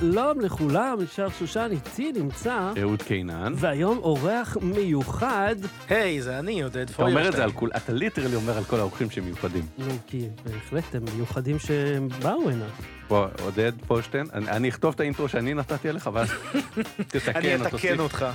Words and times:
שלום 0.00 0.40
לכולם, 0.40 0.98
אני 1.02 1.13
שחר 1.13 1.28
שושן, 1.28 1.68
איתי 1.70 2.12
נמצא, 2.12 2.72
אהוד 2.82 3.02
קינן. 3.02 3.52
והיום 3.56 3.98
אורח 3.98 4.56
מיוחד. 4.62 5.54
היי, 5.88 6.22
זה 6.22 6.38
אני, 6.38 6.62
עודד 6.62 6.82
אתה 6.82 6.92
פוירשטיין. 6.92 7.18
אומר 7.18 7.28
את 7.28 7.36
זה 7.36 7.44
על 7.44 7.52
כול, 7.52 7.70
אתה 7.76 7.92
literally 7.92 8.36
אומר 8.36 8.56
על 8.58 8.64
כל 8.64 8.76
האורחים 8.76 9.10
שהם 9.10 9.24
מיוחדים. 9.24 9.66
נו, 9.78 9.86
כי 10.06 10.28
בהחלט 10.44 10.94
הם 10.94 11.02
מיוחדים 11.14 11.58
שהם 11.58 12.08
באו 12.08 12.50
הנה. 12.50 12.64
בוא, 13.08 13.26
עודד 13.42 13.72
פולשטיין, 13.86 14.26
אני, 14.32 14.48
אני 14.48 14.68
אכתוב 14.68 14.94
את 14.94 15.00
האינטרו 15.00 15.28
שאני 15.28 15.54
נתתי 15.54 15.88
עליך, 15.88 16.10
ואז 16.12 16.30
תתקן 17.08 17.32
אני 17.36 17.54
או 17.56 17.66
אתקן. 17.66 17.98
אותך. 17.98 18.26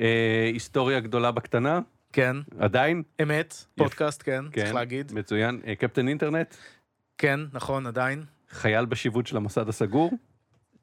אה, 0.00 0.50
היסטוריה 0.52 1.00
גדולה 1.00 1.30
בקטנה, 1.30 1.80
כן, 2.12 2.36
עדיין, 2.58 3.02
אמת, 3.22 3.64
פודקאסט, 3.76 4.22
כן, 4.24 4.44
כן, 4.52 4.60
צריך 4.62 4.74
להגיד. 4.74 5.12
מצוין. 5.14 5.60
אה, 5.66 5.74
קפטן 5.74 6.08
אינטרנט, 6.08 6.54
כן, 7.18 7.40
נכון, 7.52 7.86
עדיין. 7.86 8.22
חייל 8.50 8.84
בשיבוט 8.84 9.26
של 9.26 9.36
המוסד 9.36 9.68
הסגור, 9.68 10.12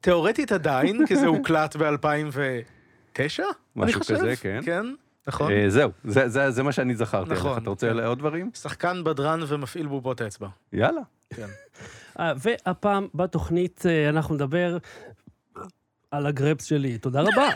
תיאורטית 0.00 0.52
עדיין, 0.52 1.06
כי 1.06 1.16
זה 1.16 1.26
הוקלט 1.26 1.76
ב-2009? 1.76 3.42
משהו 3.76 4.00
כזה, 4.00 4.36
כן. 4.36 4.60
כן, 4.64 4.86
נכון. 5.28 5.52
אה, 5.52 5.64
זהו, 5.68 5.90
זה, 6.04 6.28
זה, 6.28 6.50
זה 6.50 6.62
מה 6.62 6.72
שאני 6.72 6.94
זכרתי. 6.94 7.32
נכון. 7.32 7.62
אתה 7.62 7.70
רוצה 7.70 7.90
כן. 7.90 7.98
עוד 7.98 8.18
דברים? 8.18 8.50
שחקן 8.54 9.04
בדרן 9.04 9.40
ומפעיל 9.46 9.86
בובות 9.86 10.22
אצבע. 10.22 10.48
יאללה. 10.72 11.00
כן. 11.34 11.46
אה, 12.20 12.32
והפעם 12.36 13.08
בתוכנית 13.14 13.86
אה, 13.86 14.08
אנחנו 14.08 14.34
נדבר 14.34 14.78
על 16.10 16.26
הגרפס 16.26 16.64
שלי. 16.64 16.98
תודה 16.98 17.20
רבה. 17.20 17.48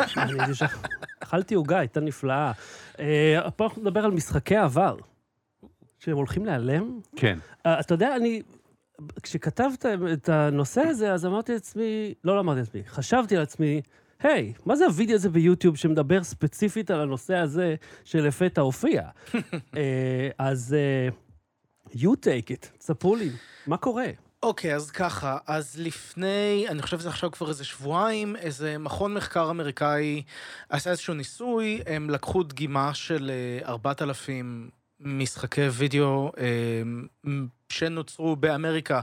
אכלתי 1.21 1.55
עוגה, 1.55 1.79
הייתה 1.79 2.01
נפלאה. 2.01 2.53
אה, 2.99 3.39
הפעם 3.45 3.67
אנחנו 3.67 3.83
נדבר 3.83 4.05
על 4.05 4.11
משחקי 4.11 4.57
עבר, 4.57 4.97
שהם 5.99 6.17
הולכים 6.17 6.47
להיעלם. 6.47 7.01
כן. 7.17 7.39
אתה 7.63 7.95
יודע, 7.95 8.17
אני... 8.17 8.43
כשכתבת 9.23 9.87
את 10.13 10.29
הנושא 10.29 10.81
הזה, 10.81 11.13
אז 11.13 11.27
אמרתי 11.27 11.53
לעצמי, 11.53 12.15
לא, 12.25 12.35
לא 12.35 12.41
אמרתי 12.41 12.61
לעצמי, 12.61 12.83
חשבתי 12.87 13.37
לעצמי, 13.37 13.83
היי, 14.23 14.53
מה 14.67 14.77
זה 14.77 14.87
הווידאו 14.87 15.15
הזה 15.15 15.31
ביוטיוב 15.31 15.77
שמדבר 15.77 16.25
ספציפית 16.25 16.91
על 16.91 17.01
הנושא 17.01 17.37
הזה 17.37 17.75
שלפתע 18.05 18.61
הופיע? 18.61 19.03
אה, 19.77 20.29
אז 20.39 20.77
אה, 20.79 21.09
you 21.93 22.11
take 22.25 22.51
it, 22.51 22.79
תספרו 22.79 23.17
לי, 23.17 23.31
מה 23.67 23.77
קורה? 23.77 24.07
אוקיי, 24.43 24.75
אז 24.75 24.91
ככה, 24.91 25.39
אז 25.47 25.77
לפני, 25.79 26.67
אני 26.69 26.83
חושב 26.83 26.99
שזה 26.99 27.09
עכשיו 27.09 27.31
כבר 27.31 27.49
איזה 27.49 27.65
שבועיים, 27.65 28.37
איזה 28.37 28.79
מכון 28.79 29.15
מחקר 29.15 29.51
אמריקאי 29.51 30.23
עשה 30.69 30.91
איזשהו 30.91 31.15
ניסוי, 31.15 31.83
הם 31.87 32.11
לקחו 32.11 32.43
דגימה 32.43 32.95
של 32.95 33.31
אה, 33.65 33.69
4,000 33.69 34.71
משחקי 35.01 35.69
וידאו 35.69 36.33
אה, 36.39 36.83
שנוצרו 37.69 38.37
באמריקה 38.37 39.01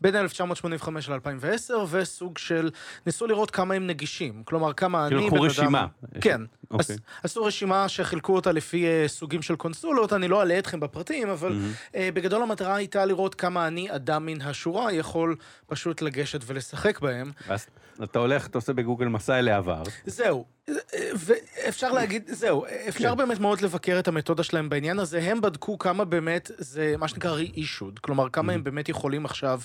בין 0.00 0.16
1985 0.16 1.08
ל-2010, 1.08 1.74
וסוג 1.90 2.38
של, 2.38 2.70
ניסו 3.06 3.26
לראות 3.26 3.50
כמה 3.50 3.74
הם 3.74 3.86
נגישים, 3.86 4.42
כלומר 4.44 4.72
כמה 4.72 5.06
כאילו 5.08 5.20
אני, 5.20 5.30
בן 5.30 5.38
רשימה. 5.38 5.80
אדם... 5.80 6.20
כן, 6.20 6.40
אוקיי. 6.70 6.96
עש- 6.96 7.00
עשו 7.22 7.44
רשימה 7.44 7.88
שחילקו 7.88 8.34
אותה 8.34 8.52
לפי 8.52 8.86
אה, 8.86 9.04
סוגים 9.08 9.42
של 9.42 9.56
קונסולות, 9.56 10.12
אני 10.12 10.28
לא 10.28 10.42
אלאה 10.42 10.58
אתכם 10.58 10.80
בפרטים, 10.80 11.28
אבל 11.30 11.52
מהמם. 11.52 11.72
אה, 11.94 12.08
בגדול 12.14 12.42
המטרה 12.42 12.76
הייתה 12.76 13.04
לראות 13.04 13.34
כמה 13.34 13.66
אני, 13.66 13.94
אדם 13.94 14.26
מן 14.26 14.40
השורה, 14.42 14.92
יכול 14.92 15.36
פשוט 15.66 16.02
לגשת 16.02 16.40
ולשחק 16.46 17.00
בהם. 17.00 17.32
אז 17.48 17.66
אתה 18.02 18.18
הולך, 18.18 18.46
אתה 18.46 18.58
עושה 18.58 18.72
בגוגל 18.72 19.06
מסע 19.06 19.38
אל 19.38 19.48
העבר. 19.48 19.82
זהו, 20.06 20.44
אה, 20.68 20.74
ואפשר 21.16 21.92
להגיד, 21.92 22.30
זהו, 22.32 22.64
אפשר 22.88 23.10
כן. 23.10 23.16
באמת 23.16 23.40
מאוד 23.40 23.60
לבקר 23.60 23.98
את 23.98 24.08
המתודה 24.08 24.42
שלהם 24.42 24.68
בעניין 24.68 24.98
הזה. 24.98 25.18
הם 25.22 25.40
בדקו 25.40 25.78
כמה 25.78 26.04
באמת 26.04 26.50
זה 26.58 26.94
מה 26.98 27.08
שנקרא 27.08 27.38
re-issued, 27.38 28.00
כלומר 28.02 28.28
כמה 28.28 28.52
הם 28.52 28.64
באמת 28.64 28.88
יכולים 28.88 29.24
עכשיו 29.24 29.60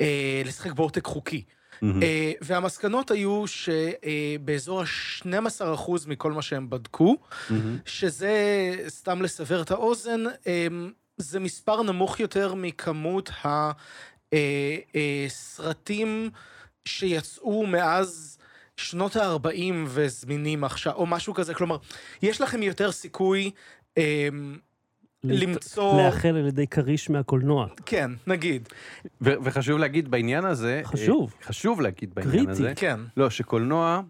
אה, 0.00 0.42
לשחק 0.44 0.72
בעותק 0.72 1.06
חוקי. 1.06 1.44
מהמם. 1.82 2.02
אה, 2.02 2.32
והמסקנות 2.40 3.10
היו 3.10 3.44
שבאזור 3.46 4.80
ה-12% 4.80 5.90
מכל 6.06 6.32
מה 6.32 6.42
שהם 6.42 6.70
בדקו, 6.70 7.16
מהמם. 7.50 7.78
שזה, 7.86 8.34
סתם 8.88 9.22
לסבר 9.22 9.62
את 9.62 9.70
האוזן, 9.70 10.24
אמ, 10.46 10.90
זה 11.16 11.40
מספר 11.40 11.82
נמוך 11.82 12.20
יותר 12.20 12.54
מכמות 12.54 13.30
הסרטים 15.26 16.30
שיצאו 16.84 17.66
מאז 17.66 18.38
שנות 18.76 19.16
ה-40 19.16 19.74
וזמינים 19.86 20.64
עכשיו, 20.64 20.92
או 20.92 21.06
משהו 21.06 21.34
כזה, 21.34 21.54
כלומר, 21.54 21.76
יש 22.22 22.40
לכם 22.40 22.62
יותר 22.62 22.92
סיכוי 22.92 23.50
אמ, 23.96 24.58
למצוא, 25.24 26.02
לאחל 26.02 26.36
על 26.36 26.46
ידי 26.46 26.66
כריש 26.66 27.10
מהקולנוע. 27.10 27.66
כן, 27.86 28.10
נגיד, 28.26 28.68
ו- 29.20 29.34
וחשוב 29.42 29.78
להגיד 29.78 30.10
בעניין 30.10 30.44
הזה, 30.44 30.80
חשוב. 30.84 31.34
אה, 31.40 31.46
חשוב 31.46 31.80
להגיד 31.80 32.14
בעניין 32.14 32.32
קריטי. 32.36 32.50
הזה, 32.50 32.72
כן, 32.76 33.00
לא, 33.16 33.30
שקולנוע, 33.30 34.02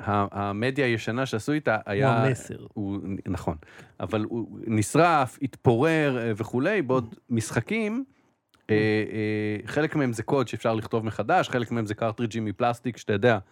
ה- 0.00 0.40
המדיה 0.40 0.86
הישנה 0.86 1.26
שעשו 1.26 1.52
איתה 1.52 1.76
היה... 1.86 2.10
המסר. 2.24 2.66
הוא, 2.74 2.98
נכון, 3.26 3.56
אבל 4.00 4.24
הוא 4.28 4.58
נשרף, 4.66 5.38
התפורר 5.42 6.18
אה, 6.18 6.32
וכולי, 6.36 6.82
בעוד 6.82 7.14
משחקים, 7.30 8.04
אה, 8.70 8.74
אה, 8.76 9.66
חלק 9.66 9.96
מהם 9.96 10.12
זה 10.12 10.22
קוד 10.22 10.48
שאפשר 10.48 10.74
לכתוב 10.74 11.04
מחדש, 11.04 11.48
חלק 11.48 11.70
מהם 11.70 11.86
זה 11.86 11.94
קרטריג'ים 11.94 12.44
מפלסטיק, 12.44 12.96
שאתה 12.96 13.12
יודע, 13.12 13.32
אה, 13.32 13.38
אה, 13.38 13.42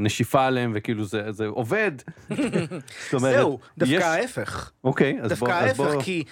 נשיפה 0.00 0.46
עליהם 0.46 0.72
וכאילו 0.74 1.04
זה, 1.04 1.32
זה 1.32 1.46
עובד. 1.46 1.92
זאת 2.30 3.14
אומרת, 3.14 3.34
זהו, 3.34 3.58
דווקא 3.78 3.94
יש- 3.94 4.02
ההפך. 4.02 4.70
אוקיי, 4.84 5.12
אז 5.22 5.38
בוא, 5.38 5.48
דווקא 5.48 5.52
ההפך, 5.52 5.76
בוא, 5.76 6.02
כי 6.02 6.24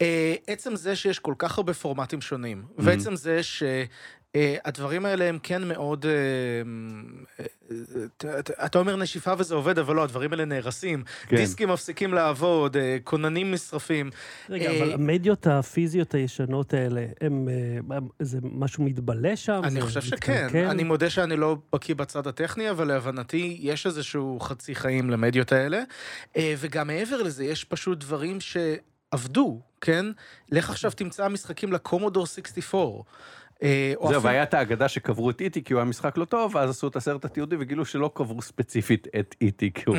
אה, 0.00 0.34
עצם 0.46 0.76
זה 0.76 0.96
שיש 0.96 1.18
כל 1.18 1.34
כך 1.38 1.58
הרבה 1.58 1.74
פורמטים 1.74 2.20
שונים, 2.20 2.62
ועצם 2.78 3.16
זה 3.16 3.40
שהדברים 4.36 5.04
האלה 5.06 5.24
הם 5.24 5.38
כן 5.42 5.68
מאוד... 5.68 6.06
אה, 6.06 6.12
אה, 7.40 7.44
אה, 8.24 8.38
אתה- 8.66 8.78
אומר 8.78 8.96
נשיפה 8.96 9.32
וזה 9.38 9.54
עובד, 9.54 9.78
אבל 9.78 9.94
לא, 9.96 10.04
הדברים 10.04 10.32
האלה 10.32 10.44
נהרסים. 10.44 11.04
כן. 11.28 11.36
דיסקים 11.36 11.68
מפסיקים 11.68 12.14
לעבוד, 12.14 12.76
אה, 12.76 12.96
כוננים 13.04 13.50
נשרפים. 13.50 14.10
רגע, 14.50 14.70
אה, 14.70 14.78
אבל 14.78 14.92
המדיות 14.92 15.46
הפיזיות 15.46 16.14
הישנות 16.14 16.74
האלה, 16.74 17.06
הם, 17.20 17.48
אה, 17.92 17.98
זה 18.20 18.38
משהו 18.42 18.84
מתבלה 18.84 19.36
שם? 19.36 19.60
אני 19.64 19.80
חושב 19.80 20.00
שכן. 20.00 20.48
אני 20.70 20.84
מודה 20.84 21.10
שאני 21.10 21.36
לא 21.36 21.56
בקיא 21.72 21.94
בצד 21.94 22.26
הטכני, 22.26 22.70
אבל 22.70 22.88
להבנתי 22.88 23.56
יש 23.60 23.86
איזשהו 23.86 24.40
חצי 24.40 24.74
חיים 24.74 25.10
למדיות 25.10 25.52
האלה. 25.52 25.82
אה, 26.36 26.54
וגם 26.58 26.86
מעבר 26.86 27.22
לזה, 27.22 27.44
יש 27.44 27.64
פשוט 27.64 27.98
דברים 27.98 28.38
שעבדו, 28.40 29.60
כן? 29.80 30.06
לך 30.52 30.70
עכשיו 30.70 30.90
תמצא 30.90 31.28
משחקים 31.28 31.72
לקומודור 31.72 32.26
64. 32.26 33.02
אה, 33.62 33.92
זהו, 34.00 34.04
אפילו- 34.06 34.22
והיה 34.22 34.42
את 34.42 34.54
האגדה 34.54 34.88
שקברו 34.88 35.30
את 35.30 35.40
איטי 35.40 35.64
כי 35.64 35.72
הוא 35.72 35.80
היה 35.80 35.84
משחק 35.88 36.16
לא 36.18 36.24
טוב, 36.24 36.54
ואז 36.54 36.70
עשו 36.70 36.88
את 36.88 36.96
הסרט 36.96 37.24
התיעודי 37.24 37.56
וגילו 37.60 37.84
שלא 37.84 38.10
קברו 38.14 38.42
ספציפית 38.42 39.08
את 39.20 39.34
איטי 39.40 39.70
כי 39.74 39.82
הוא 39.86 39.96
Mm, 39.96 39.98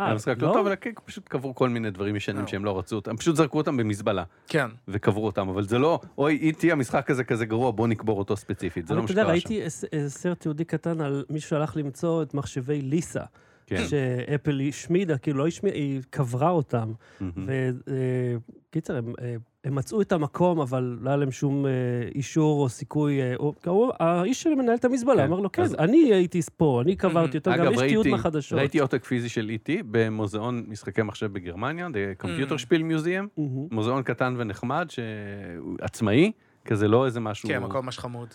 אה, 0.00 0.06
היה 0.06 0.14
משחק 0.14 0.36
לא 0.42 0.52
טוב, 0.52 0.66
אלא 0.66 0.74
כן, 0.74 0.90
פשוט 1.04 1.28
קברו 1.28 1.54
כל 1.54 1.68
מיני 1.68 1.90
דברים 1.90 2.16
ישנים 2.16 2.40
לא. 2.42 2.46
שהם 2.46 2.64
לא 2.64 2.78
רצו 2.78 2.96
אותם, 2.96 3.16
פשוט 3.16 3.36
זרקו 3.36 3.58
אותם 3.58 3.76
במזבלה 3.76 4.24
כן. 4.48 4.66
וקברו 4.88 5.26
אותם, 5.26 5.48
אבל 5.48 5.62
זה 5.62 5.78
לא, 5.78 6.00
אוי 6.18 6.36
איטי 6.36 6.72
המשחק 6.72 7.10
הזה 7.10 7.24
כזה 7.24 7.44
גרוע, 7.46 7.70
בוא 7.70 7.88
נקבור 7.88 8.18
אותו 8.18 8.36
ספציפית, 8.36 8.86
זה 8.86 8.94
לא 8.94 8.98
אבל 9.00 9.06
מה 9.08 9.12
אתה 9.12 9.20
יודע, 9.20 9.22
שקרה 9.22 9.40
שם. 9.40 9.48
ראיתי 9.48 9.62
איזה- 9.64 9.86
איזה 9.92 10.10
סרט 10.10 10.40
תיעודי 10.40 10.64
קטן 10.64 11.00
על 11.00 11.24
מישהו 11.30 11.50
שהלך 11.50 11.76
למצוא 11.76 12.22
את 12.22 12.34
מחשבי 12.34 12.80
ליסה, 12.82 13.22
כן. 13.66 13.76
שאפל 13.88 14.60
השמידה, 14.68 15.18
כאילו 15.18 15.38
לא 15.38 15.46
השמידה, 15.46 15.76
היא 15.76 16.00
קברה 16.10 16.50
אותם. 16.50 16.92
וקיצר, 18.70 18.96
הם, 18.96 19.12
אה, 19.22 19.34
הם 19.64 19.74
מצאו 19.74 20.00
את 20.00 20.12
המקום, 20.12 20.60
אבל 20.60 20.98
לא 21.00 21.10
היה 21.10 21.16
להם 21.16 21.30
שום 21.30 21.66
אה, 21.66 21.70
אישור 22.14 22.62
או 22.62 22.68
סיכוי. 22.68 23.22
אה, 23.22 23.34
או, 23.36 23.54
כאמור, 23.62 23.92
האיש 23.98 24.42
שמנהל 24.42 24.74
את 24.74 24.84
המזבלה 24.84 25.16
כן, 25.16 25.22
אמר 25.22 25.40
לו, 25.40 25.52
כן, 25.52 25.62
אז- 25.62 25.74
אני 25.74 26.14
הייתי 26.14 26.40
פה, 26.56 26.80
אני 26.84 26.96
קברתי 26.96 27.38
אותו, 27.38 27.50
גם 27.58 27.72
יש 27.72 27.78
תיעוד 27.78 28.06
ראיתי, 28.06 28.10
מהחדשות. 28.10 28.58
ראיתי 28.58 28.78
עותק 28.78 29.04
פיזי 29.04 29.28
של 29.28 29.48
E.T. 29.48 29.82
במוזיאון 29.90 30.64
משחקי 30.68 31.02
מחשב 31.02 31.32
בגרמניה, 31.32 31.88
The 31.88 32.22
Computerspielemuseum, 32.24 33.26
מהמם. 33.36 33.66
מוזיאון 33.70 34.02
קטן 34.02 34.34
ונחמד, 34.38 34.86
שהוא 34.90 35.76
עצמאי, 35.80 36.32
כזה 36.64 36.88
לא 36.88 37.06
איזה 37.06 37.20
משהו... 37.20 37.48
כן, 37.48 37.58
מקום 37.62 37.84
ממש 37.84 37.98
חמוד. 37.98 38.28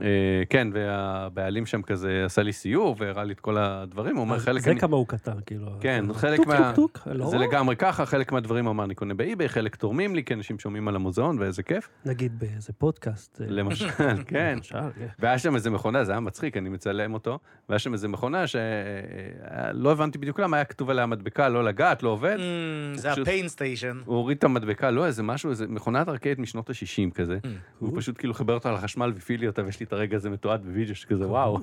אה, 0.00 0.06
כן, 0.50 0.68
והבעלים 0.72 1.66
שם 1.66 1.82
כזה 1.82 2.22
עשה 2.24 2.42
לי 2.42 2.52
סיור 2.52 2.96
והראה 2.98 3.24
לי 3.24 3.32
את 3.32 3.40
כל 3.40 3.56
הדברים, 3.58 4.16
הוא 4.16 4.24
אומר 4.24 4.38
חלק... 4.38 4.62
זה 4.62 4.74
כמה 4.74 4.96
הוא 4.96 5.06
קטן, 5.06 5.36
כאילו. 5.46 5.66
כן, 5.80 6.04
טוק, 6.06 6.16
חלק 6.16 6.36
טוק, 6.36 6.46
מה... 6.46 6.72
טוק, 6.74 6.98
טוק, 6.98 7.08
לא 7.14 7.26
זה. 7.30 7.38
לגמרי 7.38 7.76
ככה, 7.76 8.06
חלק 8.06 8.32
מהדברים 8.32 8.66
אמר 8.66 8.84
אני 8.84 8.94
קונה 8.94 9.14
ב 9.14 9.20
eBay, 9.20 9.48
חלק 9.48 9.76
תורמים 9.76 10.14
לי, 10.14 10.24
כי 10.24 10.34
אנשים 10.34 10.58
שומעים 10.58 10.88
על 10.88 10.96
המוזיאון 10.96 11.38
ואיזה 11.38 11.62
כיף. 11.62 11.88
נגיד 12.04 12.38
באיזה 12.38 12.72
פודקאסט. 12.72 13.40
אה, 13.40 13.46
למשל, 13.48 13.90
כן. 14.26 14.54
למשל, 14.56 14.76
כן. 14.98 15.06
והיה 15.18 15.38
שם 15.38 15.54
איזה 15.54 15.70
מכונה, 15.70 16.04
זה 16.04 16.12
היה 16.12 16.20
מצחיק, 16.20 16.56
אני 16.56 16.68
מצלם 16.68 17.14
אותו, 17.14 17.38
והיה 17.68 17.78
שם 17.78 17.92
איזה 17.92 18.08
מכונה 18.08 18.46
שלא 18.46 19.92
הבנתי 19.92 20.18
בדיוק 20.18 20.40
למה, 20.40 20.56
היה 20.56 20.64
כתוב 20.64 20.90
עליה 20.90 21.06
מדבקה, 21.06 21.48
לא 21.48 21.64
לגעת, 21.64 22.02
לא 22.02 22.08
עובד. 22.08 22.36
Mm, 22.36 22.98
זה 22.98 23.12
הפיין 23.12 23.48
סטיישן. 23.48 24.00
הוא 24.04 24.16
הוריד 24.16 24.38
את 24.38 24.44
המדבקה, 24.44 24.90
לא 24.90 25.06
איזה 25.06 25.22
משהו, 25.22 25.50
איזה 25.50 25.66
מכונת 25.68 26.08
ארקייד 26.08 26.40
משנות 26.40 26.70
ה-60 26.70 27.14
כזה. 27.14 27.38
הוא 27.78 27.92
פשוט 27.96 28.18
כאילו 28.18 28.34
חיבר 28.34 28.54
אותה 28.54 28.72
לחשמל 28.72 29.12
והפעיל 29.14 29.40
לי 29.40 29.46
אותה, 29.46 29.64
ויש 29.64 29.80
לי 29.82 29.86
את 29.86 29.92
הרגע 29.92 30.16
הזה 30.16 30.30
מתועד 30.30 30.64
בווידאו 30.64 30.94
שכזה, 30.94 31.28
וואו, 31.28 31.58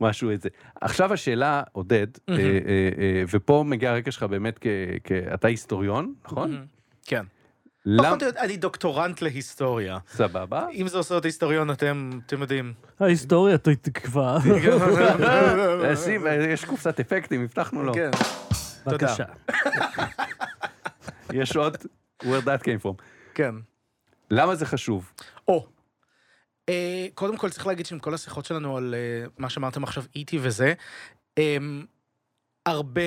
משהו 0.00 0.30
איזה. 0.30 0.48
עכשיו 0.80 1.12
השאלה, 1.12 1.62
עודד, 1.72 2.06
אה, 2.28 2.34
אה, 2.34 2.40
אה, 2.98 3.22
ופה 3.32 3.64
מגיע 3.66 3.90
הרקע 3.90 4.10
שלך 4.10 4.22
באמת 4.22 4.58
כ... 4.60 4.66
כ- 5.04 5.12
אתה 5.34 5.48
היסטוריון, 5.48 6.14
נכון? 6.24 6.66
כן. 7.06 7.24
למה... 7.86 8.08
פחות 8.08 8.22
או 8.22 8.26
יותר, 8.26 8.40
אני 8.40 8.56
דוקטורנט 8.56 9.22
להיסטוריה. 9.22 9.98
סבבה. 10.08 10.66
אם 10.74 10.88
זה 10.88 10.98
עושה 10.98 11.14
אותי 11.14 11.28
היסטוריון, 11.28 11.70
אתם 11.70 12.10
אתם 12.26 12.40
יודעים. 12.40 12.72
ההיסטוריה 13.00 13.58
תקבע. 13.58 14.36
אה, 16.26 16.52
יש 16.52 16.64
קופסת 16.64 17.00
אפקטים, 17.00 17.42
הבטחנו 17.44 17.82
לו. 17.82 17.94
כן. 17.94 18.10
בבקשה. 18.86 19.24
יש 21.32 21.56
עוד, 21.56 21.76
where 22.22 22.44
that 22.44 22.62
came 22.62 22.84
from. 22.84 23.02
כן. 23.34 23.54
למה 24.30 24.54
זה 24.54 24.66
חשוב? 24.66 25.12
או. 25.48 25.66
אה, 26.68 27.06
קודם 27.14 27.36
כל 27.36 27.50
צריך 27.50 27.66
להגיד 27.66 27.86
שעם 27.86 27.98
כל 27.98 28.14
השיחות 28.14 28.44
שלנו 28.44 28.76
על 28.76 28.94
אה, 28.94 29.26
מה 29.38 29.50
שאמרתם 29.50 29.84
עכשיו 29.84 30.04
איטי 30.16 30.38
וזה, 30.42 30.72
אה, 31.38 31.56
הרבה 32.66 33.02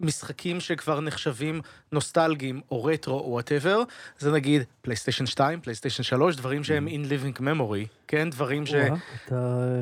מהמשחקים 0.00 0.60
שכבר 0.60 1.00
נחשבים 1.00 1.60
נוסטלגיים 1.92 2.60
או 2.70 2.84
רטרו 2.84 3.18
או 3.20 3.30
וואטאבר, 3.30 3.82
זה 4.18 4.32
נגיד 4.32 4.62
פלייסטיישן 4.82 5.26
2, 5.26 5.60
פלייסטיישן 5.60 6.02
3, 6.02 6.36
דברים 6.36 6.64
שהם 6.64 6.88
in 6.88 7.06
living 7.08 7.40
memory, 7.40 7.86
כן? 8.08 8.30
דברים 8.30 8.66
ש... 8.66 8.74
אתה- 8.74 8.94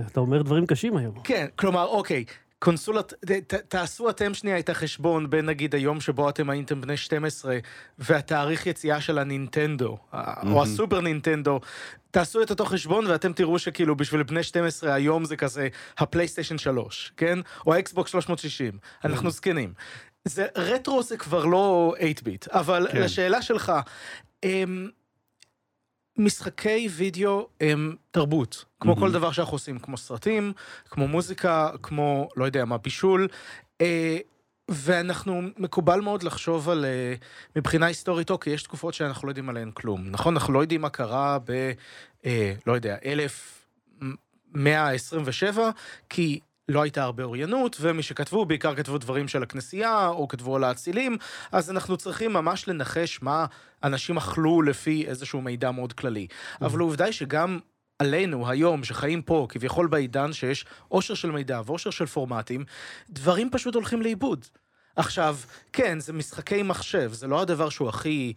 אתה 0.06 0.20
אומר 0.20 0.42
דברים 0.42 0.66
קשים 0.66 0.96
היום. 0.96 1.14
כן, 1.24 1.46
כלומר, 1.56 1.84
אוקיי, 1.86 2.24
קונסולת, 2.64 3.12
ת, 3.26 3.30
ת, 3.30 3.54
תעשו 3.54 4.10
אתם 4.10 4.34
שנייה 4.34 4.58
את 4.58 4.68
החשבון 4.68 5.30
בין 5.30 5.46
נגיד 5.46 5.74
היום 5.74 6.00
שבו 6.00 6.28
אתם 6.28 6.50
הייתם 6.50 6.80
בני 6.80 6.96
12 6.96 7.58
והתאריך 7.98 8.66
יציאה 8.66 9.00
של 9.00 9.18
הנינטנדו, 9.18 9.98
ה- 10.12 10.50
או 10.50 10.62
הסופר 10.62 11.00
נינטנדו, 11.00 11.60
תעשו 12.10 12.42
את 12.42 12.50
אותו 12.50 12.64
חשבון 12.64 13.06
ואתם 13.06 13.32
תראו 13.32 13.58
שכאילו 13.58 13.96
בשביל 13.96 14.22
בני 14.22 14.42
12 14.42 14.94
היום 14.94 15.24
זה 15.24 15.36
כזה 15.36 15.68
הפלייסטיישן 15.98 16.58
3, 16.58 17.12
כן? 17.16 17.38
או 17.66 17.74
האקסבוקס 17.74 18.10
360, 18.10 18.78
אנחנו 19.04 19.30
זקנים. 19.30 19.72
זה, 20.24 20.46
רטרו 20.56 21.02
זה 21.02 21.16
כבר 21.16 21.44
לא 21.44 21.94
8 21.98 22.14
ביט, 22.22 22.48
אבל 22.48 22.86
כן. 22.92 23.00
לשאלה 23.00 23.42
שלך, 23.42 23.72
אמ, 24.44 24.88
משחקי 26.16 26.88
וידאו 26.90 27.48
הם 27.60 27.96
תרבות, 28.10 28.64
כמו 28.80 28.94
כל 28.94 29.00
מהמם. 29.00 29.12
דבר 29.12 29.32
שאנחנו 29.32 29.54
עושים, 29.54 29.78
כמו 29.78 29.96
סרטים, 29.96 30.52
כמו 30.90 31.08
מוזיקה, 31.08 31.70
כמו, 31.82 32.28
לא 32.36 32.44
יודע 32.44 32.64
מה, 32.64 32.78
בישול. 32.78 33.28
אה, 33.80 34.18
ואנחנו, 34.68 35.42
מקובל 35.58 36.00
מאוד 36.00 36.22
לחשוב 36.22 36.68
על, 36.68 36.84
אה, 36.84 37.14
מבחינה 37.56 37.86
היסטורית, 37.86 38.30
אוקיי, 38.30 38.52
יש 38.52 38.62
תקופות 38.62 38.94
שאנחנו 38.94 39.26
לא 39.26 39.30
יודעים 39.30 39.48
עליהן 39.48 39.70
כלום, 39.74 40.10
נכון? 40.10 40.34
אנחנו 40.34 40.52
לא 40.52 40.60
יודעים 40.60 40.80
מה 40.80 40.88
קרה 40.88 41.38
ב, 41.44 41.72
אה, 42.26 42.54
לא 42.66 42.72
יודע, 42.72 42.96
1127, 43.04 45.70
כי 46.08 46.40
לא 46.70 46.82
הייתה 46.82 47.02
הרבה 47.02 47.22
אוריינות, 47.22 47.76
ומי 47.80 48.02
שכתבו, 48.02 48.44
בעיקר 48.44 48.74
כתבו 48.74 48.98
דברים 48.98 49.28
של 49.28 49.42
הכנסייה, 49.42 50.08
או 50.08 50.28
כתבו 50.28 50.56
על 50.56 50.64
האצילים, 50.64 51.16
אז 51.52 51.70
אנחנו 51.70 51.96
צריכים 51.96 52.32
ממש 52.32 52.68
לנחש 52.68 53.22
מה 53.22 53.46
אנשים 53.84 54.16
אכלו 54.16 54.62
לפי 54.62 55.04
איזשהו 55.06 55.40
מידע 55.40 55.70
מאוד 55.70 55.92
כללי. 55.92 56.26
אבל 56.60 56.80
העובדה 56.80 57.04
היא 57.04 57.12
שגם 57.12 57.58
עלינו 57.98 58.50
היום, 58.50 58.84
שחיים 58.84 59.22
פה, 59.22 59.46
כביכול 59.48 59.86
בעידן 59.86 60.32
שיש 60.32 60.64
עושר 60.88 61.14
של 61.14 61.30
מידע 61.30 61.60
ועושר 61.66 61.90
של 61.90 62.06
פורמטים, 62.06 62.64
דברים 63.10 63.50
פשוט 63.50 63.74
הולכים 63.74 64.02
לאיבוד. 64.02 64.46
עכשיו, 64.96 65.36
כן, 65.72 66.00
זה 66.00 66.12
משחקי 66.12 66.62
מחשב, 66.62 67.12
זה 67.12 67.26
לא 67.26 67.40
הדבר 67.40 67.68
שהוא 67.68 67.88
הכי, 67.88 68.32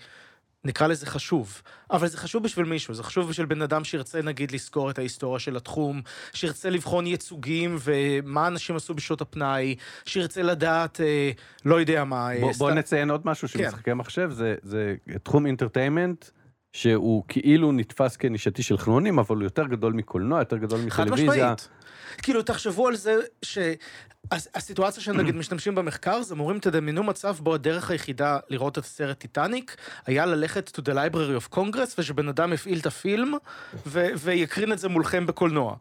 נקרא 0.65 0.87
לזה 0.87 1.05
חשוב, 1.05 1.61
אבל 1.91 2.07
זה 2.07 2.17
חשוב 2.17 2.43
בשביל 2.43 2.65
מישהו, 2.65 2.93
זה 2.93 3.03
חשוב 3.03 3.29
בשביל 3.29 3.45
בן 3.45 3.61
אדם 3.61 3.83
שירצה 3.83 4.21
נגיד 4.21 4.51
לזכור 4.51 4.89
את 4.89 4.97
ההיסטוריה 4.99 5.39
של 5.39 5.55
התחום, 5.57 6.01
שירצה 6.33 6.69
לבחון 6.69 7.07
ייצוגים 7.07 7.77
ומה 7.81 8.47
אנשים 8.47 8.75
עשו 8.75 8.93
בשעות 8.93 9.21
הפנאי, 9.21 9.75
שירצה 10.05 10.41
לדעת, 10.41 11.01
אה, 11.01 11.31
לא 11.65 11.79
יודע 11.79 12.03
מה, 12.03 12.31
אה, 12.35 12.39
בוא, 12.39 12.51
בוא 12.57 12.69
סתם- 12.69 12.77
נציין 12.77 13.09
עוד 13.09 13.21
משהו, 13.25 13.47
כן. 13.47 13.59
שמשחקי 13.63 13.93
מחשב 13.93 14.29
זה, 14.31 14.55
זה 14.63 14.95
תחום 15.23 15.45
אינטרטיימנט, 15.45 16.25
שהוא 16.73 17.23
כאילו 17.27 17.71
נתפס 17.71 18.17
כנישתי 18.17 18.63
של 18.63 18.77
חנונים, 18.77 19.19
אבל 19.19 19.35
הוא 19.35 19.43
יותר 19.43 19.67
גדול 19.67 19.93
מקולנוע, 19.93 20.39
יותר 20.39 20.57
גדול 20.57 20.79
חד 20.89 21.03
מטלוויזיה. 21.03 21.27
משמעית. 21.53 21.69
כאילו, 22.21 22.41
תחשבו 22.41 22.87
על 22.87 22.95
זה 22.95 23.15
שהסיטואציה 24.31 25.03
שנגיד 25.03 25.35
משתמשים 25.35 25.75
במחקר, 25.75 26.21
זה 26.21 26.35
מורים 26.35 26.59
תדמיינו 26.59 27.03
מצב 27.03 27.35
בו 27.39 27.53
הדרך 27.53 27.91
היחידה 27.91 28.39
לראות 28.49 28.77
את 28.77 28.83
הסרט 28.83 29.19
טיטניק, 29.19 29.75
היה 30.05 30.25
ללכת 30.25 30.77
to 30.77 30.81
the 30.81 30.93
library 30.93 31.43
of 31.43 31.55
congress, 31.55 31.95
ושבן 31.97 32.27
אדם 32.27 32.53
יפעיל 32.53 32.79
את 32.79 32.85
הפילם, 32.85 33.33
ו- 33.87 34.07
ויקרין 34.17 34.71
את 34.71 34.79
זה 34.79 34.89
מולכם 34.89 35.25
בקולנוע. 35.25 35.75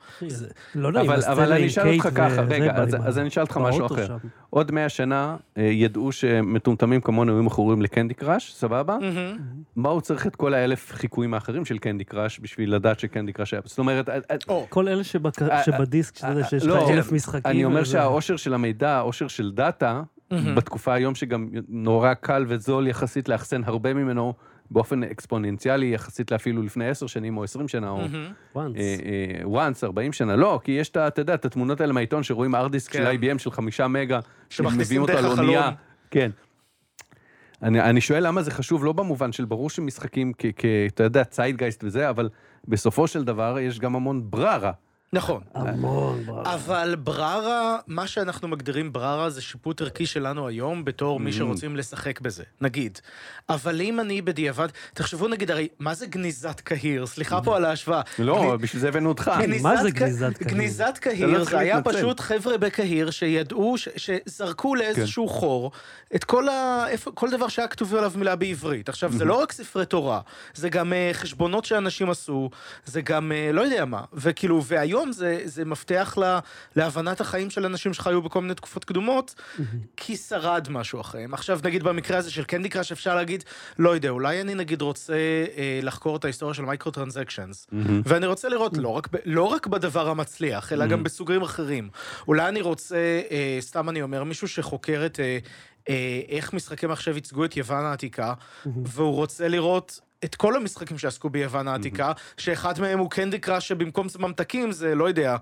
לא 0.74 0.92
נעים, 0.92 1.10
אבל, 1.10 1.52
אני 1.52 1.66
אשאל 1.66 1.88
אותך 1.94 2.08
ככה, 2.14 2.42
רגע, 2.42 2.74
אז, 3.06 3.18
אני 3.18 3.28
אשאל 3.28 3.42
אותך 3.42 3.56
משהו 3.56 3.86
אחר. 3.86 4.16
עוד 4.50 4.72
מאה 4.72 4.88
שנה 4.88 5.36
אה, 5.58 5.62
ידעו 5.62 6.12
שמטומטמים 6.12 7.00
כמונו 7.00 7.32
היו 7.32 7.42
מכורים 7.42 7.82
ל 7.82 7.88
Candy 7.88 8.14
Crush, 8.14 8.54
סבבה? 8.54 8.96
מה 9.76 9.88
הוא 9.88 10.00
צריך 10.00 10.26
את 10.26 10.36
כל 10.36 10.54
האלף 10.54 10.92
חיקויים 10.92 11.34
האחרים 11.34 11.64
של 11.64 11.78
Candy 11.78 12.04
Crush 12.04 12.40
בשביל 12.42 12.74
לדעת 12.74 13.00
ש 13.00 13.09
Candy 13.09 13.32
Crush 13.32 13.54
היה... 13.54 13.62
זאת 13.64 13.78
אומרת, 13.78 14.08
אה, 14.08 14.18
אה, 14.30 14.36
כל 14.68 14.88
אלה 14.88 15.04
שבדיסק, 15.04 16.11
שאתה 16.14 16.26
יודע 16.28 16.40
אה, 16.42 16.48
שיש 16.48 16.64
לא, 16.64 16.76
לך 16.84 16.90
אלף 16.90 17.12
משחקים. 17.12 17.50
אני 17.50 17.64
אומר 17.64 17.84
שהעושר 17.84 18.36
של 18.36 18.54
המידע, 18.54 18.90
העושר 18.90 19.28
של 19.28 19.52
data. 19.52 20.02
בתקופה 20.56 20.94
היום 20.94 21.14
שגם 21.14 21.48
נורא 21.68 22.14
קל 22.14 22.44
וזול 22.48 22.86
יחסית 22.86 23.28
לאחסן 23.28 23.60
הרבה 23.64 23.94
ממנו 23.94 24.34
באופן 24.70 25.02
אקספוננציאלי, 25.02 25.86
יחסית 25.94 26.30
לאפילו 26.30 26.62
לפני 26.62 26.88
עשר 26.88 27.06
שנים 27.06 27.36
או 27.36 27.44
עשרים 27.44 27.68
שנה, 27.68 27.90
או 27.90 28.00
once. 28.54 28.58
אה, 28.76 29.68
once, 29.68 29.84
40 29.84 30.12
שנה, 30.12 30.36
לא, 30.36 30.60
כי 30.64 30.72
יש 30.72 30.88
אתה 30.88 31.08
יודע, 31.18 31.34
את 31.34 31.44
התמונות 31.44 31.80
האלה 31.80 31.92
מהעיתון 31.92 32.22
שרואים 32.22 32.54
ארדיסק 32.54 32.92
של 32.92 33.04
כן. 33.04 33.34
IBM 33.34 33.38
של 33.38 33.50
חמישה 33.50 33.88
מגה, 33.88 34.20
שמכניסים 34.50 34.84
שמביאים 34.84 35.02
אותו 35.02 35.12
דרך 35.12 35.24
על 35.24 35.44
אונייה. 35.44 35.70
כן. 36.10 36.30
אני, 37.62 37.80
אני 37.80 38.00
שואל 38.00 38.26
למה 38.26 38.42
זה 38.42 38.50
חשוב, 38.50 38.84
לא 38.84 38.92
במובן 38.92 39.32
של 39.32 39.44
ברור 39.44 39.70
שמשחקים. 39.70 40.32
כ- 40.38 40.64
אתה 40.94 41.02
יודע, 41.02 41.24
ציידגייסט 41.24 41.84
וזה, 41.84 42.10
אבל 42.10 42.28
בסופו 42.68 43.06
של 43.06 43.24
דבר 43.24 43.58
יש 43.60 43.78
גם 43.78 43.96
המון 43.96 44.30
בררה. 44.30 44.72
נכון. 45.14 45.40
המון, 45.54 46.24
בראבו. 46.26 46.50
אבל 46.54 46.94
בררה, 46.98 47.78
מה 47.86 48.06
שאנחנו 48.06 48.48
מגדירים 48.48 48.92
בררה 48.92 49.30
זה 49.30 49.42
שיפוט 49.42 49.80
ערכי 49.82 50.06
שלנו 50.06 50.48
היום 50.48 50.84
בתור 50.84 51.20
מי 51.20 51.30
Mm. 51.30 51.34
שרוצים 51.34 51.76
לשחק 51.76 52.20
בזה, 52.20 52.42
נגיד. 52.60 52.98
אבל 53.48 53.80
אם 53.80 54.00
אני 54.00 54.22
בדיעבד, 54.22 54.68
תחשבו 54.94 55.28
נגיד, 55.28 55.50
הרי, 55.50 55.68
מה 55.78 55.94
זה 55.94 56.06
גניזת 56.06 56.60
קהיר? 56.60 57.06
סליחה 57.06 57.42
פה 57.42 57.56
על 57.56 57.64
ההשוואה. 57.64 58.00
לא, 58.18 58.56
בשביל 58.60 58.80
זה 58.82 58.88
הבאנו 58.88 59.08
אותך. 59.08 59.30
מה 59.62 59.82
זה 59.82 59.90
גניזת 59.90 60.36
קהיר? 60.38 60.48
גניזת 60.50 60.94
לא 60.96 61.00
קהיר 61.00 61.44
זה 61.44 61.58
היה. 61.58 61.82
פשוט 61.82 62.20
חבר'ה 62.20 62.58
בקהיר 62.58 63.10
שידעו, 63.10 63.74
שזרקו 63.96 64.74
לאיזשהו 64.74 65.28
כן. 65.28 65.32
חור 65.34 65.70
את 66.14 66.24
כל 67.14 67.30
דבר 67.30 67.48
שהיה 67.48 67.68
כתוב 67.68 67.94
עליו 67.94 68.12
מילה 68.16 68.36
בעברית. 68.36 68.88
עכשיו, 68.88 69.12
זה 69.12 69.24
לא 69.24 69.34
רק 69.42 69.52
ספרי 69.52 69.86
תורה, 69.86 70.20
זה 70.54 70.68
גם 70.68 70.92
אה, 70.92 71.10
חשבונות 71.12 71.64
שאנשים 71.64 72.10
עשו, 72.10 72.50
זה 72.84 73.00
גם 73.00 73.32
אה, 73.32 73.50
לא 73.52 73.60
יודע 73.60 73.84
מה. 73.84 74.00
וכאילו, 74.12 74.64
והיום 74.64 75.01
זה 75.10 75.40
זה 75.44 75.64
מפתח 75.64 76.14
לה- 76.20 76.38
להבנת 76.76 77.20
החיים 77.20 77.50
של 77.50 77.64
אנשים 77.66 77.94
שחיו 77.94 78.22
בכל 78.22 78.40
מיני 78.40 78.54
תקופות 78.54 78.84
קדומות, 78.84 79.34
כי 79.96 80.16
שרד 80.16 80.66
משהו 80.70 81.00
אחריהם. 81.00 81.34
עכשיו, 81.34 81.60
נגיד 81.64 81.82
במקרה 81.82 82.18
הזה 82.18 82.30
של 82.30 82.44
Candy 82.44 82.68
Crush, 82.68 82.92
אפשר 82.92 83.14
להגיד, 83.14 83.44
לא 83.78 83.94
יודע, 83.94 84.08
אולי 84.08 84.40
אני 84.40 84.54
נגיד 84.54 84.82
רוצה 84.82 85.12
אה, 85.12 85.80
לחקור 85.82 86.16
את 86.16 86.24
ההיסטוריה 86.24 86.54
של 86.54 86.62
microtransactions. 86.64 87.66
ואני 88.04 88.26
רוצה 88.26 88.48
לראות 88.48 88.76
לא 88.76 88.88
רק, 88.88 89.08
לא 89.24 89.42
רק 89.44 89.66
בדבר 89.66 90.08
המצליח, 90.08 90.72
אלא 90.72 90.86
גם 90.86 91.02
בסוגרים 91.02 91.42
אחרים. 91.42 91.88
אולי 92.28 92.48
אני 92.48 92.60
רוצה, 92.60 92.96
אה, 93.30 93.56
סתם 93.60 93.88
אני 93.88 94.02
אומר, 94.02 94.24
מישהו 94.24 94.48
שחוקר 94.48 95.02
את 95.06 95.20
אה, 95.20 95.38
אה, 95.88 96.20
איך 96.28 96.52
משחקי 96.52 96.86
מחשב 96.86 97.14
ייצגו 97.14 97.44
את 97.44 97.56
יוון 97.56 97.84
העתיקה, 97.84 98.34
והוא 98.66 99.14
רוצה 99.14 99.48
לראות... 99.48 100.00
את 100.24 100.34
כל 100.34 100.56
המשחקים 100.56 100.98
שעסקו 100.98 101.30
ביוון 101.30 101.68
העתיקה, 101.68 102.12
שאחד 102.36 102.80
מהם 102.80 102.98
הוא 102.98 103.10
Candy 103.10 103.38
Crush 103.38 103.68
שבמקום 103.68 104.06
ממתקים 104.18 104.72
זה, 104.72 104.94
לא 104.94 105.08
יודע, 105.08 105.36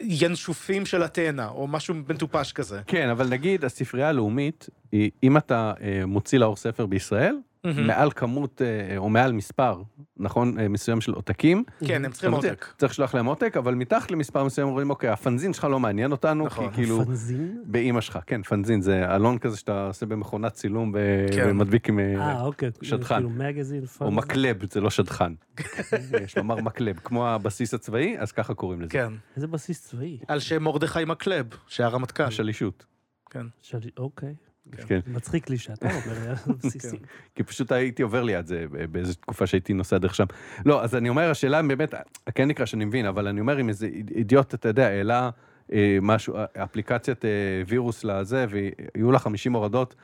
ינשופים 0.00 0.86
של 0.86 1.04
אתנה, 1.04 1.48
או 1.48 1.66
משהו 1.66 1.94
מטופש 1.94 2.52
כזה. 2.52 2.80
כן, 2.86 3.08
אבל 3.08 3.28
נגיד 3.28 3.64
הספרייה 3.64 4.08
הלאומית, 4.08 4.68
היא- 4.92 5.10
אם 5.22 5.36
אתה 5.36 5.72
אה, 5.80 6.06
מוציא 6.06 6.38
לאור 6.38 6.56
ספר 6.56 6.86
בישראל. 6.86 7.34
מעל 7.76 8.10
כמות, 8.10 8.62
אה, 8.62 8.96
או 8.96 9.08
מעל 9.08 9.32
מספר, 9.32 9.82
נכון, 10.16 10.58
אה, 10.60 10.68
מסוים 10.68 11.00
של 11.00 11.12
עותקים, 11.12 11.64
כן, 11.86 12.04
הם 12.04 12.10
צריכים 12.10 12.32
עותק. 12.32 12.66
צריך 12.78 12.92
לשלוח 12.92 13.14
להם 13.14 13.26
עותק, 13.26 13.56
אבל 13.56 13.74
מתחת 13.74 14.10
למספר 14.10 14.44
מסוים 14.44 14.68
אומרים, 14.68 14.90
אוקיי, 14.90 15.10
הפנזין 15.10 15.52
שלך 15.52 15.64
לא 15.64 15.80
מעניין 15.80 16.12
אותנו, 16.12 16.44
כי 16.44 16.46
נכון. 16.46 16.72
כאילו, 16.72 17.04
פנזין? 17.04 17.62
באימא 17.66 18.00
שלך, 18.00 18.18
כן, 18.26 18.42
פנזין, 18.42 18.80
זה 18.80 19.14
אלון 19.14 19.38
כזה 19.38 19.56
שאתה 19.56 19.86
עושה 19.86 20.06
במכונת 20.06 20.52
צילום 20.52 20.94
כן. 21.34 21.46
ומדביק 21.50 21.88
עם... 21.88 21.98
אה, 21.98 22.14
אה, 22.18 22.42
אוקיי. 22.42 22.70
שדכן. 22.82 23.14
כאילו 23.14 23.30
מגזין, 23.30 23.84
או. 24.00 24.10
מקלב, 24.10 24.72
זה 24.72 24.80
לא 24.80 24.90
שדכן. 24.90 25.32
יש 26.24 26.36
לומר 26.38 26.56
מקלב, 26.56 26.96
כמו 27.04 27.28
הבסיס 27.28 27.74
הצבאי, 27.74 28.16
אז 28.18 28.32
ככה 28.32 28.54
קוראים 28.54 28.80
לזה. 28.80 28.90
כן. 28.90 29.12
איזה 29.36 29.46
בסיס 29.46 29.82
צבאי. 29.88 30.18
על 30.28 30.40
שם 30.40 30.62
מרדכי 30.62 31.04
מקלב, 31.06 31.46
שהיה 31.66 31.88
רמטכ"ל. 31.88 32.22
השלישות. 32.22 32.86
כן. 33.30 33.46
שלי- 33.62 33.90
אוקיי. 33.98 34.34
כן. 34.86 35.00
מצחיק 35.06 35.50
לי 35.50 35.58
שאתה 35.58 35.88
אומר 36.04 36.34
בסיסי. 36.62 36.96
כי 37.34 37.42
פשוט 37.42 37.72
הייתי 37.72 38.02
עובר 38.02 38.22
ליד 38.22 38.46
זה 38.46 38.64
באיזו 38.90 39.14
תקופה 39.14 39.46
שהייתי 39.46 39.72
נוסע 39.72 39.98
דרך 39.98 40.14
שם. 40.14 40.24
לא, 40.66 40.82
אז 40.82 40.94
אני 40.94 41.08
אומר, 41.08 41.30
השאלה 41.30 41.62
באמת, 41.62 41.94
כן 42.34 42.48
נקרא 42.48 42.66
שאני 42.66 42.84
מבין, 42.84 43.06
אבל 43.06 43.28
אני 43.28 43.40
אומר, 43.40 43.60
אם 43.60 43.68
איזה 43.68 43.86
אידיוט, 44.16 44.54
אתה 44.54 44.68
יודע, 44.68 44.86
העלה 44.88 45.30
אה, 45.72 45.98
משהו, 46.02 46.34
אפליקציית 46.56 47.24
אה, 47.24 47.30
וירוס 47.66 48.04
לזה, 48.04 48.46
ויהיו 48.50 49.12
לה 49.12 49.18
50 49.18 49.52
הורדות, 49.52 49.94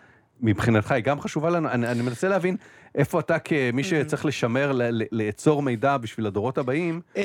מבחינתך 0.41 0.93
היא 0.93 1.05
גם 1.05 1.21
חשובה 1.21 1.51
לנו? 1.51 1.69
אני, 1.69 1.87
אני 1.87 2.03
מנסה 2.03 2.29
להבין 2.29 2.57
איפה 2.95 3.21
אתה 3.21 3.39
כמי 3.39 3.85
שצריך 3.85 4.25
לשמר, 4.27 4.73
ל- 4.73 4.83
ל- 5.03 5.07
לאצור 5.13 5.63
מידע 5.63 5.97
בשביל 5.97 6.27
הדורות 6.27 6.59
הבאים, 6.59 7.01
אמ, 7.17 7.23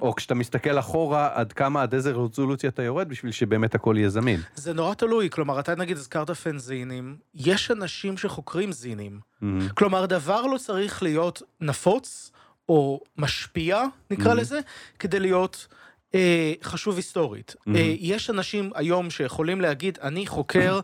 או 0.00 0.14
כשאתה 0.14 0.34
מסתכל 0.34 0.78
אחורה, 0.78 1.28
עד 1.34 1.52
כמה 1.52 1.82
עד 1.82 1.94
איזה 1.94 2.10
רזולוציה 2.12 2.70
אתה 2.70 2.82
יורד 2.82 3.08
בשביל 3.08 3.32
שבאמת 3.32 3.74
הכל 3.74 3.94
יהיה 3.98 4.08
זמין. 4.08 4.40
זה 4.54 4.72
נורא 4.72 4.94
תלוי, 4.94 5.30
כלומר, 5.30 5.60
אתה 5.60 5.74
נגיד 5.74 5.96
הזכרת 5.96 6.30
פנזינים, 6.30 7.16
יש 7.34 7.70
אנשים 7.70 8.16
שחוקרים 8.16 8.72
זינים. 8.72 9.20
מהמם. 9.40 9.68
כלומר, 9.68 10.06
דבר 10.06 10.42
לא 10.42 10.58
צריך 10.58 11.02
להיות 11.02 11.42
נפוץ 11.60 12.30
או 12.68 13.00
משפיע, 13.18 13.82
נקרא 14.10 14.32
Mhm. 14.32 14.36
לזה, 14.36 14.60
כדי 14.98 15.20
להיות 15.20 15.66
אה, 16.14 16.52
חשוב 16.62 16.96
היסטורית. 16.96 17.54
Mhm. 17.58 17.70
אה, 17.76 17.94
יש 17.98 18.30
אנשים 18.30 18.70
היום 18.74 19.10
שיכולים 19.10 19.60
להגיד, 19.60 19.98
אני 20.02 20.26
חוקר 20.26 20.80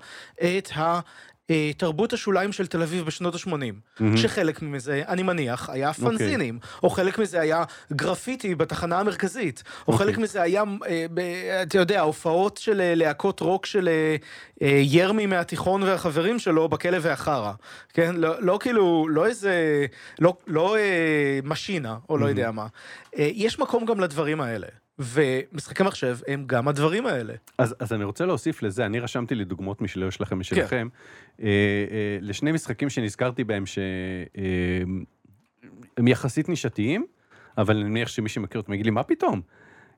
את 0.59 0.69
ה... 0.77 1.01
אה, 1.51 1.71
תרבות 1.77 2.13
השוליים 2.13 2.53
של 2.53 2.67
תל 2.67 2.83
אביב 2.83 3.05
בשנות 3.05 3.35
ה-80, 3.35 3.51
מהמם. 3.51 4.17
שחלק 4.17 4.63
מזה, 4.63 5.03
אני 5.09 5.23
מניח, 5.23 5.71
היה 5.71 5.89
אוקיי. 5.89 6.05
פנזינים, 6.05 6.59
או 6.83 6.91
חלק 6.91 7.19
מזה 7.19 7.41
היה 7.41 7.65
גרפיטי 7.93 8.55
בתחנה 8.55 9.01
המרכזית, 9.01 9.63
או 9.89 9.93
אוקיי. 9.93 10.07
חלק 10.07 10.19
מזה 10.19 10.43
היה, 10.43 10.63
אה, 10.89 11.63
אתה 11.63 11.79
יודע, 11.79 12.01
הופעות 12.01 12.57
של 12.57 12.81
אה, 12.81 12.95
להקות 12.95 13.41
רוק 13.41 13.67
של 13.67 13.89
ירמי 14.81 15.27
מהתיכון 15.27 15.83
והחברים 15.83 16.39
שלו 16.39 16.69
בכלא 16.69 16.99
והחרא, 17.01 17.53
כן? 17.95 18.15
לא, 18.17 18.43
לא 18.43 18.59
כאילו, 18.61 19.09
לא 19.09 19.27
איזה, 19.27 19.87
לא, 20.19 20.37
לא 20.47 20.77
משינה, 21.45 21.97
או 22.09 22.19
לא 22.19 22.27
יודע 22.27 22.51
מה. 22.51 22.67
יש 23.17 23.59
מקום 23.59 23.85
גם 23.85 24.01
לדברים 24.01 24.41
האלה, 24.41 24.67
ומשחקי 25.01 25.83
מחשב 25.83 26.19
הם 26.27 26.45
גם 26.47 26.69
הדברים 26.69 27.07
האלה. 27.07 27.35
אז, 27.59 27.75
אז 27.79 27.93
אני 27.93 28.05
רוצה 28.05 28.27
להוסיף 28.27 28.63
לזה, 28.63 28.87
אני 28.87 29.01
רשמתי 29.01 29.35
לי 29.35 29.45
דוגמאות 29.45 29.81
משלו, 29.81 30.07
יש 30.07 30.21
לכם 30.21 30.39
משלכם, 30.39 30.89
אה, 31.41 31.47
אה, 31.47 32.19
לשני 32.21 32.53
משחקים 32.53 32.91
שנזכרתי 32.91 33.45
בהם 33.45 33.67
שהם 33.67 35.05
הם 35.97 36.09
יחסית 36.09 36.49
נישתיים, 36.49 37.07
אבל 37.59 37.77
אני 37.77 37.89
מניח 37.89 38.09
שמי 38.09 38.29
שמכיר 38.29 38.61
אותם 38.61 38.73
יגיד 38.73 38.87
לי, 38.87 38.91
מה 38.91 39.03
פתאום? 39.03 39.41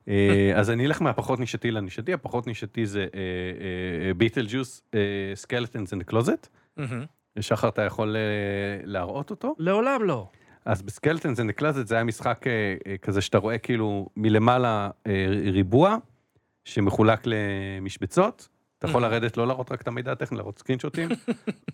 אה, 0.07 0.51
אז 0.59 0.69
אני 0.69 0.85
אלך 0.85 1.01
מהפחות 1.01 1.39
נישתי 1.39 1.71
לנישתי, 1.71 2.13
הפחות 2.13 2.47
נישתי 2.47 2.85
זה 2.85 3.05
אה, 3.15 4.13
Beetlejuice, 4.13 4.45
Skeletons 4.49 4.81
in 5.35 5.93
the 5.93 6.03
Closet. 6.03 6.47
שחר, 7.39 7.69
אתה 7.69 7.81
יכול 7.81 8.15
אה, 8.15 8.21
להראות 8.83 9.29
אותו? 9.29 9.55
לעולם 9.57 10.03
לא. 10.03 10.29
אז 10.65 10.81
ב 10.81 10.87
Skeletons 10.87 11.39
in 11.39 11.44
the 11.44 11.51
Closet 11.51 11.87
זה 11.87 11.95
היה 11.95 12.03
משחק 12.03 12.47
אה, 12.47 12.75
אה, 12.87 12.97
כזה 12.97 13.21
שאתה 13.21 13.37
רואה 13.37 13.57
כאילו 13.57 14.09
מלמעלה 14.17 14.89
אה, 15.07 15.25
ריבוע 15.51 15.97
שמחולק 16.65 17.19
למשבצות. 17.25 18.49
אתה 18.79 18.87
יכול. 18.87 19.01
לרדת, 19.01 19.37
לא 19.37 19.47
להראות 19.47 19.71
רק 19.71 19.81
את 19.81 19.87
המידע 19.87 20.11
הטכני, 20.11 20.37
להראות 20.37 20.59
סקרינשוטים. 20.59 21.09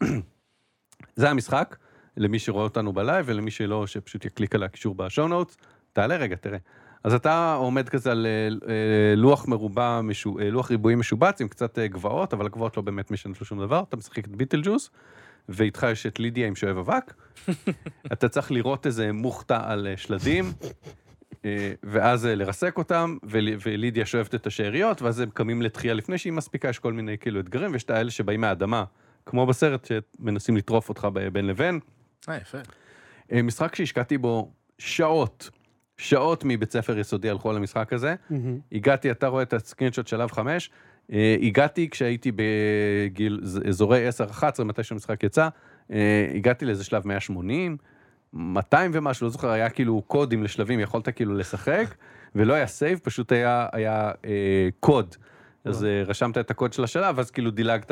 זה 1.15 1.29
המשחק, 1.29 1.77
למי 2.17 2.39
שרואה 2.39 2.63
אותנו 2.63 2.93
בלייב 2.93 3.25
ולמי 3.29 3.51
שלא, 3.51 3.88
שפשוט 3.88 4.25
יקליק 4.25 4.55
על 4.55 4.63
הקישור 4.63 4.96
ב 4.95 5.02
show 5.02 5.27
notes. 5.27 5.57
תעלה 5.93 6.15
רגע, 6.15 6.36
תראה. 6.36 6.58
אז 7.03 7.13
אתה 7.13 7.53
עומד 7.53 7.89
כזה 7.89 8.12
על 8.12 8.27
לוח 9.15 9.48
מרובע, 9.48 10.01
לוח 10.51 10.72
ריבועי 10.72 10.96
משובץ 10.96 11.41
עם 11.41 11.48
קצת 11.48 11.79
גבעות, 11.79 12.34
אבל 12.34 12.46
הגבעות 12.46 12.77
לא 12.77 12.84
באמת 12.84 13.12
משנות 13.12 13.36
שום 13.36 13.60
דבר. 13.60 13.84
אתה 13.89 13.98
משחק 13.98 14.25
את 14.25 14.36
Beetlejuice, 14.35 14.89
ואיתך 15.49 15.87
יש 15.91 16.05
את 16.05 16.19
לידיה 16.19 16.47
עם 16.47 16.55
שואב 16.55 16.77
אבק. 16.77 17.13
אתה 18.13 18.29
צריך 18.29 18.51
לראות 18.51 18.85
איזה 18.85 19.11
מוכתה 19.11 19.59
על 19.71 19.87
אה, 19.87 19.97
שלדים, 19.97 20.45
אה, 21.45 21.73
ואז 21.83 22.25
אה, 22.25 22.35
לרסק 22.35 22.77
אותם, 22.77 23.17
ול- 23.23 23.57
ולידיה 23.65 24.05
שואבת 24.05 24.35
את 24.35 24.47
השאריות, 24.47 25.01
ואז 25.01 25.19
הם 25.19 25.29
קמים 25.33 25.61
לתחייה 25.61 25.93
לפני 25.93 26.17
שהיא 26.17 26.33
מספיקה, 26.33 26.69
יש 26.69 26.79
כל 26.79 26.93
מיני 26.93 27.17
כאילו 27.17 27.39
אתגרים, 27.39 27.71
ויש 27.71 27.83
את 27.83 27.89
האלה 27.89 28.11
שבאים 28.11 28.41
מהאדמה, 28.41 28.83
כמו 29.25 29.45
בסרט, 29.45 29.87
שמנסים 29.87 30.57
לטרוף 30.57 30.89
אותך 30.89 31.07
בין 31.33 31.47
לבין. 31.47 31.79
אה, 32.29 32.37
יפה. 32.37 32.57
משחק 33.43 33.75
שהשקעתי 33.75 34.17
בו 34.17 34.51
שעות, 34.77 35.49
שעות 35.97 36.43
מבית 36.45 36.71
ספר 36.71 36.99
יסודי 36.99 37.29
הלכו 37.29 37.49
על 37.49 37.55
המשחק 37.55 37.93
הזה. 37.93 38.15
מהמם. 38.29 38.59
הגעתי, 38.71 39.11
אתה 39.11 39.27
רואה 39.27 39.43
את 39.43 39.53
הסקרינשוט 39.53 40.07
שלב 40.07 40.31
5, 40.31 40.69
הגעתי 41.41 41.89
כשהייתי 41.89 42.31
בגיל 42.35 43.41
אזורי 43.67 44.09
10-11, 44.59 44.63
מתי 44.63 44.83
שהמשחק 44.83 45.23
יצא, 45.23 45.49
אה, 45.91 46.27
הגעתי 46.35 46.65
לאיזה 46.65 46.83
שלב 46.83 47.07
180, 47.07 47.77
200 48.33 48.91
ומשהו, 48.93 49.25
לא 49.25 49.31
זוכר, 49.31 49.49
היה 49.49 49.69
כאילו 49.69 50.01
קודים 50.07 50.43
לשלבים, 50.43 50.79
יכולת 50.79 51.09
כאילו 51.09 51.37
לשחק, 51.37 51.95
ולא 52.35 52.53
היה 52.53 52.67
save, 52.67 52.99
פשוט 53.03 53.31
היה, 53.31 53.67
היה 53.71 54.11
אה, 54.25 54.69
קוד. 54.79 55.15
אז 55.65 55.85
אה, 55.85 56.03
רשמת 56.05 56.37
את 56.37 56.51
הקוד 56.51 56.73
של 56.73 56.83
השלב, 56.83 57.17
ואז 57.17 57.31
כאילו 57.31 57.51
דילגת 57.51 57.91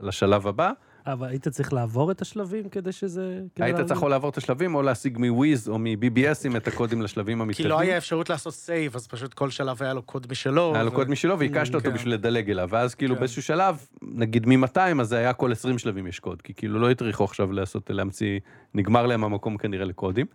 לשלב 0.00 0.46
הבא. 0.46 0.72
אבל 1.06 1.28
היית 1.28 1.48
צריך 1.48 1.72
לעבור 1.72 2.10
את 2.10 2.22
השלבים 2.22 2.68
כדי 2.68 2.92
שזה... 2.92 3.40
כדי 3.54 3.64
היית 3.64 3.74
לעבור? 3.76 3.88
צריך 3.88 4.02
או 4.02 4.08
לעבור 4.08 4.30
את 4.30 4.36
השלבים, 4.36 4.74
או 4.74 4.82
להשיג 4.82 5.18
מוויז 5.18 5.68
או 5.68 5.78
מ-BBSים 5.78 6.56
את 6.56 6.68
הקודים 6.68 7.02
לשלבים 7.02 7.38
כי 7.38 7.42
המתקדמים. 7.42 7.70
לא 7.70 7.80
היה 7.80 7.96
אפשרות 7.96 8.30
לעשות 8.30 8.54
save, 8.54 8.96
אז 8.96 9.06
פשוט 9.06 9.34
כל 9.34 9.50
שלב 9.50 9.82
היה 9.82 9.94
לו 9.94 10.02
קוד 10.02 10.26
משלו. 10.30 10.74
היה 10.74 10.82
לו 10.82 10.92
קוד 10.92 11.10
משלו 11.10 11.38
והקשת 11.38 11.74
אותו 11.74 11.88
כן. 11.88 11.94
בשביל 11.94 12.14
לדלג 12.14 12.50
אליו, 12.50 12.68
ואז 12.72 12.94
כאילו 12.94 13.14
כן. 13.14 13.20
באיזשהו 13.20 13.42
שלב, 13.42 13.86
נגיד 14.02 14.46
מ-200, 14.46 15.00
אז 15.00 15.08
זה 15.08 15.18
היה 15.18 15.32
כל 15.32 15.52
20 15.52 15.78
שלבים 15.78 16.06
יש 16.06 16.20
קוד, 16.20 16.42
כי 16.42 16.54
כאילו 16.54 16.78
לא 16.78 16.90
הטריחו 16.90 17.24
עכשיו 17.24 17.52
לעשות, 17.52 17.90
להמציא, 17.90 18.40
נגמר 18.74 19.06
להם 19.06 19.24
המקום 19.24 19.56
כנראה 19.56 19.84
לקודים. 19.84 20.26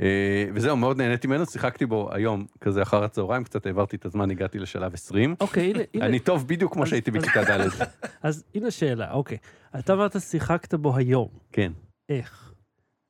אה, 0.00 0.44
וזהו, 0.54 0.76
מאוד 0.76 0.96
נהניתי 0.96 1.26
ממנו, 1.26 1.46
שיחקתי 1.46 1.86
בו 1.86 2.08
היום, 2.12 2.46
כזה 2.60 2.82
אחר 2.82 3.04
הצהריים, 3.04 3.44
קצת 3.44 3.66
העברתי 3.66 3.96
את 3.96 4.04
הזמן, 4.04 4.30
הגעתי 4.30 4.58
לשלב 4.58 4.94
20. 4.94 5.34
אוקיי, 5.40 5.70
הנה, 5.70 5.82
הנה. 5.94 6.06
אני 6.06 6.18
טוב 6.18 6.48
בדיוק 6.48 6.72
כמו 6.72 6.86
שהייתי 6.86 7.10
בכיתה 7.10 7.42
ד'. 7.42 7.68
אז 8.22 8.44
הנה 8.54 8.70
שאלה, 8.70 9.12
אוקיי. 9.12 9.38
אתה 9.78 9.92
אמרת 9.92 10.20
שיחקת 10.20 10.74
בו 10.74 10.96
היום. 10.96 11.28
כן. 11.52 11.72
איך? 12.08 12.52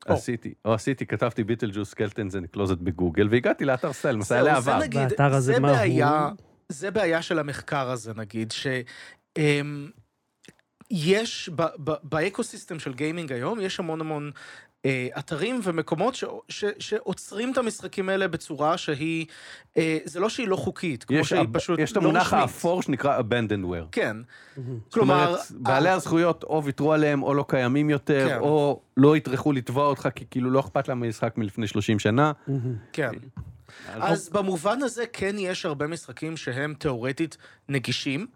עשיתי, 0.06 0.54
או 0.64 0.74
עשיתי, 0.74 1.06
כתבתי 1.06 1.44
Beetlejuice 1.44 1.70
Skeletons 1.72 1.94
in 1.94 2.36
the 2.36 2.46
Closet 2.46 2.78
בגוגל, 2.78 3.28
והגעתי 3.30 3.64
לאתר 3.64 3.92
סטייל, 3.92 4.16
מסע 4.16 4.34
זהו, 4.34 4.44
זה 4.44 4.52
להבה. 4.52 4.78
נגיד, 4.78 5.00
והאתר 5.00 5.34
הזה, 5.34 5.52
זה 5.52 5.60
מה 5.60 5.82
הוא? 5.82 6.36
זה 6.68 6.90
בעיה 6.90 7.22
של 7.22 7.38
המחקר 7.38 7.90
הזה, 7.90 8.12
נגיד, 8.16 8.52
ש... 8.52 8.66
אמ, 9.38 9.90
יש, 10.90 11.50
באקוסיסטם 12.02 12.78
של 12.78 12.94
גיימינג 12.94 13.32
היום, 13.32 13.60
יש 13.60 13.80
המון 13.80 14.00
המון 14.00 14.30
אתרים 15.18 15.60
ומקומות 15.64 16.14
ש, 16.14 16.24
ש, 16.48 16.64
שעוצרים 16.78 17.52
את 17.52 17.58
המשחקים 17.58 18.08
האלה 18.08 18.28
בצורה 18.28 18.76
שהיא, 18.78 19.26
אה, 19.76 19.98
זה 20.04 20.20
לא 20.20 20.28
שהיא 20.28 20.48
לא 20.48 20.56
חוקית, 20.56 21.04
כמו 21.04 21.24
שהיא 21.24 21.40
הב- 21.40 21.58
פשוט 21.58 21.78
יש 21.78 21.92
את 21.92 21.96
לא 21.96 22.02
המונח 22.02 22.26
רשמית. 22.26 22.40
האפור 22.42 22.82
שנקרא 22.82 23.20
abandonware. 23.20 23.86
כן, 23.92 24.16
מהמם. 24.56 24.78
כלומר, 24.92 25.36
זאת 25.36 25.50
אומרת, 25.50 25.62
בעלי 25.62 25.88
ה- 25.88 25.92
הזכויות 25.94 26.44
או 26.44 26.64
ויתרו 26.64 26.92
עליהם 26.92 27.22
או 27.22 27.34
לא 27.34 27.44
קיימים 27.48 27.90
יותר, 27.90 28.26
כן. 28.28 28.38
או 28.38 28.80
לא 28.96 29.16
יטרחו 29.16 29.52
לתבוע 29.52 29.86
אותך, 29.86 30.08
כי 30.14 30.24
כאילו 30.30 30.50
לא 30.50 30.60
אכפת 30.60 30.88
להם 30.88 31.08
משחק 31.08 31.34
מלפני 31.38 31.66
30 31.66 31.98
שנה. 31.98 32.32
כן. 32.92 33.10
אז 33.94 34.28
במובן 34.28 34.82
הזה 34.82 35.04
כן 35.12 35.34
יש 35.38 35.66
הרבה 35.66 35.86
משחקים 35.86 36.36
שהם 36.36 36.74
תאורטית 36.78 37.36
נגישים, 37.68 38.26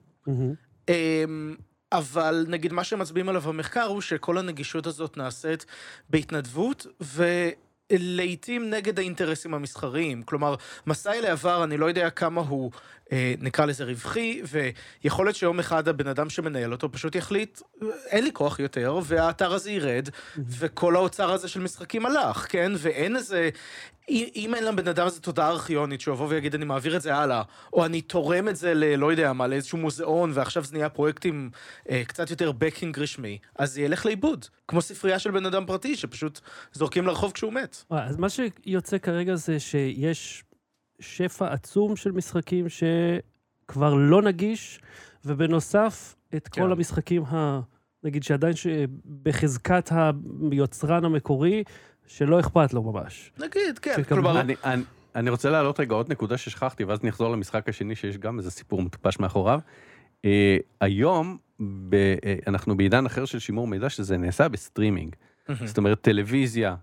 אבל 1.92 2.44
נגיד 2.48 2.72
מה 2.72 2.84
שמצביעים 2.84 3.28
עליו 3.28 3.40
במחקר 3.40 3.84
הוא 3.84 4.00
שכל 4.00 4.38
הנגישות 4.38 4.86
הזאת 4.86 5.16
נעשית 5.16 5.66
בהתנדבות 6.10 6.86
ולעיתים 7.00 8.70
נגד 8.70 8.98
האינטרסים 8.98 9.54
המסחריים. 9.54 10.22
כלומר, 10.22 10.54
מסע 10.86 11.12
אל 11.12 11.24
העבר, 11.24 11.64
אני 11.64 11.76
לא 11.76 11.86
יודע 11.86 12.10
כמה 12.10 12.40
הוא, 12.40 12.70
נקרא 13.40 13.64
לזה 13.64 13.84
רווחי, 13.84 14.42
ויכול 15.04 15.26
להיות 15.26 15.36
שיום 15.36 15.58
אחד 15.58 15.88
הבן 15.88 16.06
אדם 16.06 16.30
שמנהל 16.30 16.72
אותו 16.72 16.92
פשוט 16.92 17.14
יחליט, 17.14 17.60
אין 18.06 18.24
לי 18.24 18.30
כוח 18.32 18.58
יותר, 18.58 18.98
והאתר 19.04 19.52
הזה 19.52 19.70
ירד, 19.70 20.08
וכל 20.58 20.96
האוצר 20.96 21.32
הזה 21.32 21.48
של 21.48 21.60
משחקים 21.60 22.06
הלך, 22.06 22.46
כן? 22.48 22.72
ואין 22.78 23.16
איזה... 23.16 23.50
אם 24.10 24.54
אין 24.54 24.64
לבן 24.64 24.88
אדם 24.88 25.06
הזה 25.06 25.20
תודעה 25.20 25.48
ארכיונית 25.48 26.00
שיבוא 26.00 26.26
ויגיד 26.28 26.54
אני 26.54 26.64
מעביר 26.64 26.96
את 26.96 27.02
זה 27.02 27.14
הלאה, 27.14 27.42
או 27.72 27.84
אני 27.84 28.00
תורם 28.00 28.48
את 28.48 28.56
זה 28.56 28.74
ל... 28.74 28.94
לא 28.94 29.10
יודע 29.10 29.32
מה, 29.32 29.46
לאיזשהו 29.46 29.78
מוזיאון, 29.78 30.30
ועכשיו 30.34 30.64
זה 30.64 30.76
נהיה 30.76 30.88
פרויקטים 30.88 31.50
אה, 31.90 32.02
קצת 32.06 32.30
יותר 32.30 32.52
בקינג 32.52 32.98
רשמי, 32.98 33.38
אז 33.56 33.72
זה 33.72 33.82
ילך 33.82 34.06
לאיבוד. 34.06 34.46
כמו 34.68 34.82
ספרייה 34.82 35.18
של 35.18 35.30
בן 35.30 35.46
אדם 35.46 35.66
פרטי, 35.66 35.96
שפשוט 35.96 36.40
זורקים 36.72 37.06
לרחוב 37.06 37.32
כשהוא 37.32 37.52
מת. 37.52 37.84
אז 37.90 38.16
מה 38.16 38.28
שיוצא 38.28 38.98
כרגע 38.98 39.34
זה 39.34 39.60
שיש 39.60 40.44
שפע 41.02 41.52
עצום 41.52 41.96
של 41.96 42.12
משחקים 42.12 42.66
שכבר 42.68 43.94
לא 43.94 44.22
נגיש, 44.22 44.80
ובנוסף, 45.24 46.14
את 46.36 46.48
כן. 46.48 46.62
כל 46.62 46.72
המשחקים, 46.72 47.24
ה... 47.24 47.60
נגיד 48.04 48.22
שעדיין 48.22 48.54
ש... 48.56 48.66
בחזקת 49.22 49.92
היוצרן 50.52 51.04
המקורי, 51.04 51.64
שלא 52.06 52.40
אכפת 52.40 52.72
לו 52.74 52.82
ממש. 52.82 53.32
נגיד, 53.38 53.78
כן. 53.78 53.94
שכמובן- 53.96 54.22
כלומר, 54.22 54.40
אני, 54.40 54.54
אני, 54.64 54.82
אני 55.14 55.30
רוצה 55.30 55.50
להעלות 55.50 55.80
רגע 55.80 55.94
עוד 55.94 56.10
נקודה 56.12 56.36
ששכחתי, 56.38 56.84
ואז 56.84 57.04
נחזור 57.04 57.28
למשחק 57.32 57.68
השני, 57.68 57.94
שיש 57.96 58.18
גם 58.18 58.38
איזה 58.38 58.50
סיפור 58.50 58.82
מטופש 58.82 59.18
מאחוריו. 59.18 59.60
אה, 60.22 60.24
היום, 60.80 61.38
ב, 61.60 61.94
אה, 61.94 62.26
אנחנו 62.46 62.76
בעידן 62.76 63.06
אחר 63.06 63.24
של 63.24 63.38
שימור 63.38 63.66
מידע, 63.66 63.88
שזה 63.90 64.16
נעשה 64.16 64.48
בסטרימינג. 64.48 65.16
זאת 65.64 65.78
אומרת, 65.78 66.00
טלוויזיה 66.00 66.74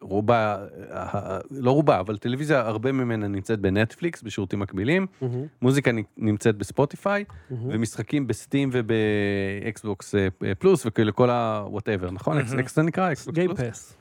רובה, 0.00 0.56
אה, 0.92 1.38
לא 1.50 1.70
רובה, 1.70 2.00
אבל 2.00 2.16
טלוויזיה, 2.16 2.60
הרבה 2.60 2.92
ממנה 2.92 3.28
נמצאת 3.28 3.60
בנטפליקס, 3.60 4.22
בשירותים 4.22 4.58
מקבילים, 4.58 5.06
מהמם, 5.20 5.46
מוזיקה 5.62 5.90
נמצאת 6.16 6.56
בספוטיפיי, 6.56 7.24
מהמם. 7.50 7.68
ומשחקים 7.72 8.26
ב 8.26 8.33
Steam 8.33 8.70
ובאקסבוקס 8.72 10.14
אה, 10.14 10.28
פלוס 10.58 10.86
וכאילו 10.86 11.14
כל 11.14 11.30
ה-whatever, 11.30 12.10
נכון? 12.10 12.36
מהמם. 12.36 12.58
אקס 12.58 12.76
זה 12.76 12.82
נקרא? 12.82 13.12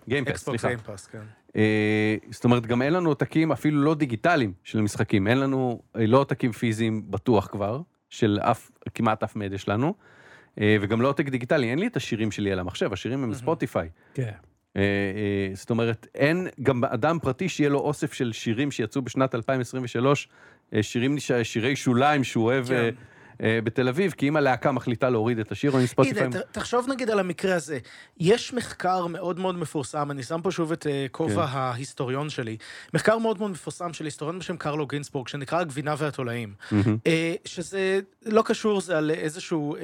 Game 0.07 0.19
Pass, 0.19 0.33
Xbox 0.33 0.61
סליחה. 0.61 0.67
Game 0.67 0.85
Pass, 0.85 1.07
כן. 1.07 1.21
אה, 1.55 2.15
זאת 2.31 2.43
אומרת, 2.43 2.65
גם 2.65 2.81
אין 2.81 2.93
לנו 2.93 3.09
עותקים 3.09 3.51
אפילו 3.51 3.81
לא 3.83 3.95
דיגיטליים 3.95 4.53
של 4.63 4.81
משחקים, 4.81 5.27
אין 5.27 5.39
לנו 5.39 5.81
אה, 5.95 6.05
לא 6.07 6.17
עותקים 6.17 6.51
פיזיים 6.51 7.11
בטוח 7.11 7.47
כבר, 7.47 7.81
של 8.09 8.39
אף, 8.41 8.71
כמעט 8.93 9.23
אף 9.23 9.35
מדיה 9.35 9.57
שלנו, 9.57 9.93
אה, 10.61 10.77
וגם 10.81 11.01
לא 11.01 11.07
עותק 11.07 11.29
דיגיטלי, 11.29 11.69
אין 11.69 11.79
לי 11.79 11.87
את 11.87 11.95
השירים 11.95 12.31
שלי 12.31 12.51
על 12.51 12.59
המחשב, 12.59 12.93
השירים 12.93 13.23
הם 13.23 13.31
ב 13.31 13.38
Spotify. 13.38 13.89
כן. 14.13 14.31
אה, 14.77 14.81
אה, 14.83 15.49
זאת 15.53 15.69
אומרת, 15.69 16.07
אין 16.15 16.47
גם 16.63 16.83
אדם 16.83 17.19
פרטי 17.21 17.49
שיהיה 17.49 17.69
לו 17.69 17.79
אוסף 17.79 18.13
של 18.13 18.33
שירים 18.33 18.71
שיצאו 18.71 19.01
בשנת 19.01 19.35
2023, 19.35 20.27
אה, 20.73 20.83
שירים, 20.83 21.17
שירי 21.43 21.75
שוליים 21.75 22.23
שהוא 22.23 22.45
אוהב 22.45 22.67
כן. 22.67 22.89
אה, 23.43 23.59
בתל 23.63 23.87
אביב, 23.87 24.11
כי 24.11 24.27
אם 24.27 24.35
הלהקה 24.35 24.71
מחליטה 24.71 25.09
להוריד 25.09 25.39
את 25.39 25.51
השיר 25.51 25.71
או 25.71 25.79
אם 25.79 25.85
Spotify... 25.85 26.23
הנה, 26.23 26.39
תחשוב 26.51 26.87
נגיד 26.89 27.09
על 27.09 27.19
המקרה 27.19 27.55
הזה. 27.55 27.79
יש 28.19 28.53
מחקר 28.53 29.07
מאוד 29.07 29.39
מאוד 29.39 29.57
מפורסם, 29.57 30.11
אני 30.11 30.23
שם 30.23 30.39
פה 30.43 30.51
שוב 30.51 30.71
את 30.71 30.87
אה, 30.87 31.05
כובע 31.11 31.47
כן. 31.47 31.57
ההיסטוריון 31.57 32.29
שלי. 32.29 32.57
מחקר 32.93 33.17
מאוד 33.17 33.39
מאוד 33.39 33.51
מפורסם 33.51 33.93
של 33.93 34.05
היסטוריון 34.05 34.39
בשם 34.39 34.57
קרלו 34.57 34.87
גינסבורג, 34.87 35.27
שנקרא 35.27 35.59
הגבינה 35.59 35.95
והתולעים. 35.97 36.53
אה, 37.07 37.33
שזה 37.45 37.99
לא 38.25 38.41
קשור, 38.41 38.81
זה 38.81 38.97
על 38.97 39.11
איזשהו 39.11 39.75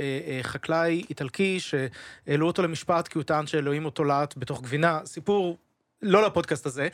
חקלאי 0.42 1.04
איטלקי 1.10 1.60
שהעלו 1.60 2.48
אותו 2.48 2.64
למשפט 2.64 3.08
כי 3.08 3.18
הוא 3.18 3.24
טען 3.24 3.48
שאלוהים 3.48 3.84
הוא 3.84 3.92
תולעת 3.92 4.38
בתוך 4.38 4.62
גבינה. 4.62 5.00
סיפור 5.06 5.58
לא 6.04 6.26
לפודקאסט 6.26 6.66
הזה, 6.66 6.88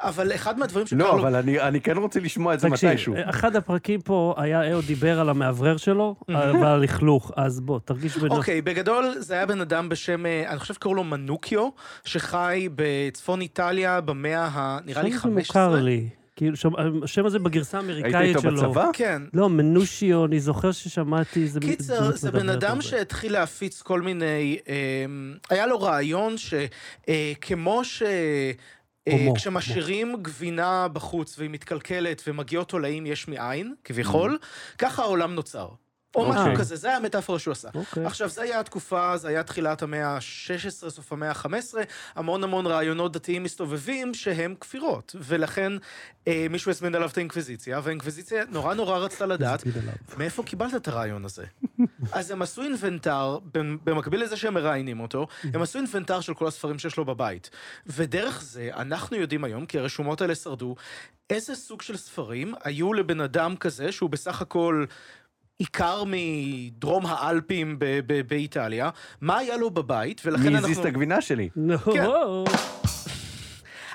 אבל 0.00 0.34
אחד 0.34 0.58
מהדברים 0.58 0.86
לא, 0.92 1.06
שקרלו... 1.06 1.22
אבל 1.22 1.36
אני 1.36 1.60
אני 1.60 1.80
כן 1.80 1.96
רוצה 1.96 2.20
לשמוע 2.20 2.54
את 2.54 2.60
זה 2.60 2.70
תקשיב, 2.70 2.90
מתישהו. 2.90 3.14
אחד 3.30 3.56
הפרקים 3.56 4.00
פה 4.00 4.34
היה 4.36 4.70
אהוד 4.70 4.84
דיבר 4.84 5.20
על 5.20 5.28
המאוורר 5.28 5.76
שלו 5.76 6.14
ועל 6.28 6.64
הלכלוך, 6.64 7.32
אז 7.36 7.60
בוא, 7.60 7.78
תרגיש 7.84 8.16
בנוח. 8.16 8.38
אוקיי, 8.38 8.62
בגדול 8.62 9.14
זה 9.18 9.34
היה 9.34 9.46
בן 9.46 9.60
אדם 9.60 9.88
בשם, 9.88 10.26
אה, 10.26 10.44
אני 10.50 10.58
חושב 10.58 10.74
שקראו 10.74 10.94
לו 10.94 11.04
מנוקיו, 11.04 11.68
שחי 12.04 12.68
בצפון 12.74 13.40
איטליה 13.40 14.00
במאה 14.00 14.48
ה... 14.52 14.78
נראה 14.84 15.02
לי 15.02 15.12
שם 15.12 15.18
15. 15.18 15.62
זה 15.62 15.68
מוכר 15.68 15.84
לי. 15.84 16.08
כאילו, 16.36 16.56
שם- 16.56 17.02
השם 17.04 17.26
הזה 17.26 17.38
בגרסה 17.38 17.78
היית 17.78 17.88
האמריקאית 17.90 18.36
איתו 18.36 18.40
שלו. 18.40 18.70
בצבא? 18.70 18.90
כן. 18.92 19.22
לא, 19.34 19.48
מנושיו, 19.48 20.24
אני 20.24 20.40
זוכר 20.40 20.72
ששמעתי 20.72 21.42
איזה... 21.42 21.60
קיצר, 21.60 22.16
זה 22.16 22.30
בן 22.30 22.48
אדם. 22.48 22.82
שהתחיל 22.82 23.32
להפיץ 23.32 23.82
כל 23.82 24.00
מיני... 24.00 24.58
אה, 24.68 24.74
היה 25.50 25.66
לו 25.66 25.80
רעיון 25.80 26.34
שכמו 26.38 27.84
ש... 27.84 28.02
אה, 28.02 28.52
הומו, 29.12 29.34
כשמשאירים 29.34 30.16
גבינה 30.22 30.88
בחוץ 30.88 31.38
והיא 31.38 31.50
מתקלקלת 31.50 32.22
ומגיעות 32.26 32.68
תולעים 32.68 33.06
יש 33.06 33.28
מאין, 33.28 33.74
כביכול, 33.84 34.38
ככה 34.78 35.02
העולם 35.02 35.34
נוצר. 35.34 35.68
או 36.14 36.28
משהו 36.28 36.40
אוקיי. 36.40 36.56
כזה, 36.56 36.76
זה 36.76 36.88
היה 36.88 36.96
המטאפורה 36.96 37.38
שהוא 37.38 37.52
עשה. 37.52 37.68
אוקיי. 37.74 38.06
עכשיו, 38.06 38.28
זה 38.28 38.42
היה 38.42 38.60
התקופה, 38.60 39.16
זה 39.16 39.28
היה 39.28 39.42
תחילת 39.42 39.82
המאה 39.82 40.06
ה-16, 40.06 40.90
סוף 40.90 41.12
המאה 41.12 41.30
ה-15, 41.30 41.74
המון 42.14 42.44
המון 42.44 42.66
רעיונות 42.66 43.12
דתיים 43.12 43.42
מסתובבים 43.42 44.14
שהם 44.14 44.54
כפירות, 44.60 45.16
ולכן 45.18 45.72
אה, 46.28 46.46
מישהו 46.50 46.70
הזמין 46.70 46.94
עליו 46.94 47.08
את 47.08 47.16
האינקוויזיציה, 47.16 47.80
והאינקוויזיציה 47.82 48.44
נורא 48.50 48.74
נורא 48.74 48.98
רצתה 48.98 49.26
לדעת. 49.26 49.64
מאיפה 50.18 50.42
קיבלת 50.42 50.74
את 50.74 50.88
הרעיון 50.88 51.24
הזה? 51.24 51.44
אז 52.12 52.30
הם 52.30 52.42
עשו 52.42 52.62
אינבנטר, 52.62 53.38
במ- 53.54 53.78
במקביל 53.84 54.22
לזה 54.22 54.36
שהם 54.36 54.54
מראיינים 54.54 55.00
אותו, 55.00 55.26
הם 55.54 55.62
עשו 55.62 55.78
אינבנטר 55.78 56.20
של 56.20 56.34
כל 56.34 56.46
הספרים 56.46 56.78
שיש 56.78 56.96
לו 56.96 57.04
בבית. 57.04 57.50
ודרך 57.86 58.42
זה, 58.42 58.70
אנחנו 58.76 59.16
יודעים 59.16 59.44
היום, 59.44 59.66
כי 59.66 59.78
הרשומות 59.78 60.20
האלה 60.20 60.34
שרדו, 60.34 60.74
איזה 61.30 61.54
סוג 61.54 61.82
של 61.82 61.96
ספרים 61.96 62.54
היו 62.64 62.92
לבן 62.92 63.20
אדם 63.20 63.56
כזה, 63.56 63.92
שהוא 63.92 64.10
בסך 64.10 64.42
הכל... 64.42 64.84
עיקר 65.58 66.04
מדרום 66.06 67.06
האלפים 67.06 67.78
ב- 67.78 68.00
ב- 68.06 68.28
באיטליה, 68.28 68.90
מה 69.20 69.38
היה 69.38 69.56
לו 69.56 69.70
בבית, 69.70 70.20
ולכן 70.24 70.42
מי 70.42 70.48
אנחנו... 70.48 70.66
הזיז 70.66 70.78
את 70.78 70.84
הגבינה 70.84 71.20
שלי? 71.20 71.48
כן. 71.94 72.04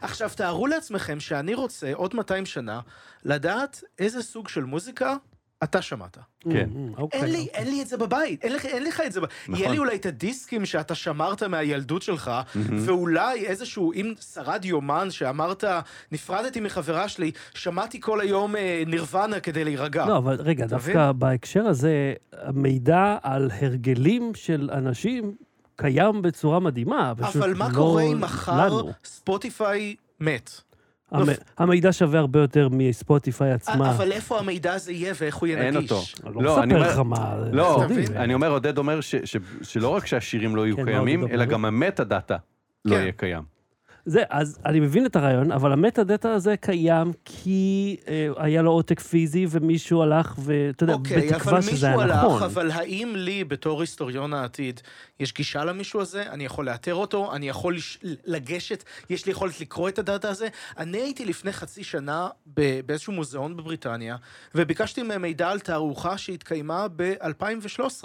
עכשיו, 0.01 0.29
תארו 0.35 0.67
לעצמכם 0.67 1.19
שאני 1.19 1.53
רוצה 1.53 1.93
עוד 1.93 2.15
200 2.15 2.45
שנה 2.45 2.79
לדעת 3.25 3.83
איזה 3.99 4.23
סוג 4.23 4.47
של 4.47 4.63
מוזיקה 4.63 5.15
אתה 5.63 5.81
שמעת. 5.81 6.17
כן. 6.39 6.49
אין 6.51 6.69
לי, 6.73 6.93
אוקיי. 6.97 7.47
אין 7.53 7.67
לי 7.67 7.81
את 7.81 7.87
זה 7.87 7.97
בבית, 7.97 8.43
אין 8.43 8.53
לך, 8.53 8.65
אין 8.65 8.83
לך 8.83 9.01
את 9.05 9.11
זה. 9.11 9.19
נכון. 9.19 9.29
נכון. 9.47 9.55
יהיה 9.55 9.71
לי 9.71 9.77
אולי 9.77 9.95
את 9.95 10.05
הדיסקים 10.05 10.65
שאתה 10.65 10.95
שמרת 10.95 11.43
מהילדות 11.43 12.01
שלך, 12.01 12.31
ואולי 12.55 13.45
איזשהו, 13.45 13.93
אם 13.93 14.13
שרד 14.33 14.65
יומן 14.65 15.11
שאמרת, 15.11 15.63
נפרדתי 16.11 16.59
מחברה 16.59 17.07
שלי, 17.09 17.31
שמעתי 17.53 18.01
כל 18.01 18.21
היום 18.21 18.55
אה, 18.55 18.83
נירוונה 18.87 19.39
כדי 19.39 19.63
להירגע. 19.63 20.05
לא, 20.05 20.17
אבל 20.17 20.35
רגע, 20.39 20.65
דווקא? 20.65 21.11
בהקשר 21.11 21.65
הזה, 21.65 22.13
המידע 22.33 23.17
על 23.23 23.51
הרגלים 23.61 24.31
של 24.35 24.69
אנשים 24.73 25.35
קיים 25.75 26.21
בצורה 26.21 26.59
מדהימה. 26.59 27.13
אבל 27.19 27.53
מה 27.53 27.69
לא 27.69 27.73
קורה 27.75 28.03
אם 28.03 28.21
מחר. 28.21 28.81
ספוטיפיי 29.05 29.95
מת? 30.19 30.68
המ- 31.11 31.25
המידע 31.57 31.93
שווה 31.93 32.19
הרבה 32.19 32.39
יותר 32.39 32.67
מספוטיפיי 32.71 33.51
עצמה. 33.51 33.91
אבל 33.91 34.11
איפה 34.11 34.39
המידע 34.39 34.73
הזה 34.73 34.91
יהיה 34.91 35.13
ואיך 35.21 35.35
הוא 35.35 35.47
יהיה 35.47 35.61
אין? 35.61 35.75
אותו. 35.77 36.01
לא, 36.23 36.43
לא 36.43 36.63
אני 36.63 36.73
מספר 36.73 36.85
אומר- 36.85 36.93
לך 36.93 36.99
מה... 36.99 37.35
לא? 37.51 37.83
אני 38.15 38.33
אומר, 38.33 38.51
עודד 38.51 38.77
אומר 38.77 39.01
ש- 39.01 39.15
ש- 39.15 39.37
שלא 39.61 39.87
רק 39.89 40.05
שהשירים 40.05 40.55
לא 40.55 40.65
יהיו 40.65 40.75
כן, 40.77 40.85
קיימים, 40.85 41.27
אלא? 41.27 41.45
גם 41.45 41.65
המטה 41.65 42.03
דאטה 42.03 42.37
לא 42.85 42.95
כן. 42.95 43.01
יהיה 43.01 43.11
קיים. 43.11 43.58
זה, 44.05 44.23
אז 44.29 44.59
אני 44.65 44.79
מבין 44.79 45.05
את 45.05 45.15
הרעיון, 45.15 45.51
אבל 45.51 45.71
המטה 45.71 46.03
דאטה 46.03 46.33
הזה 46.33 46.57
קיים 46.57 47.11
כי 47.25 47.97
אה, 48.07 48.27
היה 48.37 48.61
לו 48.61 48.71
עותק 48.71 48.99
פיזי 48.99 49.45
ומישהו 49.49 50.01
הלך, 50.01 50.35
ואתה 50.37 50.83
יודע, 50.83 50.93
אוקיי, 50.93 51.31
בתקווה 51.31 51.61
שזה 51.61 51.87
היה 51.87 51.95
הלך, 51.95 52.15
נכון. 52.15 52.43
אבל 52.43 52.71
האם 52.71 53.13
לי, 53.15 53.43
בתור 53.43 53.81
היסטוריון 53.81 54.33
העתיד, 54.33 54.81
יש 55.19 55.33
גישה 55.33 55.63
למישהו 55.63 56.01
הזה? 56.01 56.23
אני 56.29 56.45
יכול 56.45 56.65
לאתר 56.65 56.95
אותו? 56.95 57.35
אני 57.35 57.49
יכול 57.49 57.75
לש... 57.75 57.99
לגשת? 58.25 58.83
יש 59.09 59.25
לי 59.25 59.31
יכולת 59.31 59.61
לקרוא 59.61 59.89
את 59.89 59.99
הדאטה 59.99 60.29
הזה? 60.29 60.47
אני 60.77 60.97
הייתי 60.97 61.25
לפני 61.25 61.53
חצי 61.53 61.83
שנה 61.83 62.29
ב... 62.53 62.79
באיזשהו 62.85 63.13
מוזיאון 63.13 63.57
בבריטניה, 63.57 64.15
וביקשתי 64.55 65.03
מהם 65.03 65.21
מידע 65.21 65.49
על 65.49 65.59
תערוכה 65.59 66.17
שהתקיימה 66.17 66.87
ב-2013. 66.95 68.03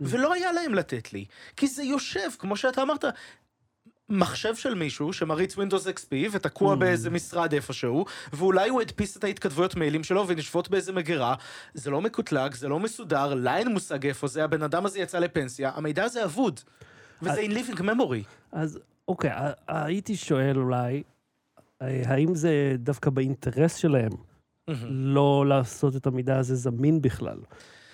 ולא 0.00 0.32
היה 0.32 0.52
להם 0.52 0.74
לתת 0.74 1.12
לי, 1.12 1.24
כי 1.56 1.66
זה 1.66 1.82
יושב, 1.82 2.28
כמו 2.38 2.56
שאתה 2.56 2.82
אמרת, 2.82 3.04
מחשב 4.08 4.54
של 4.54 4.74
מישהו 4.74 5.12
שמריץ 5.12 5.54
Windows 5.54 5.86
XP 5.98 6.12
ותקוע 6.30 6.74
Mm. 6.74 6.76
באיזה 6.76 7.10
משרד 7.10 7.52
איפשהו, 7.52 8.04
ואולי 8.32 8.68
הוא 8.68 8.80
הדפיס 8.80 9.16
את 9.16 9.24
ההתכתבויות 9.24 9.76
מיילים 9.76 10.04
שלו 10.04 10.28
והן 10.28 10.36
יושבות 10.36 10.70
באיזה 10.70 10.92
מגירה. 10.92 11.34
זה 11.74 11.90
לא 11.90 12.00
מקוטלג, 12.00 12.54
זה 12.54 12.68
לא 12.68 12.80
מסודר, 12.80 13.34
לה 13.34 13.56
אין 13.56 13.72
מושג 13.72 14.06
איפה 14.06 14.26
זה, 14.26 14.44
הבן 14.44 14.62
אדם 14.62 14.86
הזה 14.86 14.98
יצא 14.98 15.18
לפנסיה, 15.18 15.70
המידע 15.74 16.04
הזה 16.04 16.24
אבוד. 16.24 16.60
וזה 17.22 17.40
in 17.40 17.50
living 17.50 17.80
memory. 17.80 18.24
אז 18.52 18.78
אוקיי, 19.08 19.30
הייתי 19.68 20.16
שואל 20.16 20.58
אולי, 20.58 21.02
אה, 21.82 22.02
האם 22.06 22.34
זה 22.34 22.76
דווקא 22.78 23.10
באינטרס 23.10 23.76
שלהם 23.76 24.12
לא 24.88 25.44
לעשות 25.48 25.96
את 25.96 26.06
המידע 26.06 26.38
הזה 26.38 26.54
זמין 26.54 27.02
בכלל? 27.02 27.38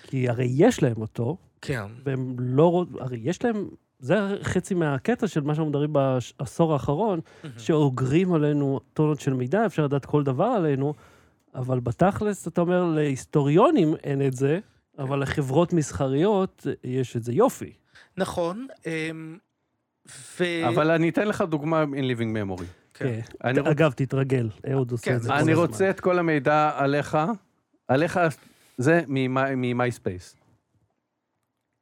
כי 0.03 0.29
הרי 0.29 0.47
יש 0.51 0.83
להם 0.83 1.01
אותו, 1.01 1.37
כן. 1.61 1.83
והם 2.03 2.35
לא... 2.39 2.85
הרי 2.99 3.19
יש 3.21 3.43
להם... 3.43 3.69
זה 4.01 4.15
חצי 4.43 4.73
מהקטע 4.73 5.27
של 5.27 5.41
מה 5.41 5.55
שאנחנו 5.55 5.69
מדברים 5.69 5.93
בעשור 5.93 6.73
האחרון, 6.73 7.19
שאוגרים 7.57 8.33
עלינו 8.33 8.79
טונות 8.93 9.19
של 9.19 9.33
מידע, 9.33 9.65
אפשר 9.65 9.83
לדעת 9.85 10.05
כל 10.05 10.23
דבר 10.23 10.45
עלינו, 10.45 10.93
אבל 11.55 11.79
בתכלס, 11.79 12.47
אתה 12.47 12.61
אומר, 12.61 12.85
להיסטוריונים 12.85 13.95
אין 14.03 14.27
את 14.27 14.33
זה, 14.33 14.59
אבל 14.99 15.21
לחברות 15.21 15.73
מסחריות 15.73 16.67
יש 16.83 17.17
את 17.17 17.23
זה 17.23 17.33
יופי. 17.33 17.73
נכון, 18.17 18.67
אמ, 18.85 19.37
ו... 20.39 20.43
אבל 20.67 20.91
אני 20.91 21.09
אתן 21.09 21.27
לך 21.27 21.41
דוגמה 21.41 21.83
in 21.83 22.17
living 22.17 22.35
memory. 22.59 22.63
כן. 22.93 23.19
אני 23.43 23.59
רוצ- 23.59 23.67
אגב, 23.71 23.91
תתרגל, 23.91 24.49
אהוד 24.71 24.91
עושה 24.91 25.05
כן, 25.05 25.15
את 25.15 25.21
זה 25.21 25.33
אני. 25.35 25.53
רוצה 25.53 25.89
את 25.89 25.99
כל 25.99 26.19
המידע 26.19 26.71
עליך, 26.75 27.17
עליך 27.87 28.19
זה 28.77 29.01
מ 29.07 29.21
MySpace. 29.21 30.35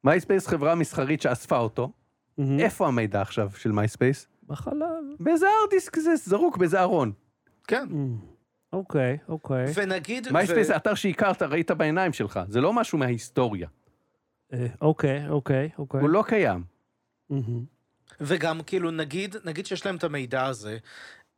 MySpace 0.04 0.48
חברה 0.48 0.76
מסחרית 0.76 1.22
שאספה 1.22 1.58
אותו, 1.58 1.92
מהמם. 2.40 2.60
איפה 2.60 2.88
המידע 2.88 3.22
עכשיו 3.22 3.50
של 3.58 3.72
MySpace? 3.72 4.28
בחלל. 4.48 5.16
באיזה 5.20 5.46
hard 5.64 5.82
disk 5.82 6.00
זה 6.00 6.16
זרוק, 6.16 6.58
באיזה 6.58 6.82
ארון. 6.82 7.12
כן. 7.68 7.88
אמ, 7.92 8.16
אוקיי, 8.74 9.18
אוקיי. 9.28 9.66
ונגיד... 9.76 10.32
MySpace 10.32 10.66
ו- 10.66 10.68
זה 10.68 10.76
אתר 10.76 10.94
שהכרת, 10.94 11.42
ראית 11.42 11.72
בעיניים 11.72 12.14
שלך, 12.14 12.40
זה 12.48 12.62
לא 12.62 12.74
משהו 12.74 12.98
מההיסטוריה, 12.98 13.68
אה, 14.54 14.68
אוקיי, 14.82 15.30
אוקיי, 15.30 15.70
אוקיי. 15.78 16.02
הוא 16.02 16.10
לא 16.10 16.24
קיים. 16.28 16.64
מהמם. 17.30 17.66
וגם 18.22 18.62
כאילו 18.62 18.92
נגיד, 18.92 19.36
נגיד 19.46 19.66
שיש 19.66 19.86
להם 19.86 19.96
את 19.96 20.04
המידע 20.04 20.46
הזה, 20.46 20.78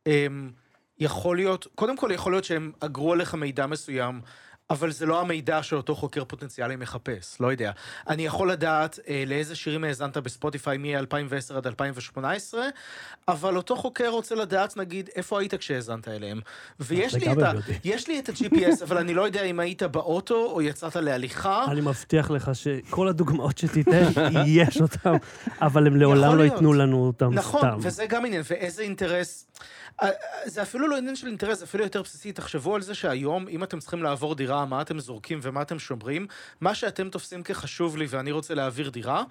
הם, 0.06 0.52
יכול 0.98 1.36
להיות, 1.36 1.66
קודם 1.74 1.96
כל 1.96 2.10
יכול 2.14 2.32
להיות 2.32 2.44
שהם 2.44 2.72
אגרו 2.80 3.12
עליך 3.12 3.34
מידע 3.34 3.66
מסוים 3.66 4.20
אבל 4.72 4.90
זה 4.90 5.06
לא 5.06 5.20
המידע 5.20 5.62
שאותו 5.62 5.94
חוקר 5.94 6.24
פוטנציאלי 6.24 6.76
מחפש, 6.76 7.36
לא 7.40 7.50
יודע. 7.50 7.72
אני 8.08 8.26
יכול 8.26 8.50
לדעת 8.50 8.98
אה, 9.08 9.24
לאיזה 9.26 9.56
שירים 9.56 9.84
האזנת 9.84 10.16
בספוטיפיי 10.16 10.78
מ-2010 10.78 11.56
עד 11.56 11.66
2018, 11.66 12.62
אבל 13.28 13.56
אותו 13.56 13.76
חוקר 13.76 14.08
רוצה 14.08 14.34
לדעת, 14.34 14.76
נגיד, 14.76 15.10
איפה 15.16 15.40
היית 15.40 15.54
כשהאזנת 15.54 16.08
אליהם. 16.08 16.40
ויש 16.80 17.14
לי, 17.14 17.32
את 17.32 17.38
ה-. 17.38 17.52
יש 17.84 18.08
לי 18.08 18.18
את 18.18 18.28
ה-GPS, 18.28 18.84
אבל 18.84 18.98
אני 18.98 19.14
לא 19.14 19.22
יודע 19.22 19.42
אם 19.42 19.60
היית 19.60 19.82
באוטו 19.82 20.50
או 20.50 20.62
יצאת 20.62 20.96
להליכה. 20.96 21.64
אני 21.68 21.80
מבטיח 21.80 22.30
לך 22.30 22.50
שכל 22.54 23.08
הדוגמאות 23.08 23.58
שתיתן, 23.58 24.10
יש 24.46 24.80
אותן, 24.80 25.12
אבל 25.60 25.86
הם 25.86 25.96
לעולם 25.96 26.38
לא. 26.38 26.42
ייתנו 26.42 26.72
לנו 26.72 27.06
אותם 27.06 27.34
נכון, 27.34 27.60
סתם. 27.60 27.78
וזה 27.82 28.06
גם 28.06 28.26
עניין, 28.26 28.42
ואיזה 28.50 28.82
אינטרס... 28.82 29.46
אה, 30.02 30.08
אה, 30.08 30.12
זה 30.44 30.62
אפילו 30.62 30.88
לא 30.88 30.96
עניין 30.96 31.16
של 31.16 31.26
אינטרס, 31.26 31.58
זה 31.58 31.64
אפילו 31.64 31.84
יותר 31.84 32.02
בסיסי. 32.02 32.32
תחשבו 32.32 32.74
על 32.74 32.82
זה 32.82 32.94
שהיום, 32.94 33.48
אם 33.48 33.64
אתם 33.64 33.78
צריכים 33.78 34.02
לעבור 34.02 34.34
דירה, 34.34 34.64
מה 34.64 34.82
אתם 34.82 34.98
זורקים 34.98 35.38
ומה 35.42 35.62
אתם 35.62 35.78
שומרים, 35.78 36.26
מה 36.60 36.74
שאתם 36.74 37.10
תופסים 37.10 37.42
כחשוב 37.42 37.96
לי 37.96 38.06
ואני 38.08 38.32
רוצה 38.32 38.54
להעביר 38.54 38.90
דירה, 38.90 39.24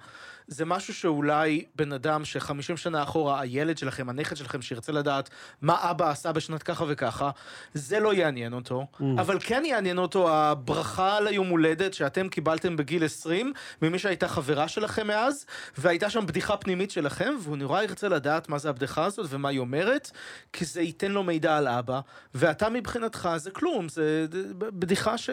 זה 0.46 0.64
משהו 0.64 0.94
שאולי 0.94 1.64
בן 1.76 1.92
אדם 1.92 2.24
שחמישים 2.24 2.76
שנה 2.76 3.02
אחורה, 3.02 3.40
הילד 3.40 3.78
שלכם, 3.78 4.08
הנכד 4.08 4.36
שלכם, 4.36 4.62
שירצה 4.62 4.92
לדעת 4.92 5.30
מה 5.62 5.90
אבא 5.90 6.10
עשה 6.10 6.32
בשנת 6.32 6.62
ככה 6.62 6.84
וככה, 6.88 7.30
זה 7.74 8.00
לא 8.00 8.14
יעניין 8.14 8.52
אותו, 8.52 8.86
Mm. 8.92 9.04
אבל 9.20 9.38
כן 9.40 9.62
יעניין 9.66 9.98
אותו 9.98 10.30
הברכה 10.30 11.16
על 11.16 11.26
היום 11.26 11.48
הולדת 11.48 11.94
שאתם 11.94 12.28
קיבלתם 12.28 12.76
בגיל 12.76 13.04
20, 13.04 13.52
ממי 13.82 13.98
שהייתה 13.98 14.28
חברה 14.28 14.68
שלכם 14.68 15.06
מאז, 15.06 15.46
והייתה 15.78 16.10
שם 16.10 16.26
בדיחה 16.26 16.56
פנימית 16.56 16.90
שלכם, 16.90 17.34
והוא 17.40 17.56
נורא 17.56 17.82
ירצה 17.82 18.08
לדעת 18.08 18.48
מה 18.48 18.58
זה 18.58 18.70
הבדיחה 18.70 19.04
הזאת 19.04 19.26
ומה 19.30 19.48
היא 19.48 19.58
אומרת, 19.58 20.10
כי 20.52 20.64
זה 20.64 20.82
ייתן 20.82 21.12
לו 21.12 21.22
מידע 21.22 21.56
על 21.56 21.68
אבא, 21.68 22.00
ואתה 22.34 22.68
מבחינתך 22.68 23.28
זה 23.36 23.50
כלום, 23.50 23.88
זה 23.88 24.26
בדיחה 24.58 25.18
ש... 25.18 25.30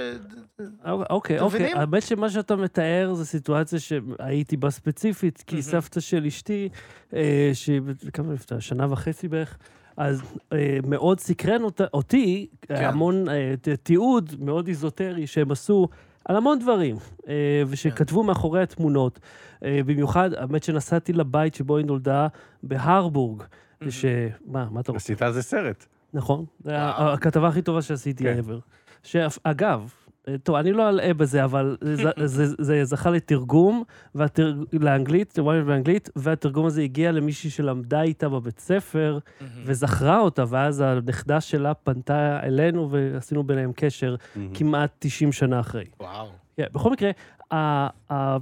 אוקיי, 0.85 1.39
אוקיי. 1.39 1.73
האמת 1.73 2.03
שמה 2.03 2.29
שאתה 2.29 2.55
מתאר 2.55 3.13
זה 3.13 3.25
סיטואציה 3.25 3.79
שהייתי 3.79 4.57
בה 4.57 4.69
ספציפית, 4.69 4.98
כי 5.47 5.55
מהמם. 5.55 5.61
סבתא 5.61 5.99
של 5.99 6.25
אשתי, 6.25 6.69
אה, 7.13 7.51
שהיא, 7.53 7.81
כמה 8.13 8.33
נפטר? 8.33 8.59
שנה 8.59 8.87
וחצי 8.91 9.27
בערך, 9.27 9.57
אז 9.97 10.21
אה, 10.53 10.77
מאוד 10.87 11.19
סקרן 11.19 11.63
אותה- 11.63 11.85
אותי, 11.93 12.47
כן. 12.61 12.75
המון 12.85 13.29
אה, 13.29 13.53
תיעוד 13.83 14.35
מאוד 14.39 14.67
איזוטרי 14.67 15.27
שהם 15.27 15.51
עשו. 15.51 15.87
על 16.25 16.35
המון 16.35 16.59
דברים, 16.59 16.95
אה, 17.27 17.33
ושכתבו 17.67 18.23
מאחורי 18.23 18.63
התמונות. 18.63 19.19
אה, 19.63 19.79
במיוחד, 19.85 20.33
האמת 20.33 20.63
שנסעתי 20.63 21.13
לבית 21.13 21.55
שבו 21.55 21.77
היא 21.77 21.85
נולדה 21.85 22.27
בהרבורג, 22.63 23.43
מהמם. 23.81 23.91
ש... 23.91 24.05
מה, 24.45 24.67
מה 24.71 24.79
אתה 24.79 24.91
רוצה? 24.91 25.03
עשית 25.03 25.21
על 25.21 25.33
זה 25.33 25.41
סרט. 25.41 25.85
נכון, 26.13 26.45
וואו. 26.65 27.09
הכתבה 27.13 27.47
הכי 27.47 27.61
טובה 27.61 27.81
שעשיתי 27.81 28.23
כן. 28.23 28.39
ever. 28.39 28.59
שאגב, 29.03 29.93
טוב, 30.43 30.55
אני 30.55 30.71
לא 30.71 30.89
אלאה 30.89 31.13
בזה, 31.13 31.43
אבל 31.43 31.77
זה, 31.81 32.09
זה, 32.25 32.45
זה 32.59 32.85
זכה 32.85 33.09
לתרגום 33.09 33.83
והתרג... 34.15 34.55
לאנגלית, 34.73 35.37
לוויינל 35.37 35.63
באנגלית, 35.63 36.09
והתרגום 36.15 36.65
הזה 36.65 36.81
הגיע 36.81 37.11
למישהי 37.11 37.49
שלמדה 37.49 38.01
איתה 38.01 38.29
בבית 38.29 38.59
ספר. 38.59 39.19
וזכרה 39.65 40.19
אותה, 40.19 40.43
ואז 40.47 40.79
הנכדה 40.81 41.41
שלה 41.41 41.73
פנתה 41.73 42.39
אלינו 42.43 42.89
ועשינו 42.91 43.43
ביניהם 43.43 43.71
קשר 43.75 44.15
כמעט 44.53 44.91
90 44.99 45.31
שנה 45.31 45.59
אחרי. 45.59 45.85
וואו. 45.99 46.27
כן, 46.57 46.65
בכל 46.73 46.91
מקרה, 46.91 47.11
ה- 47.51 48.13
ה- 48.13 48.37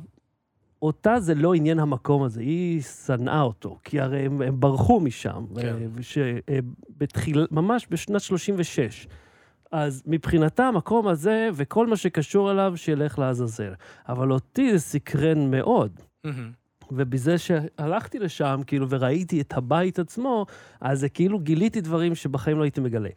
אותה 0.81 1.19
זה 1.19 1.35
לא 1.35 1.53
עניין 1.53 1.79
המקום 1.79 2.23
הזה, 2.23 2.41
היא 2.41 2.81
שנאה 2.81 3.41
אותו, 3.41 3.79
כי 3.83 3.99
הרי 4.01 4.25
הם, 4.25 4.41
הם 4.41 4.59
ברחו 4.59 4.99
משם, 4.99 5.45
כן. 5.61 5.75
שבתחיל, 6.01 7.47
ממש 7.51 7.87
בשנת 7.91 8.21
36. 8.21 9.07
אז 9.71 10.03
מבחינתה 10.05 10.63
המקום 10.67 11.07
הזה 11.07 11.49
וכל 11.53 11.87
מה 11.87 11.97
שקשור 11.97 12.51
אליו, 12.51 12.73
שילך 12.75 13.19
לעזאזל. 13.19 13.73
אבל 14.09 14.31
אותי 14.31 14.71
זה 14.71 14.79
סקרן 14.79 15.51
מאוד. 15.51 15.99
ובזה 16.91 17.37
שהלכתי 17.37 18.19
לשם, 18.19 18.61
כאילו, 18.67 18.89
וראיתי 18.89 19.41
את 19.41 19.53
הבית 19.53 19.99
עצמו, 19.99 20.45
אז 20.81 20.99
זה 20.99 21.09
כאילו 21.09 21.39
גיליתי 21.39 21.81
דברים 21.81 22.15
שבחיים 22.15 22.57
לא 22.57 22.63
הייתי 22.63 22.81
מגלה. 22.81 23.09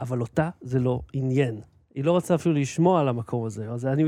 אבל 0.00 0.20
אותה 0.20 0.50
זה 0.60 0.78
לא 0.80 1.00
עניין. 1.12 1.60
היא 1.98 2.04
לא 2.04 2.12
רוצה 2.12 2.34
אפילו 2.34 2.54
לשמוע 2.54 3.00
על 3.00 3.08
המקום 3.08 3.44
הזה, 3.46 3.70
אז 3.70 3.86
אני 3.86 4.04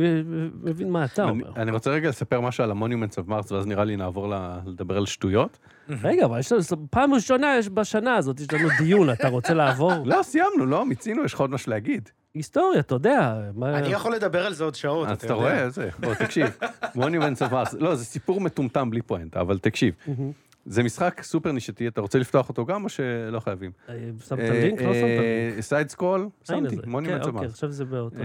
מבין 0.63 0.91
מה 0.91 1.05
אתה 1.05 1.25
אומר. 1.25 1.53
אני 1.57 1.71
רוצה 1.71 1.91
רגע 1.91 2.09
לספר 2.09 2.41
משהו 2.41 2.65
על 2.65 2.71
המונומנטס 2.71 3.19
אוף 3.19 3.29
מרס, 3.29 3.53
ואז 3.53 3.67
נראה 3.67 3.85
לי 3.85 3.97
נעבור 3.97 4.35
לדבר 4.67 4.97
על 4.97 5.07
שטויות. 5.07 5.59
רגע, 6.03 6.25
אבל 6.25 6.39
יש 6.39 6.53
לנו, 6.53 6.63
פעם 6.91 7.15
ראשונה 7.15 7.57
יש 7.59 7.69
בשנה 7.69 8.17
הזאת, 8.17 8.41
יש 8.41 8.47
לנו 8.53 8.69
דיון, 8.79 9.11
אתה 9.11 9.29
רוצה 9.29 9.55
לעבור? 9.55 9.93
לא, 10.05 10.23
סיימנו, 10.23 10.67
לא, 10.67 10.87
מיצינו, 10.87 11.25
יש 11.25 11.35
לך 11.35 11.41
עוד 11.41 11.51
משהו 11.51 11.71
להגיד. 11.71 12.09
היסטוריה, 12.35 12.81
אתה 12.81 12.95
יודע. 12.95 13.41
אני 13.63 13.89
יכול 13.89 14.15
לדבר 14.15 14.47
על 14.47 14.53
זה 14.55 14.65
עוד 14.65 14.75
שעות, 14.75 15.09
אז 15.09 15.17
אתה 15.17 15.27
אתה 15.27 15.35
יודע. 15.35 15.43
רואה, 15.43 15.71
זה, 15.71 15.89
בוא, 16.01 16.15
תקשיב. 16.15 16.59
Monuments 16.95 17.43
of 17.43 17.53
Mars, 17.53 17.75
לא, 17.75 17.95
זה 17.95 18.05
סיפור 18.05 18.41
מטומטם 18.41 18.91
בלי 18.91 19.03
פואנטה, 19.03 19.41
אבל 19.41 19.59
תקשיב. 19.59 19.95
זה 20.67 20.83
משחק 20.83 21.23
סופר 21.23 21.53
נישתי, 21.53 21.89
אתה 21.89 22.01
רוצה 22.01 22.19
לפתוח 22.19 22.49
אותו 22.49 22.67
גם 22.67 22.85
או 22.85 22.89
שלא 22.89 23.41
חייבים? 23.41 23.71
אה, 23.89 23.95
שמת 24.29 24.39
לינק? 24.39 24.83
לא 24.83 24.95
שמת 24.95 25.03
לינק. 25.03 25.61
side 25.61 25.89
scroll, 25.89 26.21
אה, 26.21 26.57
הנה 26.57 26.71
שמתי. 26.71 26.87
Monuments 26.87 27.23
כן, 27.23 27.29
of 27.29 27.35
אוקיי. 27.35 27.49
עכשיו 27.49 27.71
זה 27.71 27.85
באותו. 27.85 28.17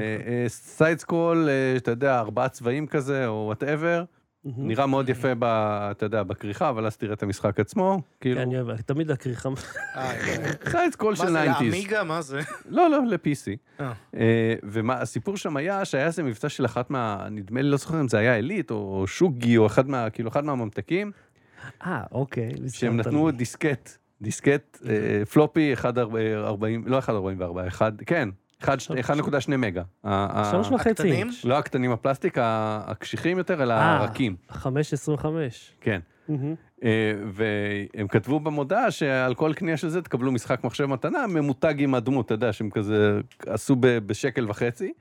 side 0.47 0.99
scroll, 0.99 1.49
אתה 1.77 1.91
יודע, 1.91 2.19
ארבעה 2.19 2.49
צבעים 2.49 2.87
כזה, 2.87 3.27
או 3.27 3.43
whatever. 3.45 4.03
נראה 4.45 4.85
מאוד 4.85 5.09
יפה, 5.09 5.31
אתה 5.41 6.05
יודע, 6.05 6.23
בכריכה, 6.23 6.69
אבל 6.69 6.85
אז 6.85 6.97
תראה 6.97 7.13
את 7.13 7.23
המשחק 7.23 7.59
עצמו. 7.59 8.01
כאילו, 8.21 8.35
כן, 8.35 8.41
אני 8.41 8.59
אוהב, 8.59 8.81
תמיד 8.81 9.11
הכריכה. 9.11 9.49
אה, 9.95 10.13
כן. 10.25 10.69
side 10.69 10.91
scroll 10.91 11.11
מה 11.11 11.15
של 11.25 11.31
זה, 11.31 11.51
90's. 11.51 11.63
ל 11.63 11.69
Amiga? 11.69 12.03
מה 12.03 12.21
זה? 12.21 12.39
לא, 12.69 12.89
לא, 12.89 12.99
ל-PC. 13.05 13.57
אה. 13.79 13.93
אה, 14.15 14.53
ומה, 14.63 14.93
הסיפור 15.01 15.37
שם 15.37 15.57
היה 15.57 15.85
שהיה 15.85 16.05
איזה 16.05 16.23
מבצע 16.23 16.49
של 16.49 16.65
אחת 16.65 16.89
מה... 16.89 17.27
נדמה 17.31 17.61
לי, 17.61 17.69
לא 17.69 17.77
זוכר 17.77 17.99
אם 17.99 18.07
זה 18.07 18.17
היה 18.17 18.35
עילית 18.35 18.71
או 18.71 19.03
שוגי 19.07 19.57
או 19.57 19.65
אחד 19.65 19.89
מה... 19.89 20.09
כאילו, 20.09 20.29
אחד 20.29 20.45
מהממתקים, 20.45 21.11
אה, 21.85 22.03
אוקיי. 22.11 22.51
שהם 22.71 22.97
נתנו 22.97 23.27
לי. 23.27 23.31
דיסקט, 23.37 23.89
דיסקט, 24.21 24.77
אה, 24.89 25.25
פלופי 25.25 25.73
1.40, 25.73 25.85
לא 26.85 26.99
1.44, 26.99 27.67
אחד, 27.67 27.91
כן, 28.05 28.29
אחד- 28.63 28.73
עכשיו- 28.73 28.97
1.2 28.97 29.57
מגה. 29.57 29.83
שלוש 30.51 30.71
וחצי. 30.71 31.23
לא 31.43 31.57
הקטנים 31.57 31.91
הפלסטיק, 31.91 32.37
הקשיחים 32.39 33.37
יותר, 33.37 33.63
אלא 33.63 33.73
אה. 33.73 33.97
הרכים. 33.97 34.35
5.25. 34.51 35.71
כן. 35.81 35.99
אה, 36.83 36.89
והם 37.33 38.07
כתבו 38.07 38.39
במודעה 38.39 38.91
שעל 38.91 39.35
כל 39.35 39.53
קנייה 39.55 39.77
של 39.77 39.89
זה 39.89 40.01
תקבלו 40.01 40.31
משחק 40.31 40.63
מחשב 40.63 40.85
מתנה 40.85 41.27
ממותג 41.27 41.75
עם 41.77 41.95
הדמות, 41.95 42.25
אתה 42.25 42.33
יודע, 42.33 42.53
שהם 42.53 42.69
כזה 42.69 43.19
עשו 43.47 43.75
בשקל 43.79 44.49
וחצי. 44.49 44.93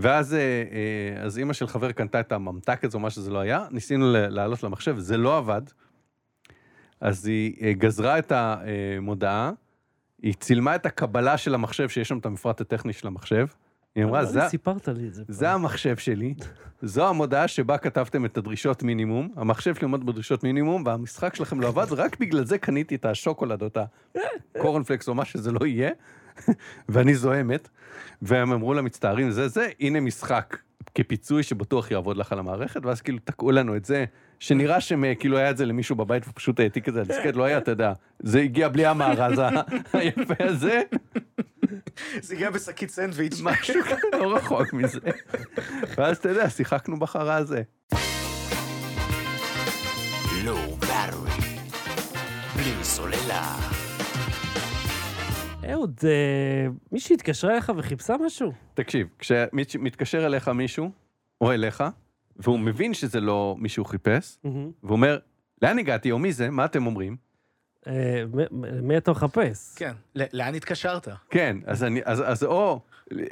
ואז 0.00 0.34
אה, 0.34 0.38
אה, 0.38 1.22
אז 1.22 1.38
אימא 1.38 1.52
של 1.52 1.66
חבר 1.66 1.92
קנתה 1.92 2.20
את 2.20 2.32
הממתק 2.32 2.84
הזה 2.84 2.96
או 2.96 3.02
מה 3.02 3.10
שזה 3.10 3.30
לא 3.30 3.38
היה, 3.38 3.66
ניסינו 3.70 4.12
לעלות 4.12 4.62
למחשב, 4.62 4.98
זה 4.98 5.16
לא 5.16 5.36
עבד. 5.36 5.62
אז 7.00 7.26
היא 7.26 7.54
אה, 7.62 7.72
גזרה 7.72 8.18
את 8.18 8.32
המודעה, 8.32 9.52
היא 10.22 10.34
צילמה 10.34 10.74
את 10.74 10.86
הקבלה 10.86 11.36
של 11.36 11.54
המחשב, 11.54 11.88
שיש 11.88 12.08
שם 12.08 12.18
את 12.18 12.26
המפרט 12.26 12.60
הטכני 12.60 12.92
של 12.92 13.06
המחשב. 13.06 13.46
היא 13.94 14.04
אמרה, 14.04 14.24
זה, 14.24 14.40
סיפרת 14.48 14.88
לי 14.88 15.08
את 15.08 15.14
זה. 15.14 15.22
זה 15.28 15.46
פעם." 15.46 15.54
המחשב 15.60 15.96
שלי, 15.96 16.34
זו 16.82 17.08
המודעה 17.08 17.48
שבה 17.48 17.78
כתבתם 17.78 18.24
את 18.24 18.38
הדרישות 18.38 18.82
מינימום, 18.82 19.28
המחשב 19.36 19.74
שלי 19.74 19.84
עומד 19.84 20.06
בדרישות 20.06 20.44
מינימום, 20.44 20.82
והמשחק 20.86 21.34
שלכם 21.34 21.60
לא 21.60 21.68
עבד, 21.68 21.86
ורק 21.90 22.20
בגלל 22.20 22.44
זה 22.44 22.58
קניתי 22.58 22.94
את 22.94 23.04
השוקולד 23.04 23.62
או 23.62 23.66
את 23.66 23.78
הקורנפלקס 24.56 25.08
או 25.08 25.14
מה 25.14 25.24
שזה 25.24 25.52
לא 25.52 25.66
יהיה, 25.66 25.90
ואני 26.88 27.14
זוהמת, 27.14 27.68
והם 28.22 28.52
אמרו 28.52 28.74
לה, 28.74 28.82
מצטערים, 28.82 29.30
זה 29.30 29.48
זה, 29.48 29.68
הנה 29.80 30.00
משחק 30.00 30.56
כפיצוי 30.94 31.42
שבטוח 31.42 31.90
יעבוד 31.90 32.16
לך 32.16 32.32
על 32.32 32.38
המערכת, 32.38 32.86
ואז 32.86 33.00
כאילו 33.00 33.18
תקעו 33.24 33.50
לנו 33.50 33.76
את 33.76 33.84
זה, 33.84 34.04
שנראה 34.38 34.80
שהם 34.80 35.04
אה, 35.04 35.14
כאילו 35.14 35.38
היה 35.38 35.50
את 35.50 35.56
זה 35.56 35.66
למישהו 35.66 35.96
בבית 35.96 36.28
ופשוט 36.28 36.60
העתיק 36.60 36.88
את 36.88 36.94
זה 36.94 37.00
על 37.00 37.06
דיסקט, 37.06 37.36
לא 37.36 37.44
היה, 37.44 37.58
אתה 37.58 37.70
יודע, 37.70 37.92
זה 38.18 38.40
הגיע 38.40 38.68
בלי 38.68 38.86
המארז 38.86 39.38
היפה 39.92 40.34
הזה, 40.40 40.82
זה 42.20 42.34
הגיע 42.34 42.50
בשקית 42.50 42.90
סנדוויץ'. 42.90 43.40
משהו 43.44 43.82
כזה 43.84 44.18
לא 44.20 44.36
רחוק 44.36 44.72
מזה. 44.72 45.00
ואז 45.98 46.16
אתה 46.16 46.28
יודע, 46.28 46.50
שיחקנו 46.50 46.98
בחרא 46.98 47.34
הזה. 47.34 47.62
Battery. 50.80 51.42
בלי 52.56 52.84
סוללה. 52.84 53.87
אהוד, 55.72 56.00
אה, 56.04 56.66
מישהי 56.92 57.14
התקשרה 57.14 57.52
אליך 57.52 57.72
וחיפשה 57.76 58.14
משהו? 58.26 58.52
תקשיב, 58.74 59.06
כשמתקשר 59.18 60.26
אליך 60.26 60.48
מישהו, 60.48 60.90
או 61.40 61.52
אליך, 61.52 61.84
והוא 62.36 62.58
מבין 62.58 62.94
שזה 62.94 63.20
לא 63.20 63.56
מישהו 63.58 63.84
חיפש, 63.84 64.38
מהמם. 64.44 64.70
והוא 64.82 64.92
אומר, 64.92 65.18
לאן 65.62 65.78
הגעתי, 65.78 66.10
או 66.10 66.18
מי 66.18 66.32
זה, 66.32 66.50
מה 66.50 66.64
אתם 66.64 66.86
אומרים? 66.86 67.16
אה, 67.86 68.24
מי 68.82 68.96
אתה 68.96 69.10
מחפש? 69.10 69.74
כן. 69.76 69.92
ל- 70.14 70.22
לאן 70.32 70.54
התקשרת? 70.54 71.08
כן, 71.30 71.56
אז, 71.66 71.84
אני, 71.84 72.00
אז, 72.04 72.22
אז 72.26 72.44
או 72.44 72.80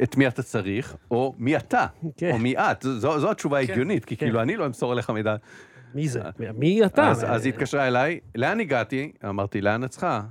את 0.02 0.16
מי 0.16 0.28
אתה 0.28 0.42
צריך, 0.42 0.96
או 1.10 1.34
מי 1.38 1.56
אתה, 1.56 1.86
כן. 2.16 2.30
או 2.30 2.38
מי 2.38 2.56
את, 2.58 2.82
זו, 2.82 3.18
זו 3.20 3.30
התשובה 3.30 3.62
כן, 3.66 3.70
ההגיונית, 3.70 4.04
כי 4.04 4.16
כן. 4.16 4.26
כאילו 4.26 4.42
אני 4.42 4.56
לא 4.56 4.66
אמסור 4.66 4.92
אליך 4.92 5.10
מידע. 5.10 5.36
מי 5.94 6.08
זה? 6.08 6.20
מי 6.54 6.84
אתה? 6.86 7.10
אז, 7.10 7.24
אז 7.28 7.44
היא 7.44 7.52
התקשרה 7.54 7.86
אליי, 7.86 8.20
לאן 8.34 8.60
הגעתי? 8.60 9.12
אמרתי, 9.28 9.60
לאן 9.60 9.84
את 9.84 9.90
צריכה? 9.90 10.22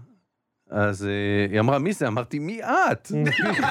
אז 0.69 1.05
אה, 1.05 1.51
היא 1.51 1.59
אמרה, 1.59 1.79
מי 1.79 1.93
זה? 1.93 2.07
אמרתי, 2.07 2.39
מי 2.39 2.61
את? 2.63 3.11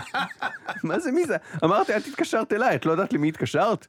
מה 0.84 0.98
זה 0.98 1.12
מי 1.12 1.26
זה? 1.26 1.36
אמרתי, 1.64 1.96
את 1.96 2.06
התקשרת 2.06 2.52
אליי, 2.52 2.76
את 2.76 2.86
לא 2.86 2.92
יודעת 2.92 3.12
למי 3.12 3.28
התקשרת? 3.28 3.86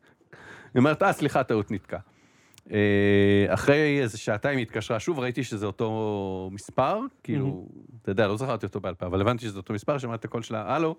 היא 0.74 0.80
אומרת, 0.80 1.04
אה, 1.04 1.14
סליחה, 1.14 1.44
טעות 1.44 1.72
נתקע. 1.72 1.98
אה, 2.72 3.46
אחרי 3.48 4.02
איזה 4.02 4.18
שעתיים 4.18 4.58
היא 4.58 4.66
התקשרה 4.66 5.00
שוב, 5.00 5.20
ראיתי 5.20 5.44
שזה 5.44 5.66
אותו 5.66 6.50
מספר, 6.54 7.00
כאילו, 7.24 7.68
אתה 8.02 8.12
יודע, 8.12 8.28
לא 8.28 8.38
זכרתי 8.38 8.66
אותו 8.66 8.80
בעל 8.80 8.94
פה, 8.94 9.06
אבל 9.06 9.22
הבנתי 9.22 9.46
שזה 9.46 9.58
אותו 9.58 9.74
מספר, 9.74 9.98
שמעתי 9.98 10.20
את 10.20 10.26
הקול 10.26 10.42
שלה, 10.42 10.76
הלו, 10.76 10.96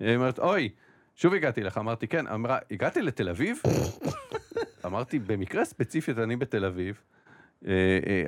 היא 0.00 0.16
אומרת, 0.16 0.38
אוי, 0.38 0.68
שוב 1.14 1.34
הגעתי 1.34 1.62
לך, 1.62 1.78
אמרתי, 1.78 2.06
כן, 2.06 2.26
אמרה, 2.26 2.58
הגעתי 2.70 3.02
לתל 3.02 3.28
אביב? 3.28 3.60
אמרתי, 4.86 5.18
במקרה 5.18 5.64
ספציפית 5.64 6.18
אני 6.18 6.36
בתל 6.36 6.64
אביב, 6.64 7.00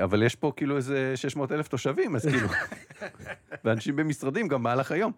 אבל 0.05 0.23
יש 0.23 0.35
פה 0.35 0.53
כאילו 0.57 0.77
איזה 0.77 1.12
600 1.17 1.53
אלף 1.53 1.69
תושבים, 1.69 2.17
אז 2.17 2.27
כאילו, 2.27 2.49
ואנשים 3.64 3.97
במשרדים 3.97 4.49
גם 4.49 4.61
במהלך 4.61 4.93
היום. 4.93 5.12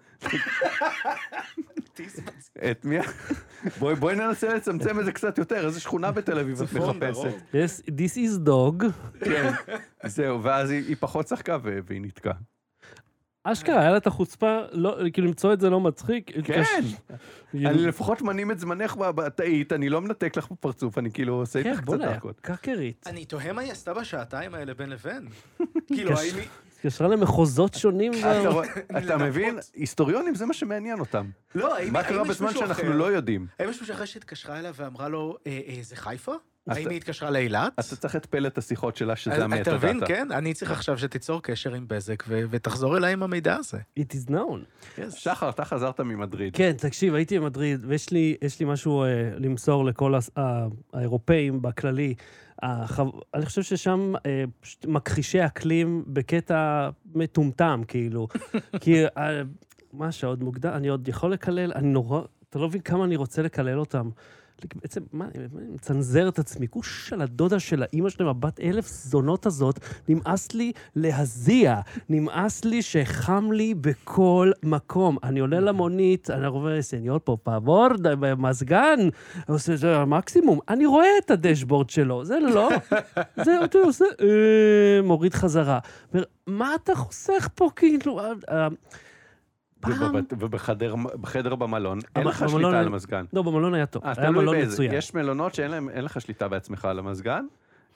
את 2.71 2.85
מי? 2.85 2.97
בואי 3.79 3.95
בואי 3.95 4.17
ננסה 4.17 4.55
לצמצם 4.55 5.01
את 5.01 5.05
זה 5.05 5.13
קצת 5.13 5.39
יותר, 5.39 5.67
איזה 5.67 5.81
שכונה 5.81 6.13
בתל 6.13 6.39
אביב 6.39 6.63
את 6.63 6.73
מחפשת. 6.73 7.35
this 7.89 8.17
is 8.17 8.47
dog. 8.49 8.85
כן, 9.25 9.51
זהו, 10.05 10.43
ואז 10.43 10.71
היא 10.71 10.97
פחות 11.01 11.27
צחקה 11.27 11.59
ו- 11.63 11.79
והיא 11.87 12.01
נתקעה. 12.03 12.35
אשכרה, 13.45 13.81
היה 13.81 13.91
לה 13.91 13.97
את 13.97 14.07
החוצפה, 14.07 14.59
לא, 14.73 14.97
כאילו 15.13 15.27
למצוא 15.27 15.53
את 15.53 15.61
זה 15.61 15.71
לא 15.71 15.81
מצחיק. 15.81 16.31
כן, 16.45 16.63
כאילו- 17.51 17.71
אני 17.71 17.87
לפחות 17.87 18.23
מנים 18.23 18.51
את 18.51 18.59
זמנך 18.59 18.97
בתאית, 18.97 19.73
אני 19.73 19.89
לא 19.89 20.01
מנתק 20.01 20.37
לך 20.37 20.51
בפרצוף, 20.51 20.99
אני 20.99 21.11
כאילו 21.13 21.35
עושה 21.35 21.63
כן, 21.63 21.69
איתך 21.71 21.79
קצת 21.81 21.87
בוא'נה, 21.87 22.13
דקות. 22.17 22.41
קאקרית. 22.41 23.05
אני 23.07 23.25
תוהה 23.25 23.53
מה 23.53 23.63
היא 23.63 23.73
עשתה 23.73 23.95
בשעתיים 23.95 24.55
האלה 24.55 24.75
בין 24.75 24.91
לבין. 24.91 25.29
כאילו, 25.95 26.11
האם 26.19 26.35
היא... 26.37 26.47
התקשרה 26.77 27.09
למחוזות 27.09 27.75
שונים. 27.75 28.13
אתה. 28.91 29.17
מבין? 29.27 29.59
היסטוריונים 29.75 30.35
זה 30.35 30.47
מה 30.47 30.55
שמעניין 30.55 31.01
אותם. 31.01 31.27
לא, 31.55 31.77
האם 31.77 31.93
מה 31.93 31.99
האם 32.01 32.09
קרה 32.09 32.23
יש 32.23 32.29
בזמן 32.29 32.47
מישהו 32.47 32.61
שאנחנו 32.61 32.83
אחר? 32.85 32.93
לא 32.97 33.13
יודעים? 33.13 33.47
האם 33.59 33.71
יש 33.71 33.81
מישהו 33.81 33.95
אחר 33.95 34.05
שהתקשרה 34.05 34.59
אליו 34.59 34.75
ואמרה 34.77 35.09
לו, 35.09 35.37
"אה, 35.47 35.61
אה, 35.69 35.79
זה 35.83 35.97
חיפה? 35.97 36.33
האם 36.69 36.89
היא 36.89 36.97
התקשרה 36.97 37.31
לאילת? 37.31 37.73
אתה 37.75 37.97
צריך 37.97 38.17
את 38.17 38.27
פלט 38.27 38.59
השיחות 38.59 38.97
שלה 38.97 39.17
שזה 39.17 39.35
אז- 39.35 39.43
המטה 39.43 39.61
אתה 39.63 39.75
מבין, 39.75 40.01
דאטה. 40.01 40.07
כן? 40.15 40.29
אני 40.33 40.55
צריך 40.55 40.71
עכשיו 40.71 40.99
שתיצור 40.99 41.43
קשר 41.43 41.75
עם 41.75 41.85
בזק 41.89 42.25
ותחזור 42.29 42.97
אליי 42.97 43.13
עם 43.13 43.23
המידע 43.23 43.57
הזה. 43.57 43.79
It 44.01 44.03
is 44.13 44.31
known. 44.31 45.01
שחר, 45.11 45.49
אתה 45.49 45.65
חזרת 45.65 46.01
ממדריד. 46.01 46.57
כן, 46.57 46.73
תקשיב, 46.73 47.15
הייתי 47.15 47.39
במדריד, 47.39 47.85
ויש 47.89 48.11
לי, 48.11 48.37
יש 48.43 48.61
לי 48.61 48.67
משהו 48.67 49.03
אה, 49.05 49.09
למסור 49.37 49.85
לכל 49.85 50.15
האירופאים 50.93 51.63
בכללי. 51.63 52.15
אני 53.35 53.47
חושב 53.47 53.63
ששם 53.63 54.13
אה, 54.27 54.45
מכחישי 54.87 55.47
אקלים 55.47 56.05
בקטע 56.07 56.91
מטומטם, 57.15 57.83
כאילו. 57.89 58.29
כי 58.83 59.05
אה, 59.07 59.43
מה 59.93 60.13
שעוד 60.13 60.43
מוקדם, 60.43 60.73
אני 60.75 60.89
עוד 60.89 61.09
יכול 61.09 61.33
לקלל, 61.33 61.73
אני 61.75 61.89
נורא, 61.89 62.23
אתה 62.51 62.59
לא 62.59 62.69
מבין 62.69 62.81
כמה 62.81 63.05
אני 63.05 63.17
רוצה 63.17 63.43
לקלל 63.43 63.79
אותם. 63.79 64.11
בעצם, 64.75 65.01
מה, 65.13 65.29
אני 65.35 65.47
מצנזר 65.75 66.29
את 66.29 66.39
עצמי, 66.39 66.69
כוש 66.69 67.13
על 67.13 67.23
הדודה 67.23 67.61
של 67.61 67.83
האימא 67.83 68.09
שלהם, 68.09 68.29
הבת 68.29 68.61
אלף 68.61 68.89
זונות 68.89 69.47
הזאת, 69.47 69.79
נמאס 70.09 70.53
לי 70.55 70.73
להזיע, 70.97 71.81
נמאס 72.09 72.65
לי 72.65 72.83
שחם 72.83 73.53
לי 73.53 73.75
בכל 73.75 74.53
מקום. 74.63 75.17
אני 75.23 75.41
עולה 75.41 75.61
למונית, 75.61 76.31
אני 76.31 76.47
רואה 76.47 76.83
סניור 76.83 77.19
פה 77.25 77.37
פאבור, 77.43 77.89
מזגן, 78.39 78.99
עושה 79.49 79.77
זה 79.77 79.97
המקסימום, 79.97 80.59
אני 80.69 80.87
רואה 80.87 81.19
את 81.25 81.31
הדשבורד 81.31 81.91
שלו, 81.91 82.25
זה 82.25 82.41
לא, 82.41 82.69
זה 83.45 83.65
אתה 83.65 83.79
עושה, 83.79 84.05
אה, 84.21 85.03
מוריד 85.03 85.35
חזרה. 85.35 85.79
מה 86.47 86.75
אתה 86.75 86.95
חוסך 86.95 87.49
פה, 87.55 87.71
כאילו? 87.77 88.21
פעם... 89.81 90.15
ובחדר 90.39 90.95
בחדר 91.21 91.55
במלון, 91.55 91.99
אין 92.17 92.27
לך 92.27 92.43
במלון 92.43 92.63
שליטה 92.63 92.81
על 92.81 92.87
המזגן. 92.87 93.25
לא, 93.33 93.43
במלון 93.43 93.75
היה 93.75 93.87
טוב, 93.87 94.05
אה, 94.05 94.13
היה 94.17 94.29
תלוי 94.29 94.45
מלון. 94.45 94.57
מצוין. 94.57 94.95
יש 94.95 95.15
מלונות 95.15 95.55
שאין 95.55 96.05
לך 96.05 96.21
שליטה 96.21 96.49
בעצמך 96.49 96.85
על 96.85 96.99
המזגן, 96.99 97.45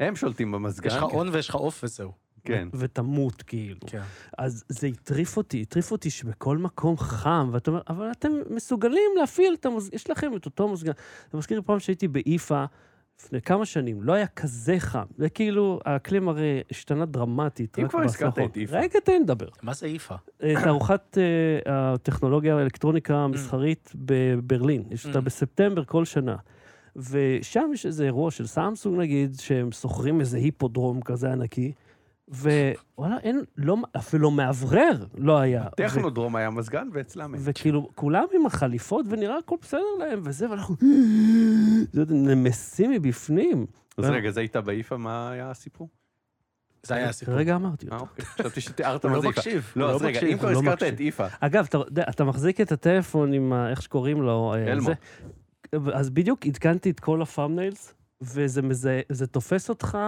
הם 0.00 0.16
שולטים 0.16 0.52
במזגן. 0.52 0.88
יש 0.88 0.96
לך 0.96 1.02
הון 1.02 1.28
ויש 1.32 1.48
לך 1.48 1.54
עוף 1.54 1.80
וזהו. 1.84 2.12
כן. 2.44 2.68
ותמות, 2.74 3.42
כאילו. 3.42 3.80
כן. 3.86 4.02
אז 4.38 4.64
זה 4.68 4.86
הטריף 4.86 5.36
אותי, 5.36 5.62
הטריף 5.62 5.92
אותי 5.92 6.10
שבכל 6.10 6.58
מקום 6.58 6.96
חם, 6.96 7.50
ואתה 7.52 7.70
אומר, 7.70 7.82
אבל 7.88 8.10
אתם 8.10 8.32
מסוגלים 8.50 9.10
להפעיל 9.20 9.54
את 9.60 9.66
המזגן, 9.66 9.96
יש 9.96 10.10
לכם 10.10 10.36
את 10.36 10.46
אותו 10.46 10.68
מזגן. 10.68 10.92
זה 11.32 11.38
מזכיר 11.38 11.58
לי 11.58 11.64
פעם 11.64 11.80
שהייתי 11.80 12.08
באיפה, 12.08 12.64
לפני 13.22 13.40
כמה 13.42 13.64
שנים, 13.66 14.02
לא 14.02 14.12
היה 14.12 14.26
כזה 14.26 14.74
חם. 14.78 15.04
זה 15.16 15.28
כאילו, 15.28 15.80
האקלים 15.84 16.28
הרי 16.28 16.60
השתנה 16.70 17.06
דרמטית. 17.06 17.78
אם 17.78 17.88
כבר 17.88 18.00
הזכרת 18.02 18.38
את 18.38 18.56
איפה. 18.56 18.78
רגע, 18.78 19.00
תן 19.04 19.22
לדבר. 19.22 19.48
מה 19.62 19.72
זה 19.74 19.86
איפה? 19.86 20.14
אה, 20.42 20.54
תערוכת 20.64 21.18
אה, 21.18 21.22
הטכנולוגיה 21.92 22.56
האלקטרוניקה 22.56 23.16
המסחרית 23.16 23.92
בברלין. 23.94 24.82
יש 24.90 25.06
אותה 25.06 25.18
Mm. 25.18 25.22
בספטמבר 25.22 25.84
כל 25.84 26.04
שנה. 26.04 26.36
ושם 26.96 27.70
יש 27.74 27.86
איזה 27.86 28.04
אירוע 28.04 28.30
של 28.30 28.46
סמסונג 28.46 28.98
נגיד, 29.00 29.36
שהם 29.40 29.72
שוכרים 29.72 30.20
איזה 30.20 30.36
היפודרום 30.36 31.00
כזה 31.02 31.32
ענקי, 31.32 31.72
ווואלה, 32.28 33.18
אין, 33.22 33.44
לא, 33.56 33.76
אפילו 33.96 34.30
מאוורר 34.30 35.06
לא 35.14 35.38
היה. 35.38 35.64
טכנודרום 35.76 36.36
היה 36.36 36.50
מזגן 36.50 36.88
ואצלם 36.92 37.34
אין. 37.34 37.42
וכאילו, 37.44 37.90
כולם 37.94 38.24
עם 38.34 38.46
החליפות, 38.46 39.06
ונראה 39.08 39.38
הכל 39.38 39.56
בסדר 39.62 39.80
להם, 39.98 40.20
וזה, 40.24 40.50
ואנחנו... 40.50 40.76
נמסים 42.10 42.90
מבפנים. 42.90 43.66
אז 43.98 44.04
רגע, 44.04 44.30
זה 44.30 44.40
היית 44.40 44.56
באיפה, 44.56 44.96
מה 44.96 45.30
היה 45.30 45.50
הסיפור? 45.50 45.88
זה 46.82 46.94
היה 46.94 47.08
הסיפור. 47.08 47.34
כרגע 47.34 47.56
אמרתי 47.56 47.86
אה, 47.88 47.94
אותו. 47.94 48.04
אוקיי. 48.04 48.24
חשבתי 48.24 48.60
שתיארת 48.60 49.04
הוא 49.04 49.10
מה 49.10 49.16
לא 49.16 49.22
זה 49.22 49.28
איפה. 49.28 49.40
מקשיב. 49.40 49.72
לא, 49.76 49.94
אז 49.94 50.02
רגע, 50.02 50.20
אם 50.20 50.38
כבר 50.38 50.50
לא 50.50 50.58
הזכרת. 50.58 50.82
את 50.82 51.00
איפה, 51.00 51.26
אגב, 51.40 51.66
אתה 52.10 52.24
מחזיק 52.24 52.60
את 52.60 52.72
הטלפון 52.72 53.32
עם. 53.32 53.52
איך 53.52 53.82
שקוראים 53.82 54.22
לו? 54.22 54.54
אה, 54.54 54.72
אלמו. 54.72 54.90
אז 55.94 56.10
בדיוק 56.10 56.46
עדכנתי 56.46 56.90
את 56.90 57.00
כל 57.00 57.22
הפאמניילס, 57.22 57.94
וזה 58.20 59.26
תופס 59.30 59.68
אותך, 59.68 59.98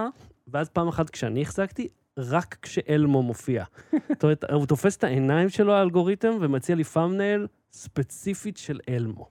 ואז 0.47 0.69
פעם 0.69 0.87
אחת 0.87 1.09
כשאני 1.09 1.41
החזקתי, 1.41 1.87
רק 2.17 2.57
כשאלמו 2.61 3.23
מופיע. 3.23 3.63
זאת 4.09 4.23
אומרת, 4.23 4.43
הוא 4.51 4.65
תופס 4.65 4.97
את 4.97 5.03
העיניים 5.03 5.49
שלו, 5.49 5.73
האלגוריתם, 5.73 6.37
ומציע 6.41 6.75
לי 6.75 6.83
thumbnail 6.83 7.47
ספציפית 7.71 8.57
של 8.57 8.79
אלמו. 8.89 9.29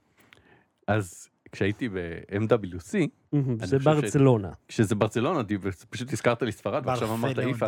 אז 0.87 1.29
כשהייתי 1.51 1.89
ב-MWC, 1.89 2.95
זה 3.63 3.79
ברצלונה. 3.79 4.49
כשזה 4.67 4.95
ברצלונה, 4.95 5.41
פשוט 5.89 6.13
הזכרת 6.13 6.41
לי 6.41 6.51
ספרד, 6.51 6.83
ועכשיו 6.85 7.13
אמרת. 7.13 7.39
איפה. 7.39 7.65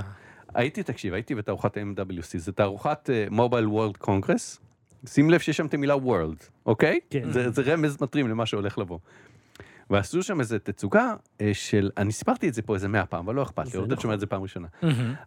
הייתי, 0.56 0.84
תקשיב, 0.84 1.14
הייתי 1.14 1.36
בתערוכת 1.36 1.78
MWC, 1.78 2.38
זה 2.38 2.52
תערוכת 2.52 3.10
Mobile 3.32 3.68
World 3.68 3.98
Congress. 3.98 4.60
שים 5.06 5.30
לב 5.30 5.40
שיש 5.40 5.58
שם 5.58 5.66
את 5.66 5.74
המילה 5.74 5.96
World, 5.96 6.38
אוקיי? 6.66 7.00
כן. 7.10 7.32
זה, 7.32 7.50
זה 7.50 7.62
רמז 7.62 8.02
מטרים 8.02 8.28
למה 8.28 8.46
שהולך 8.46 8.78
לבוא. 8.78 9.00
ועשו 9.90 10.24
שם 10.24 10.40
איזה 10.40 10.60
תצוגה 10.60 11.14
אה, 11.42 11.50
של, 11.54 11.90
אני 11.98 12.12
סיפרתי 12.12 12.50
את 12.50 12.54
זה 12.54 12.62
פה 12.62 12.76
איזה 12.76 12.88
מאה 12.88 13.06
פעם, 13.06 13.26
אבל 13.26 13.36
לא 13.36 13.44
אכפת 13.44 13.74
לי, 13.74 13.80
עודד 13.80 13.92
נכון. 13.92 14.02
שומע 14.02 14.14
את 14.14 14.20
זה 14.20 14.26
פעם 14.26 14.42
ראשונה. 14.42 14.68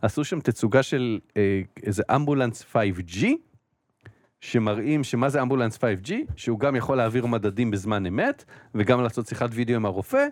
עשו 0.03 0.25
שם 0.25 0.41
תצוגה 0.41 0.83
של 0.83 1.19
אה, 1.37 1.61
איזה 1.83 2.03
אמבולנס 2.15 2.65
5G, 2.75 3.27
שמראים 4.41 5.05
שמה 5.05 5.29
זה 5.29 5.43
אמבולנס 5.43 5.77
5G, 5.77 6.13
שהוא 6.37 6.59
גם 6.59 6.77
יכול 6.77 6.97
להעביר 6.97 7.27
מדדים 7.27 7.71
בזמן 7.71 8.07
אמת, 8.07 8.45
וגם 8.75 9.03
לעשות 9.03 9.27
שיחת 9.27 9.51
וידאו 9.53 9.77
עם 9.77 9.87
הרופא, 9.87 10.27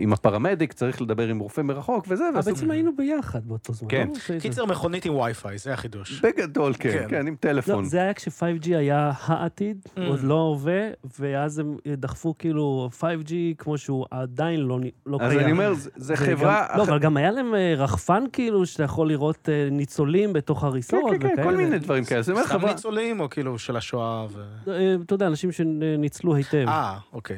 עם 0.00 0.12
הפרמדיק, 0.12 0.72
צריך 0.72 1.02
לדבר 1.02 1.28
עם 1.28 1.38
רופא 1.38 1.60
מרחוק 1.60 2.04
וזה, 2.08 2.24
אבל. 2.34 2.40
בעצם 2.42 2.70
היינו 2.70 2.96
ביחד 2.96 3.40
באותו 3.48 3.72
זמן. 3.72 3.88
כן. 3.90 4.08
לא? 4.34 4.40
קיצר, 4.40 4.64
מכונית 4.64 5.04
עם 5.04 5.14
וי-פיי, 5.14 5.58
זה 5.58 5.72
החידוש. 5.72 6.20
בגדול, 6.20 6.72
כן, 6.78 6.90
כן. 6.92 7.06
כן, 7.08 7.26
עם 7.26 7.32
לא, 7.32 7.36
טלפון. 7.40 7.84
זה 7.84 8.00
היה 8.00 8.14
כש-5G 8.14 8.40
היה 8.76 9.12
העתיד, 9.20 9.78
Mm. 9.96 10.00
עוד 10.08 10.22
לא 10.22 10.34
הווה, 10.34 10.80
ואז 11.20 11.58
הם 11.58 11.76
דחפו 11.86 12.34
כאילו 12.38 12.88
5G 13.00 13.32
כמו 13.58 13.78
שהוא 13.78 14.06
עדיין 14.10 14.60
לא, 14.60 14.78
לא 15.06 15.18
אז 15.20 15.28
קיים. 15.32 15.40
אני 15.44 15.52
אומר, 15.52 15.72
זה- 15.96 16.16
חברה... 16.16 16.66
לא, 16.76 16.82
אח- 16.82 16.88
אבל 16.88 16.98
גם 16.98 17.16
היה 17.16 17.30
להם 17.30 17.54
אה, 17.54 17.74
רחפן 17.76 18.24
כאילו, 18.32 18.66
שאתה 18.66 18.82
יכול 18.82 19.08
לראות 19.08 19.48
אה, 19.48 19.68
ניצולים 19.70 20.32
בתוך 20.32 20.60
כן, 20.60 20.66
הריסות 20.66 21.00
כן, 21.10 21.18
כן, 21.28 21.36
כל 21.36 21.40
וכאלה. 21.42 21.56
מיני 21.56 21.78
דברים 21.78 22.04
כאלה. 22.04 22.22
סתם. 22.22 22.34
ניצולים, 22.66 23.20
או 23.20 23.30
כאילו 23.30 23.58
של 23.58 23.76
השואה 23.76 24.26
ו... 24.30 24.42
אה, 24.70 24.94
אתה 25.06 25.14
יודע, 25.14 25.26
אנשים 25.26 25.52
שניצלו 25.52 26.34
היטב. 26.34 26.64
אה, 26.68 26.98
אוקיי. 27.12 27.36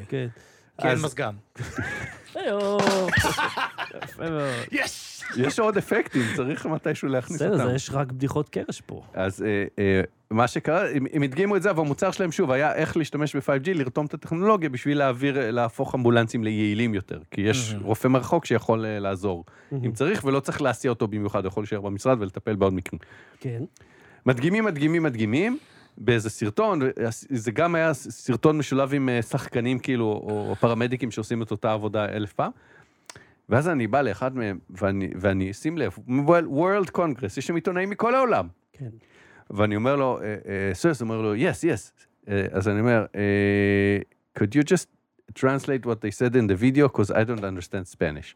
כי 0.81 0.87
אין 0.87 0.97
מזגן. 1.03 1.35
יש! 4.71 5.11
יש 5.37 5.59
עוד 5.59 5.77
אפקטים, 5.77 6.21
צריך 6.35 6.65
מתישהו 6.65 7.07
להכניס 7.07 7.41
בסדר, 7.41 7.53
אותם. 7.53 7.65
זה 7.65 7.75
יש 7.75 7.89
רק 7.89 8.11
בדיחות 8.11 8.49
קרש 8.49 8.81
פה. 8.81 9.03
אז 9.13 9.43
אה, 9.43 9.65
אה, 9.79 10.01
מה 10.29 10.47
שקרה, 10.47 10.89
הם, 11.13 11.23
הדגימו 11.23 11.55
את 11.55 11.61
זה, 11.61 11.69
אבל 11.69 11.81
המוצר 11.81 12.11
שלהם 12.11 12.31
שוב 12.31 12.51
היה 12.51 12.75
איך 12.75 12.97
להשתמש 12.97 13.35
ב-5G, 13.35 13.73
לרתום 13.73 14.05
את 14.05 14.13
הטכנולוגיה 14.13 14.69
בשביל 14.69 14.97
להעביר, 14.97 15.41
אה, 15.41 15.51
להפוך 15.51 15.95
אמבולנסים 15.95 16.43
ליעילים 16.43 16.93
יותר. 16.93 17.19
כי 17.31 17.41
יש. 17.41 17.75
רופא 17.81 18.07
מרחוק 18.07 18.45
שיכול 18.45 18.85
לעזור 18.87 19.45
אם 19.85 19.91
צריך, 19.91 20.25
ולא 20.25 20.39
צריך 20.39 20.61
להסיע 20.61 20.89
אותו 20.89 21.07
במיוחד, 21.07 21.39
הוא 21.39 21.47
יכול 21.47 21.63
להישאר 21.63 21.81
במשרד 21.81 22.21
ולטפל 22.21 22.55
בעוד 22.55 22.73
מקרים. 22.73 22.99
כן. 23.39 23.63
מדגימים, 24.25 24.65
מדגימים, 24.65 25.03
מדגימים, 25.03 25.57
באיזה 25.97 26.29
סרטון, 26.29 26.79
זה 27.29 27.51
גם 27.51 27.75
היה 27.75 27.93
סרטון 27.93 28.57
משולב 28.57 28.93
עם 28.93 29.09
אה, 29.09 29.21
שחקנים 29.21 29.79
כאילו, 29.79 30.05
או 30.05 30.55
פרמדיקים 30.59 31.11
שעושים 31.11 31.41
את 31.41 31.51
אותה 31.51 31.73
עבודה 31.73 32.05
אלף 32.05 32.33
פעם. 32.33 32.51
ואז 33.49 33.69
אני 33.69 33.87
בא 33.87 34.01
לאחד 34.01 34.35
מהם, 34.35 34.59
ואני, 34.69 35.09
ואני 35.19 35.53
שים 35.53 35.77
לב, 35.77 35.97
World 36.27 36.91
Congress, 36.97 37.37
יש 37.37 37.47
שם 37.47 37.55
עיתונאים 37.55 37.89
מכל 37.89 38.15
העולם. 38.15 38.47
כן. 38.73 38.89
ואני 39.49 39.75
אומר 39.75 39.95
לו, 39.95 40.19
סרס, 40.73 41.01
הוא 41.01 41.09
אומר 41.09 41.21
לו, 41.21 41.35
yes, 41.35 41.37
yes, 41.37 42.05
אה, 42.27 42.45
אז 42.51 42.67
אני 42.67 42.79
אומר, 42.79 43.05
אה, 43.15 43.99
could 44.39 44.51
you 44.51 44.63
just 44.63 44.87
translate 45.39 45.85
what 45.85 46.01
they 46.01 46.11
said 46.11 46.35
in 46.35 46.47
the 46.47 46.55
video, 46.55 46.87
because 46.87 47.11
I 47.11 47.23
don't 47.23 47.43
understand 47.43 47.95
Spanish. 47.95 48.35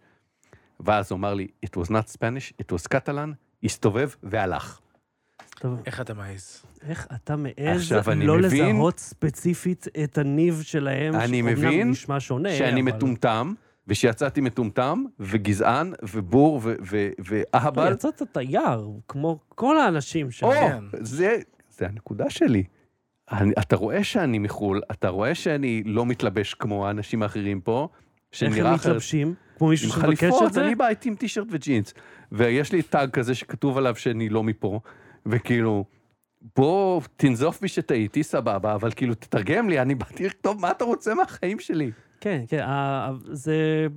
ואז 0.79 1.11
הוא 1.11 1.17
אמר 1.17 1.33
לי, 1.33 1.47
it 1.65 1.79
was 1.79 1.89
not 1.89 2.09
Spanish, 2.17 2.53
it 2.61 2.75
was 2.75 2.87
Catalan, 2.93 3.29
הסתובב 3.63 4.09
והלך. 4.23 4.79
טוב, 5.59 5.79
איך 5.85 6.01
אתה 6.01 6.13
מעז? 6.13 6.63
איך 6.87 7.07
אתה 7.15 7.35
מעז 7.35 7.91
אני 8.07 8.25
לא 8.27 8.37
מבין- 8.37 8.65
לזהות 8.75 8.99
ספציפית 8.99 9.87
את 10.03 10.17
הניב 10.17 10.61
שלהם, 10.61 11.15
אני 11.15 11.37
שאומנם 11.37 11.53
מבין 11.57 11.89
נשמע 11.89 12.19
שונה, 12.19 12.51
שאני 12.55 12.81
אבל- 12.81 12.91
מטומטם, 12.91 13.53
ושיצאתי 13.87 14.41
מטומטם, 14.41 15.03
וגזען, 15.19 15.93
ובור, 16.13 16.61
לא, 16.63 16.71
ואהבל. 17.25 17.91
יצאת 17.93 18.21
תייר, 18.31 18.87
כמו 19.07 19.39
כל 19.49 19.77
האנשים 19.77 20.31
שם. 20.31 20.45
או, 20.45 20.51
כן. 20.51 20.83
זה, 20.99 21.35
זה 21.77 21.85
הנקודה 21.87 22.29
שלי. 22.29 22.63
אני, 23.31 23.51
אתה 23.59 23.75
רואה 23.75 24.03
שאני 24.03 24.39
מחו"ל, 24.39 24.81
אתה 24.91 25.09
רואה 25.09 25.35
שאני 25.35 25.83
לא 25.85 26.05
מתלבש 26.05 26.53
כמו 26.53 26.87
האנשים 26.87 27.23
האחרים 27.23 27.61
פה, 27.61 27.87
איך 28.33 28.43
הם 28.43 28.53
שנראה 28.53 28.75
אחרת. 28.75 28.85
מתלבשים? 28.89 29.33
כמו 29.57 29.67
מישהו 29.67 29.87
עם 29.87 29.93
שמבקש 30.01 30.19
חליפות, 30.19 30.43
את 30.47 30.53
זה? 30.53 30.65
אני 30.65 30.75
בא 30.75 30.87
איתי 30.87 31.09
עם 31.09 31.15
טישרט 31.15 31.47
וג'ינס. 31.51 31.93
ויש 32.31 32.71
לי 32.71 32.81
טאג 32.81 33.09
כזה 33.09 33.35
שכתוב 33.35 33.77
עליו 33.77 33.95
שאני 33.95 34.29
לא 34.29 34.43
מפה, 34.43 34.79
וכאילו, 35.25 35.85
בוא 36.55 37.01
תנזוף 37.17 37.61
בי 37.61 37.67
שטעיתי, 37.67 38.23
סבבה, 38.23 38.75
אבל 38.75 38.91
כאילו, 38.91 39.13
תתרגם 39.15 39.69
לי, 39.69 39.79
אני 39.81 39.95
באתי 39.95 40.25
לכתוב 40.25 40.61
מה 40.61 40.71
אתה 40.71 40.83
רוצה 40.85 41.13
מהחיים 41.15 41.59
שלי. 41.59 41.91
כן, 42.21 42.43
כן, 42.47 42.59
ה- 42.59 43.11
זה... 43.23 43.87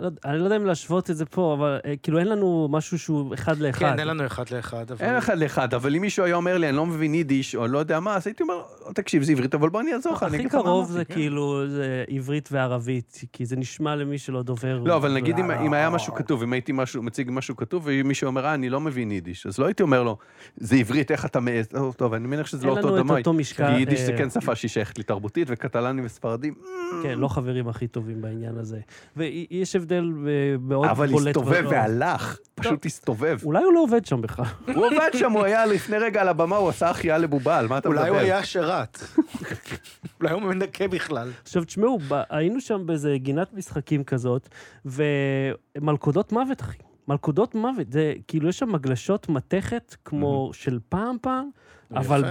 לא 0.00 0.08
אני 0.24 0.38
לא 0.38 0.44
יודע 0.44 0.56
אם 0.56 0.66
להשוות 0.66 1.10
את 1.10 1.16
זה 1.16 1.26
פה, 1.26 1.54
אבל 1.58 1.78
אה, 1.84 1.96
כאילו 1.96 2.18
אין 2.18 2.28
לנו 2.28 2.68
משהו 2.70 2.98
שהוא 2.98 3.34
אחד 3.34 3.58
לאחד. 3.58 3.78
כן, 3.78 3.98
אין 3.98 4.08
לנו 4.08 4.26
אחד 4.26 4.50
לאחד, 4.50 4.90
אבל... 4.90 5.06
אין 5.06 5.16
אחד 5.16 5.38
לאחד, 5.38 5.74
אבל 5.74 5.96
אם 5.96 6.00
מישהו 6.00 6.24
היה 6.24 6.34
אומר 6.34 6.58
לי, 6.58 6.68
אני 6.68 6.76
לא 6.76 6.86
מבין 6.86 7.14
יידיש, 7.14 7.54
או 7.54 7.66
לא 7.66 7.78
יודע 7.78 8.00
מה, 8.00 8.16
אז 8.16 8.26
הייתי 8.26 8.42
אומר, 8.42 8.62
תקשיב, 8.94 9.22
זה 9.22 9.32
עברית, 9.32 9.54
אבל 9.54 9.68
בוא 9.68 9.80
אני 9.80 9.94
אעזור 9.94 10.12
לך, 10.12 10.22
אני 10.22 10.28
הכי 10.28 10.36
אגיד 10.36 10.46
לך 10.46 10.54
מה 10.54 10.62
קרוב 10.62 10.90
זה 10.90 11.04
כן. 11.04 11.14
כאילו 11.14 11.68
זה 11.68 12.04
עברית 12.08 12.48
וערבית, 12.52 13.20
כי 13.32 13.46
זה 13.46 13.56
נשמע 13.56 13.96
למי 13.96 14.18
שלא 14.18 14.42
דובר. 14.42 14.82
לא, 14.84 14.96
אבל 14.96 15.14
נגיד 15.14 15.38
אם, 15.38 15.50
אם 15.50 15.74
היה 15.74 15.90
משהו 15.90 16.14
כתוב, 16.14 16.42
אם 16.42 16.52
הייתי 16.52 16.72
משהו, 16.72 17.02
מציג 17.02 17.30
משהו 17.32 17.56
כתוב, 17.56 17.82
ומישהו 17.86 18.26
אומר, 18.26 18.44
אה, 18.46 18.54
אני 18.54 18.68
לא 18.68 18.80
מבין 18.80 19.10
יידיש, 19.10 19.46
אז 19.46 19.58
לא 19.58 19.66
הייתי 19.66 19.82
אומר 19.82 20.02
לו, 20.02 20.16
זה 20.56 20.76
עברית, 20.76 21.10
איך 21.10 21.24
אתה 21.24 21.40
מעז, 21.40 21.66
טוב, 21.66 21.94
טוב, 21.94 22.14
אני 22.14 22.28
מניח 22.28 22.46
שזה 22.46 22.66
לא 22.66 22.70
אין 22.70 22.78
אותו 22.78 22.88
לנו 22.88 23.00
את 23.00 23.04
דמוי. 23.06 23.18
אותו 23.18 23.32
משקל. 23.32 23.66
כי 23.66 23.72
יידיש 23.72 24.00
זה 24.00 24.12
אה, 24.12 24.18
כן 24.18 24.30
שפה 24.30 24.54
שהיא 24.54 24.68
שייכת 24.68 24.98
לי 24.98 25.04
תרבותית, 25.04 25.48
וקטלנים 25.50 26.04
וספרדים, 26.04 26.54
כן, 27.02 27.18
לא 27.18 27.28
חברים 27.28 27.68
הכי 27.68 27.86
טובים 27.86 28.22
בעניין 28.22 28.58
הזה. 28.58 28.80
ויש 29.16 29.76
הבדל 29.92 30.12
אה, 30.28 30.32
מאוד 30.60 30.88
אבל 30.88 31.06
בולט. 31.06 31.26
הסתובב 31.26 31.64
ב- 31.64 31.70
והלך, 31.70 32.38
פשוט 32.54 32.86
הסתובב. 32.86 33.38
אולי 33.44 33.62
הוא 33.64 33.72
לא 33.72 33.80
עובד 33.80 34.06
שם 34.06 34.20
בכלל. 34.20 34.44
הוא 34.74 34.86
עובד 34.86 35.10
שם, 35.14 35.32
הוא 35.32 35.44
היה 35.44 35.66
לפני 35.66 35.98
רגע 35.98 36.20
על 36.20 36.28
הבמה, 36.28 36.56
הוא 36.56 36.68
עשה 36.68 36.90
החייאה 36.90 37.18
לבובה, 37.18 37.58
על 37.58 37.68
מה 37.68 37.78
אתה 37.78 37.88
מדבר? 37.88 38.00
אולי 38.00 38.10
הוא 38.10 38.18
היה 38.18 38.44
שרת. 38.44 38.98
אולי 40.20 40.32
הוא 40.32 40.42
מנקה 40.42 40.88
בכלל. 40.88 41.30
עכשיו, 41.42 41.64
תשמעו, 41.64 41.98
היינו 42.30 42.60
שם 42.60 42.82
באיזה 42.86 43.14
גינת 43.16 43.54
משחקים 43.54 44.04
כזאת, 44.04 44.48
ומלכודות 45.78 46.32
מוות, 46.32 46.60
אחי. 46.60 46.78
מלכודות 47.08 47.54
מוות. 47.54 47.92
זה, 47.92 48.12
כאילו, 48.28 48.48
יש 48.48 48.58
שם 48.58 48.72
מגלשות 48.72 49.28
מתכת 49.28 49.96
כמו 50.04 50.50
של 50.52 50.78
פעם 50.88 51.16
פעם, 51.20 51.48
אבל. 51.94 52.24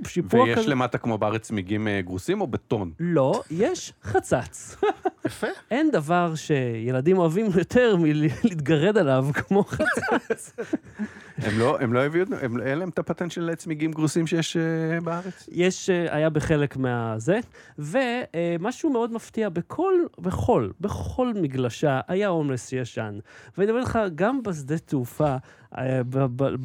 בשיפוע 0.00 0.42
ויש 0.42 0.58
כזה. 0.58 0.68
למטה 0.70 0.98
כמו 0.98 1.18
בארץ 1.18 1.42
צמיגים 1.42 1.88
אה, 1.88 2.00
גרוסים 2.00 2.40
או 2.40 2.46
בטון? 2.46 2.92
לא, 3.00 3.42
יש 3.50 3.92
חצץ. 4.02 4.76
יפה. 5.26 5.46
אין 5.70 5.90
דבר 5.90 6.34
שילדים 6.34 7.18
אוהבים 7.18 7.46
יותר 7.58 7.96
מלהתגרד 7.96 8.96
עליו 8.98 9.26
כמו 9.38 9.64
חצץ. 9.64 10.52
הם 11.44 11.58
לא, 11.58 11.80
הם 11.80 11.92
לא 11.92 12.00
הביאו, 12.06 12.26
הם- 12.40 12.60
אין 12.60 12.78
להם 12.78 12.88
את 12.88 12.98
הפטנט 12.98 13.30
של 13.30 13.50
צמיגים 13.56 13.92
גרוסים 13.92 14.26
שיש 14.26 14.56
אה, 14.56 15.00
בארץ? 15.00 15.48
יש, 15.52 15.90
אה, 15.90 16.16
היה 16.16 16.30
בחלק 16.30 16.76
מהזה, 16.76 17.40
ומשהו 17.78 18.90
מאוד 18.90 19.12
מפתיע, 19.12 19.48
בכל, 19.48 19.94
בכל, 20.18 20.70
בכל 20.80 21.32
מגלשה 21.34 22.00
היה 22.08 22.28
הומלס 22.28 22.72
ישן. 22.72 23.18
ואני 23.58 23.70
אומר 23.70 23.82
לך, 23.82 23.98
גם 24.14 24.42
בשדה 24.42 24.78
תעופה, 24.78 25.36
אה, 25.78 26.00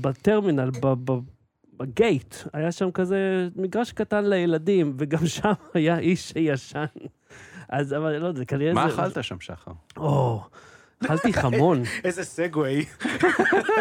בטרמינל, 0.01 0.69
בגייט, 1.77 2.35
היה 2.53 2.71
שם 2.71 2.91
כזה 2.91 3.47
מגרש 3.55 3.91
קטן 3.91 4.25
לילדים, 4.25 4.93
וגם 4.97 5.27
שם 5.35 5.51
היה 5.73 5.99
איש 5.99 6.29
שישן. 6.29 6.85
אז, 7.69 7.93
אבל 7.93 8.17
לא 8.17 8.27
יודע, 8.27 8.45
כנראה 8.45 8.73
מה 8.73 8.89
זה... 8.89 8.95
אכלת 8.95 9.23
שם, 9.23 9.39
שחר? 9.39 9.71
או, 9.97 10.41
אכלתי 11.05 11.33
חמון. 11.33 11.83
איזה 12.03 12.23
סגווי. 12.23 12.85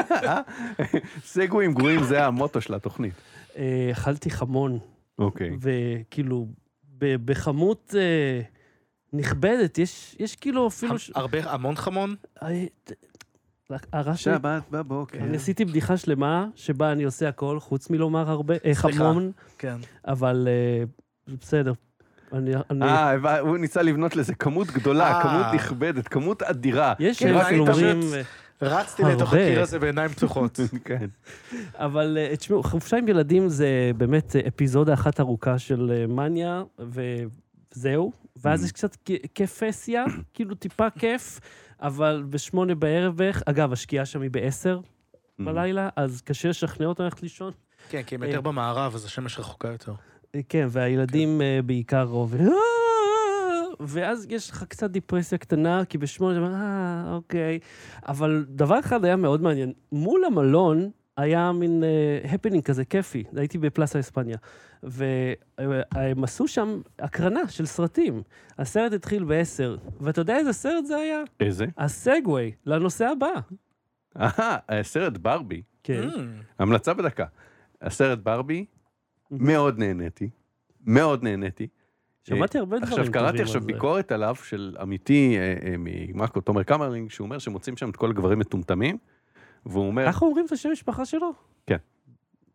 סגווים 1.25 1.75
גרועים 1.75 2.03
זה 2.03 2.25
המוטו 2.25 2.61
של 2.61 2.75
התוכנית. 2.75 3.15
אה, 3.57 3.89
אכלתי 3.93 4.31
חמון, 4.31 4.79
אוקיי. 5.19 5.51
וכאילו, 5.61 6.47
בכמות 6.99 7.95
אה, 7.99 8.41
נכבדת, 9.13 9.79
יש, 9.79 10.17
יש 10.19 10.37
כאילו 10.37 10.67
אפילו... 10.67 10.95
הרבה, 11.15 11.39
המון 11.53 11.77
חמון? 11.77 12.15
אה, 13.73 13.77
הרסתי, 13.93 14.23
שבת 14.23 14.63
בבוקר. 14.71 15.19
אני 15.19 15.37
עשיתי 15.37 15.65
בדיחה 15.65 15.97
שלמה, 15.97 16.47
שבה 16.55 16.93
אני 16.93 17.05
עושה 17.05 17.29
הכל, 17.29 17.61
חוץ 17.61 17.91
מלומר 17.91 18.31
הרבה, 18.31 18.55
אה, 18.55 18.59
סליחה. 18.75 18.89
חמון, 18.93 19.33
כן. 19.59 19.77
אבל... 20.09 20.49
אה, 20.51 20.85
בסדר. 21.41 21.73
אני, 22.33 22.53
אני, 22.71 22.85
אה, 22.85 23.39
הוא 23.41 23.57
ניסה 23.59 23.83
לבנות 23.83 24.17
לזה 24.17 24.35
כמות 24.35 24.67
גדולה, 24.71 25.13
אה. 25.13 25.23
כמות 25.23 25.47
נכבדת, 25.55 26.09
כמות 26.09 26.43
אדירה. 26.43 26.95
יש 26.99 27.19
כן, 27.19 27.27
כאלה 27.27 27.45
ראית 27.45 27.57
שאומרים, 27.57 28.01
אה, 28.15 28.23
רצתי. 28.63 29.03
לתוך 29.03 29.33
הקיר 29.35 29.63
הזה 29.63 29.79
בעיניים 29.79 30.09
פתוחות. 30.11 30.61
כן. 30.85 31.07
אבל 31.75 32.19
אה, 32.21 32.37
תשמעו, 32.37 32.63
חופשה 32.63 32.97
עם 32.97 33.09
ילדים 33.09 33.49
זה 33.49 33.91
באמת 33.97 34.37
אה, 34.37 34.41
אפיזודה 34.49 34.95
אחת 34.95 35.21
ארוכה 35.21 35.59
של 35.59 35.93
אה, 35.95 36.07
מניה, 36.07 36.63
וזהו. 36.79 38.13
ואז 38.43 38.63
Mm. 38.63 38.65
יש 38.65 38.73
קצת 38.73 38.97
כיפסיה, 39.35 40.05
כאילו 40.35 40.55
טיפה 40.55 40.91
כיף, 40.91 41.41
אבל 41.85 42.25
בשמונה 42.31 42.75
בערב 42.75 43.17
בערך, 43.17 43.43
אגב, 43.47 43.73
השקיעה 43.73 44.07
שם 44.07 44.23
היא 44.23 44.31
בעשר. 44.31 44.81
בלילה, 45.39 45.89
אז 45.97 46.21
קשה 46.21 46.49
לשכנע 46.49 46.87
אותם 46.87 47.05
ללכת 47.05 47.23
לישון. 47.23 47.53
כן, 47.89 48.03
כי 48.03 48.15
הם 48.15 48.23
יותר 48.23 48.41
במערב, 48.41 48.95
אז 48.95 49.05
השמש 49.05 49.39
רחוקה 49.39 49.69
יותר. 49.69 49.93
אה, 50.35 50.41
כן, 50.49 50.67
והילדים 50.71 51.43
אה, 51.43 51.61
בעיקר 51.67 52.03
רוב... 52.03 52.35
ואז 53.81 54.27
יש 54.31 54.51
לך 54.51 54.65
קצת 54.69 54.91
דיפרסיה 54.91 55.39
קטנה, 55.39 55.85
כי 55.85 55.99
בשמונה, 55.99 56.37
אתה 56.37 56.47
אומר, 56.47 56.55
אה, 56.55 57.15
אוקיי. 57.15 57.59
אבל 58.09 58.45
דבר 58.49 58.79
אחד 58.79 59.05
היה 59.05 59.17
מאוד 59.17 59.43
מעניין. 59.43 59.73
מול 59.93 60.25
המלון 60.25 60.91
היה 61.17 61.53
מין 61.53 61.83
הפנינג 62.25 62.63
כזה 62.63 62.85
כיפי. 62.85 63.25
הייתי 63.37 63.59
בפלאסה 63.59 64.01
אספניה. 64.01 64.37
והם 64.85 66.25
עשו 66.25 66.49
שם 66.49 66.81
הקרנה 66.99 67.49
של 67.49 67.67
סרטים. 67.67 68.23
הסרט 68.59 68.93
התחיל 68.93 69.25
בעשר, 69.25 69.77
ואתה 70.01 70.21
יודע 70.21 70.37
איזה 70.37 70.53
סרט 70.53 70.85
זה 70.87 70.97
היה? 70.97 71.23
איזה? 71.41 71.67
הסגווי 71.79 72.53
לנושא 72.67 73.07
הבא. 73.07 73.33
אהה, 74.17 74.57
הסרט 74.69 75.17
ברבי, 75.17 75.63
כן. 75.83 76.09
Mm. 76.09 76.19
המלצה 76.59 76.95
בדקה. 76.95 77.25
הסרט 77.83 78.19
ברבי, 78.19 78.65
מאוד 79.31 79.79
נהניתי. 79.79 80.31
מאוד 80.87 81.23
נהניתי. 81.23 81.67
שמעתי 82.25 82.59
הרבה 82.59 82.79
דברים 82.79 82.99
עכשיו, 82.99 83.13
קראתי 83.13 83.43
עכשיו 83.43 83.61
זה. 83.61 83.67
ביקורת 83.67 84.13
עליו 84.13 84.35
של 84.35 84.77
עמיתי 84.81 85.37
אה, 85.39 85.55
אה, 85.67 85.75
ממאקו, 85.79 86.41
תומר 86.41 86.63
קמרלינג, 86.63 87.11
שהוא 87.11 87.25
אומר 87.25 87.39
שמוצאים 87.39 87.77
שם 87.77 87.91
את 87.91 87.97
כל 87.97 88.11
הגברים 88.11 88.39
מטומטמים, 88.39 88.99
והוא 89.67 89.87
אומר, 89.87 90.07
ככה 90.07 90.25
אומרים 90.27 90.47
את 90.47 90.53
השם 90.53 90.71
משפחה 90.73 91.05
שלו? 91.05 91.33
כן. 91.67 91.77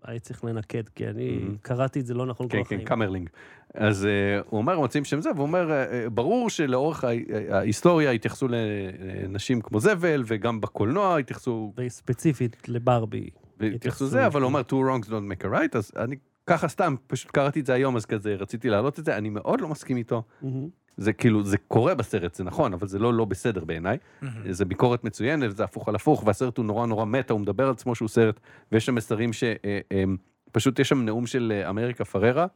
הייתי 0.03 0.25
צריך 0.25 0.43
לנקד, 0.45 0.89
כי 0.89 1.07
אני 1.07 1.39
Mhm. 1.43 1.57
קראתי 1.61 1.99
את 1.99 2.05
זה 2.05 2.13
לא 2.13 2.25
נכון 2.25 2.47
כל 2.47 2.51
כן, 2.51 2.63
כן, 2.63 2.75
החיים. 2.75 2.81
קמרלינג. 2.87 3.29
אז 3.73 4.03
uh, 4.05 4.45
הוא 4.49 4.57
אומר, 4.57 4.79
מוצאים 4.79 5.03
שם 5.05 5.21
זה, 5.21 5.29
והוא 5.31 5.41
אומר, 5.41 5.69
uh, 5.69 6.09
ברור 6.09 6.49
שלאורך 6.49 7.03
ההיסטוריה 7.49 8.11
התייחסו 8.11 8.47
לנשים 8.47 9.61
כמו 9.61 9.79
זבל, 9.79 10.23
וגם 10.27 10.61
בקולנוע 10.61 11.17
התייחסו, 11.19 11.73
וספציפית 11.77 12.69
לברבי. 12.69 13.29
התייחסו 13.75 14.07
זה, 14.07 14.25
אבל. 14.27 14.41
הוא 14.41 14.47
אומר, 14.47 14.61
two 14.61 14.73
wrongs 14.73 15.07
don't 15.07 15.11
make 15.41 15.45
a 15.45 15.47
right, 15.47 15.77
אז 15.77 15.91
אני 15.97 16.15
ככה 16.47 16.67
סתם, 16.67 16.95
פשוט 17.07 17.31
קראתי 17.31 17.59
את 17.59 17.65
זה 17.65 17.73
היום, 17.73 17.95
אז 17.95 18.05
כזה 18.05 18.35
רציתי 18.35 18.69
להעלות 18.69 18.99
את 18.99 19.05
זה, 19.05 19.17
אני 19.17 19.29
מאוד 19.29 19.61
לא 19.61 19.67
מסכים 19.67 19.97
איתו. 19.97 20.23
מהמם. 20.41 20.67
זה 20.99 21.13
כאילו, 21.13 21.43
זה 21.43 21.57
קורה 21.57 21.95
בסרט, 21.95 22.35
זה 22.35 22.43
נכון, 22.43 22.73
אבל 22.73 22.87
זה 22.87 22.99
לא 22.99 23.13
לא 23.13 23.25
בסדר 23.25 23.65
בעיניי. 23.65 23.97
מהמם. 24.21 24.51
זה 24.51 24.65
ביקורת 24.65 25.03
מצוינת, 25.03 25.57
זה 25.57 25.63
הפוך 25.63 25.89
על 25.89 25.95
הפוך, 25.95 26.23
והסרט 26.25 26.57
הוא 26.57 26.65
נורא 26.65 26.85
נורא 26.85 27.05
meta, 27.05 27.33
הוא 27.33 27.41
מדבר 27.41 27.63
על 27.63 27.71
עצמו 27.71 27.95
שהוא 27.95 28.09
סרט, 28.09 28.39
ויש 28.71 28.85
שם 28.85 28.95
מסרים 28.95 29.33
ש... 29.33 29.43
אה, 29.43 29.79
אה, 29.91 30.03
פשוט 30.51 30.79
יש 30.79 30.89
שם 30.89 31.05
נאום 31.05 31.27
של 31.27 31.53
אה, 31.55 31.69
אמריקה 31.69 32.05
פררה, 32.05 32.47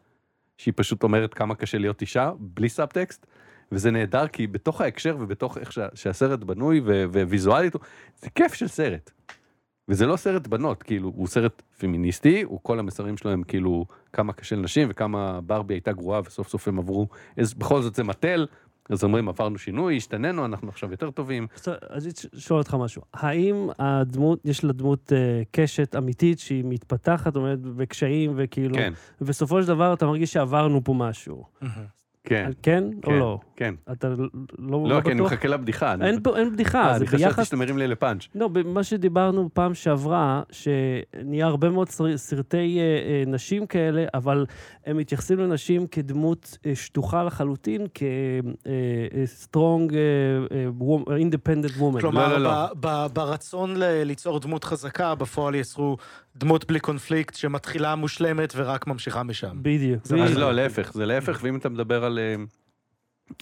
שהיא 0.58 0.74
פשוט 0.78 1.04
אומרת 1.04 1.34
כמה 1.34 1.56
קשה 1.56 1.78
להיות 1.78 2.02
אישה, 2.02 2.32
בלי 2.40 2.70
סאבטקסט, 2.70 3.26
וזה 3.72 3.92
נהדר, 3.92 4.28
כי 4.28 4.48
בתוך 4.48 4.82
ההקשר 4.82 5.18
ובתוך 5.20 5.58
איך 5.58 5.72
שה, 5.72 5.88
שהסרט 5.94 6.40
בנוי 6.40 6.82
ו- 6.86 7.06
וויזואלית, 7.28 7.76
זה 8.22 8.30
כיף 8.30 8.54
של 8.54 8.68
סרט. 8.68 9.12
וזה 9.90 10.06
לא 10.06 10.16
סרט 10.16 10.48
בנות, 10.48 10.84
כאילו, 10.84 11.12
הוא 11.16 11.28
סרט 11.28 11.62
פמיניסטי, 11.78 12.42
הוא 12.42 12.60
כל 12.64 12.80
המסרים 12.80 13.18
שלו 13.18 13.32
הם 13.32 13.44
כאילו 13.44 13.86
כמה 14.14 14.34
קשה 14.34 14.56
לנשים 14.56 14.88
וכמה 14.92 15.42
ברבי 15.42 15.74
הייתה 15.74 15.92
גרועה 15.92 16.22
וסוף 16.26 16.48
סוף 16.48 16.68
הם 16.68 16.80
עברו, 16.80 17.08
אז 17.38 17.54
בכל 17.54 17.82
זאת 17.82 17.96
זה 17.96 18.04
מטל, 18.04 18.48
אז 18.90 19.04
אומרים, 19.04 19.30
עברנו 19.30 19.58
שינוי, 19.58 19.98
השתננו, 19.98 20.46
אנחנו 20.46 20.70
עכשיו 20.70 20.92
יותר 20.92 21.12
טובים. 21.12 21.48
אז 21.90 22.06
אני 22.06 22.14
שואל 22.40 22.60
אותך 22.60 22.74
משהו. 22.80 23.02
האם 23.14 23.68
הדמות, 23.80 24.40
יש 24.46 24.64
לה 24.64 24.74
דמות 24.74 25.14
אה, 25.14 25.42
קשת 25.52 25.96
אמיתית 25.96 26.40
שהיא 26.40 26.64
מתפתחת, 26.66 27.36
עומדת 27.36 27.60
בקשיים, 27.60 28.34
וכאילו... 28.36 28.76
כן, 28.76 28.94
ובסופו 29.22 29.62
של 29.62 29.68
דבר 29.68 29.94
אתה 29.94 30.06
מרגיש 30.06 30.34
שעברנו 30.34 30.84
פה 30.84 30.94
משהו. 30.94 31.44
כן, 32.26 32.52
כן 32.62 32.84
או 32.98 33.02
כן, 33.10 33.16
לא? 33.20 33.40
כן. 33.56 33.74
אתה 33.92 34.10
לא, 34.10 34.18
לא 34.60 34.90
לא, 34.90 35.02
כי 35.02 35.12
אני 35.12 35.16
בטוח? 35.22 35.34
מחכה 35.34 35.48
לבדיחה. 35.48 35.94
אני- 35.94 36.06
אין, 36.08 36.24
פה- 36.24 36.38
אין 36.38 36.48
אה, 36.48 36.52
בדיחה, 36.54 36.90
זה 36.94 36.98
אני 36.98 37.08
חשבתי. 37.08 37.46
שאתה 37.46 37.56
מרים 37.56 37.78
לי 37.78 37.88
לפאנץ'. 37.88 38.28
לא, 38.36 38.48
במה 38.48 38.84
שדיברנו 38.84 39.50
פעם 39.54 39.74
שעברה, 39.74 40.42
שנהיה 40.52 41.46
הרבה 41.46 41.70
מאוד 41.70 41.90
סר- 41.90 42.18
סרטי 42.18 42.58
אה, 42.80 42.84
אה, 42.84 43.24
נשים 43.28 43.66
כאלה, 43.68 44.06
אבל 44.14 44.46
הם 44.86 44.98
מתייחסים 44.98 45.40
לנשים 45.40 45.88
כדמות 45.88 46.58
אה, 46.66 46.76
שטוחה 46.76 47.24
לחלוטין, 47.24 47.88
כ-strong, 47.94 49.92
independent 51.10 51.78
woman. 51.80 52.00
כלומר, 52.02 52.38
לא, 52.38 52.44
לא, 52.44 52.52
ב- 52.80 53.08
ברצון 53.14 53.74
ליצור 53.80 54.40
דמות 54.40 54.64
חזקה, 54.64 55.16
בפועל 55.16 55.56
יצרו 55.56 55.98
דמות 56.36 56.68
בלי 56.68 56.80
קונפליקט 56.80 57.36
שמתחילה 57.36 57.96
מושלמת 57.96 58.54
ורק 58.56 58.88
ממשיכה 58.88 59.24
משם. 59.24 59.58
בדיוק. 59.62 60.06
זה 60.06 60.16
בדיוק. 60.16 60.30
אז 60.30 60.38
לא, 60.38 60.54
להפך, 60.54 60.94
זה 60.94 61.06
להפך, 61.06 61.40
ואם 61.44 61.56
אתה 61.56 61.70
מדבר 61.70 62.06
על 62.06 62.20
אה, 62.20 62.36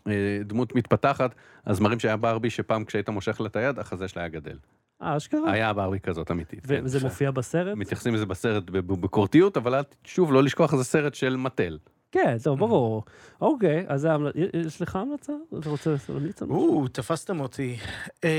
אה, 0.08 0.40
דמות 0.46 0.76
מתפתחת, 0.76 1.36
אז 1.66 1.80
מראים 1.80 2.00
שהיה 2.00 2.18
ברבי 2.18 2.50
שפעם 2.50 2.86
כשהיית 2.86 3.10
מושך 3.10 3.42
לה 3.42 3.48
את 3.48 3.56
היד, 3.56 3.80
החזה 3.80 4.08
שלה 4.08 4.22
היה 4.22 4.30
גדל. 4.30 4.58
אה, 5.02 5.18
אשכרה? 5.18 5.52
היה 5.52 5.74
ברבי 5.74 6.00
כזאת 6.00 6.32
אמיתית. 6.32 6.66
כן. 6.66 6.82
וזה 6.84 7.00
מופיע 7.04 7.32
בסרט? 7.32 7.78
מתייחסים 7.78 8.14
לזה 8.14 8.26
בסרט 8.26 8.70
בביקורתיות, 8.70 9.58
אבל 9.58 9.84
שוב, 10.04 10.34
לא 10.34 10.44
לשכוח, 10.44 10.76
זה 10.76 10.84
סרט 10.84 11.16
של 11.16 11.36
מטל. 11.36 11.78
כן, 12.12 12.38
טוב, 12.44 12.60
ברור. 12.60 13.04
אוקיי, 13.42 13.86
אז 13.88 14.02
זה 14.02 14.12
ההמלצה. 14.12 14.40
יש 14.68 14.82
לך 14.82 14.96
המלצה? 14.96 15.34
אתה 15.60 15.70
רוצה 15.70 15.96
להמליץ 16.10 16.42
על 16.42 16.48
משהו? 16.48 16.82
או, 16.82 16.88
תפסתם 16.88 17.40
אותי. 17.40 17.78
אה, 18.24 18.30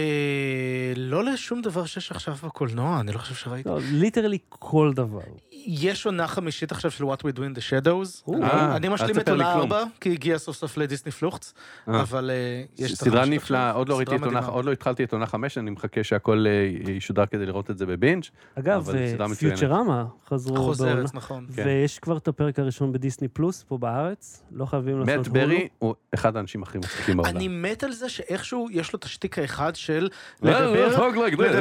לא 0.96 1.24
לשום 1.24 1.62
דבר 1.62 1.84
שיש 1.86 2.10
עכשיו 2.10 2.34
בקולנוע, 2.44 3.00
אני 3.00 3.12
לא 3.12 3.18
חושב 3.18 3.34
שראיתי. 3.34 3.68
לא, 3.68 3.78
ליטרלי 3.92 4.38
כל 4.48 4.92
דבר. 4.94 5.20
יש 5.66 6.06
עונה 6.06 6.26
חמישית 6.28 6.72
עכשיו 6.72 6.90
של 6.90 7.04
What 7.04 7.16
We 7.16 7.36
Do 7.36 7.38
in 7.38 7.56
the 7.58 7.62
Shadows. 7.70 8.32
אני- 8.34 8.86
אה, 8.88 8.92
משלים 8.94 9.18
את 9.18 9.28
עונה. 9.28 9.52
4, 9.52 9.82
כי 10.00 10.12
הגיע 10.12 10.38
סוף 10.38 10.56
סוף 10.56 10.76
לדיסני 10.76 11.12
פלוחץ, 11.12 11.54
אה. 11.88 12.00
אבל 12.00 12.30
אה, 12.30 12.62
יש 12.78 12.94
סדרה 12.94 13.24
נפלאה. 13.26 13.70
עוד 13.72 13.88
לא 13.88 13.96
ראיתי 13.96 14.16
את 14.16 14.22
עונה. 14.22 14.46
עוד 14.46 14.64
לא 14.64 14.72
התחלתי 14.72 15.04
את 15.04 15.12
עונה 15.12 15.26
חמש, 15.26 15.58
אני 15.58 15.70
מחכה 15.70 16.04
שהכל 16.04 16.44
אה, 16.86 16.92
ישודר 16.92 17.26
כדי 17.26 17.46
לראות 17.46 17.70
את 17.70 17.78
זה 17.78 17.86
בבינג'. 17.86 18.24
אגב, 18.58 18.90
אה. 18.90 19.34
פיוטרמה 19.38 20.04
חזרו. 20.28 20.56
חוזרת, 20.56 21.14
נכון. 21.14 21.46
כן. 21.56 21.62
ויש 21.66 21.98
כבר 21.98 22.16
את 22.16 22.28
הפרק 22.28 22.58
הראשון 22.58 22.92
בדיסני 22.92 23.28
פלוס 23.28 23.61
פה 23.62 23.78
בארץ, 23.78 24.42
לא 24.52 24.66
חייבים 24.66 25.00
לעשות 25.00 25.16
מאט 25.16 25.28
ברי 25.28 25.68
הוא 25.78 25.94
אחד 26.14 26.36
האנשים 26.36 26.62
הכי 26.62 26.78
מצחיקים 26.78 27.16
בעולם. 27.16 27.36
אני 27.36 27.48
מת 27.48 27.84
על 27.84 27.92
זה 27.92 28.08
שאיכשהו 28.08 28.68
יש 28.70 28.92
לו 28.92 28.98
את 28.98 29.04
השטיק 29.04 29.38
האחד 29.38 29.76
של 29.76 30.08
לא, 30.42 30.50
לדבר, 30.60 30.96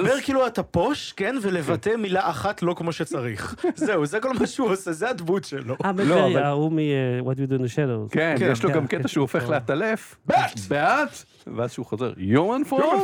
לא, 0.01 0.21
כאילו 0.23 0.47
אתה 0.47 0.63
פוש, 0.63 1.13
כן, 1.13 1.35
ולבטא 1.41 1.95
מילה 1.97 2.29
אחת 2.29 2.61
לא 2.61 2.73
כמו 2.77 2.91
שצריך. 2.91 3.55
זהו, 3.75 4.05
זה 4.05 4.19
כל 4.19 4.33
מה 4.39 4.47
שהוא 4.47 4.69
עושה, 4.69 4.91
זה 4.91 5.09
הדמות 5.09 5.43
שלו. 5.43 5.75
אה, 5.85 5.91
מאט 5.91 6.07
לא, 6.07 6.15
ברי, 6.15 6.41
ההוא 6.41 6.71
מ-What 6.71 7.35
You 7.35 7.51
Do 7.51 7.59
in 7.59 7.63
the 7.63 7.75
Shadows. 7.75 8.11
כן, 8.11 8.35
כן, 8.39 8.49
יש 8.51 8.63
לו 8.63 8.71
גם 8.71 8.87
כן, 8.87 8.99
קטע 8.99 9.07
שהוא 9.07 9.21
הופך. 9.21 9.49
לעטלף. 9.49 10.15
באט! 10.25 10.59
באט! 10.67 11.23
ואז 11.55 11.71
שהוא 11.71 11.85
חוזר, 11.85 12.13
יומן 12.17 12.63
פורם? 12.63 12.99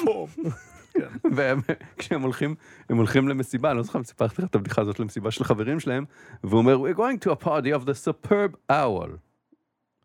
וכשהם 1.97 2.21
הולכים, 2.21 2.55
הם 2.89 2.97
הולכים 2.97 3.27
למסיבה, 3.27 3.69
אני 3.71 3.77
לא 3.77 3.83
זוכר 3.83 3.99
אם 3.99 4.03
סיפרתי 4.03 4.41
לך 4.41 4.49
את 4.49 4.55
הבדיחה 4.55 4.81
הזאת 4.81 4.99
למסיבה 4.99 5.31
של 5.31 5.43
חברים 5.43 5.79
שלהם, 5.79 6.05
והוא 6.43 6.57
אומר, 6.57 6.77
we're 6.77 6.97
going 6.97 7.27
to 7.27 7.41
a 7.41 7.43
party 7.45 7.81
of 7.81 7.85
the 7.85 8.07
superb 8.11 8.71
owl. 8.71 9.09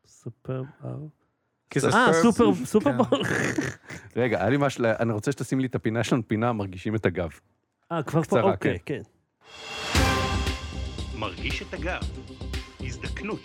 סופר... 0.07 0.62
זה 1.76 1.88
אה, 1.88 2.12
ספר- 2.12 2.22
סופר, 2.22 2.53
כן. 2.59 2.64
סופרבול. 2.64 3.20
רגע, 4.16 4.40
היה 4.40 4.51
לי 4.51 4.57
משהו, 4.61 4.84
אני 5.01 5.12
רוצה 5.12 5.32
שתשים 5.32 5.61
לי 5.61 5.66
את 5.66 5.74
הפינה 5.74 6.05
שלנו, 6.05 6.22
פינה 6.28 6.53
מרגישים 6.53 6.95
את 6.95 7.07
הגב. 7.07 7.30
אה, 7.93 8.03
כבר 8.03 8.22
פה, 8.22 8.40
אוקיי, 8.40 8.78
כן. 8.86 9.03
מרגיש 11.18 11.62
את 11.62 11.74
הגב. 11.74 12.01
הזדקנות. 12.80 13.40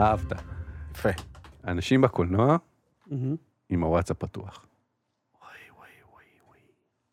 אהבת. 0.00 0.32
יפה. 0.94 1.08
אנשים 1.66 2.00
בקולנוע. 2.00 2.56
עם 3.68 3.82
הוואטסאפ 3.82 4.16
פתוח. 4.16 4.66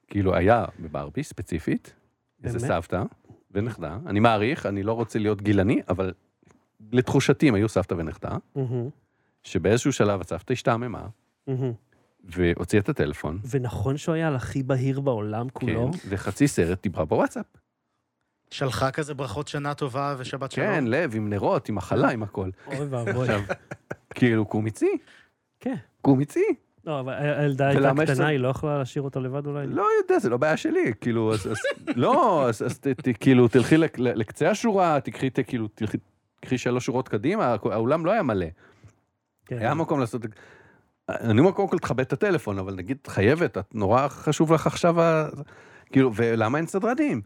כאילו 0.08 0.36
היה 0.36 0.66
בברבי 0.80 1.24
ספציפית, 1.24 1.94
איזה? 2.44 2.60
סבתא 2.60 3.04
ונכדה, 3.52 3.98
אני 4.06 4.20
מעריך, 4.20 4.66
אני 4.66 4.84
לא 4.84 4.94
רוצה 4.94 5.20
להיות 5.20 5.42
גילני, 5.42 5.82
אבל 5.90 6.14
לתחושתי 6.92 7.50
הם 7.50 7.56
היו 7.56 7.70
סבתא 7.70 7.94
ונכדה. 7.94 8.38
שבאיזשהו 9.44 9.94
שלב 9.94 10.22
הסבתא 10.22 10.54
השתעממה, 10.54 11.08
מהמם. 11.48 11.74
והוציאה 12.24 12.82
את 12.82 12.90
הטלפון, 12.90 13.40
ונכון 13.50 13.98
שהוא 13.98 14.16
היה 14.16 14.36
הכי 14.36 14.64
בהיר 14.64 15.00
בעולם 15.00 15.50
כולו? 15.50 15.92
כן, 15.94 16.00
וחצי 16.10 16.48
סרט 16.48 16.84
דיברה 16.84 17.06
בוואטסאפ. 17.06 17.46
שלחה 18.50 18.92
כזה 18.92 19.14
ברכות 19.14 19.48
שנה 19.48 19.74
טובה 19.74 20.16
ושבת 20.18 20.52
שלום. 20.52 20.68
כן, 20.68 20.84
לב, 20.88 21.16
עם 21.16 21.30
נרות, 21.30 21.70
עם 21.70 21.76
מחלה, 21.76 22.10
עם 22.10 22.24
הכל. 22.24 22.50
אוי 22.68 22.86
ואבוי. 22.86 23.22
עכשיו, 23.22 23.42
כאילו, 24.14 24.46
קומיצי, 24.46 24.98
כן. 25.62 25.76
קומיצי. 26.02 26.44
לא, 26.86 27.00
אבל 27.00 27.14
הילדה 27.14 27.68
הייתה 27.68 27.92
קטנה, 28.06 28.28
היא 28.28 28.40
לא 28.40 28.48
יכלה 28.48 28.78
להשאיר 28.78 29.04
אותה 29.04 29.20
לבד 29.20 29.46
אולי? 29.48 29.68
לא 29.68 29.88
יודע, 30.02 30.20
זה 30.20 30.30
לא 30.30 30.38
בעיה 30.38 30.58
שלי, 30.58 30.94
כאילו, 31.02 31.34
אז, 31.34 31.48
לא, 31.96 32.46
אז, 32.50 32.80
כאילו, 33.20 33.48
תלכי 33.48 33.78
לק- 33.78 34.00
לקצה 34.00 34.50
השורה, 34.50 35.00
תקחי, 35.00 35.30
כאילו, 35.48 35.68
תלכי, 35.68 36.58
שלוש 36.58 36.86
שורות 36.86 37.08
קדימה, 37.08 37.56
האולם 37.64 38.06
לא 38.06 38.12
היה 38.12 38.24
מלא. 38.24 38.46
כן. 39.46 39.58
היה 39.58 39.74
מקום 39.74 40.00
לעשות... 40.00 40.22
אני 41.10 41.40
אומר, 41.40 41.52
קודם 41.52 41.68
כל 41.68 41.78
תכבד 41.78 42.06
את 42.06 42.14
הטלפון, 42.14 42.60
אבל 42.60 42.76
נגיד, 42.76 42.98
את 43.02 43.08
חייבת, 43.08 43.58
את 43.58 43.76
נורא 43.76 44.08
חשוב 44.08 44.54
לך 44.54 44.68
עכשיו, 44.68 45.02
ה... 45.02 45.28
כאילו, 45.92 46.12
ולמה 46.16 46.58
אין 46.58 46.68
סדרנים? 46.68 47.22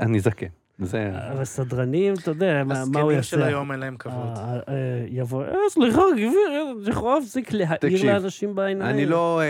אני 0.00 0.20
זקן. 0.20 0.46
זה... 0.84 1.10
אבל 1.32 1.44
סדרנים, 1.44 2.14
אתה 2.14 2.30
יודע, 2.30 2.64
מה 2.64 2.74
מה 2.74 2.74
הוא 2.74 2.82
הזקנים 2.82 3.10
יעשה? 3.10 3.28
של 3.28 3.42
היום 3.42 3.72
אין 3.72 3.80
להם 3.80 3.96
כבוד. 3.96 4.36
אה, 4.36 4.54
אה, 4.68 5.04
יבוא, 5.08 5.44
אה, 5.44 5.54
סליחה, 5.70 6.02
גברת, 6.16 6.82
את 6.82 6.88
יכולה 6.88 7.18
להפסיק 7.18 7.52
להעיר 7.52 8.06
לאנשים 8.06 8.54
בעיניים? 8.54 8.94
אני 8.94 9.06
לא 9.06 9.40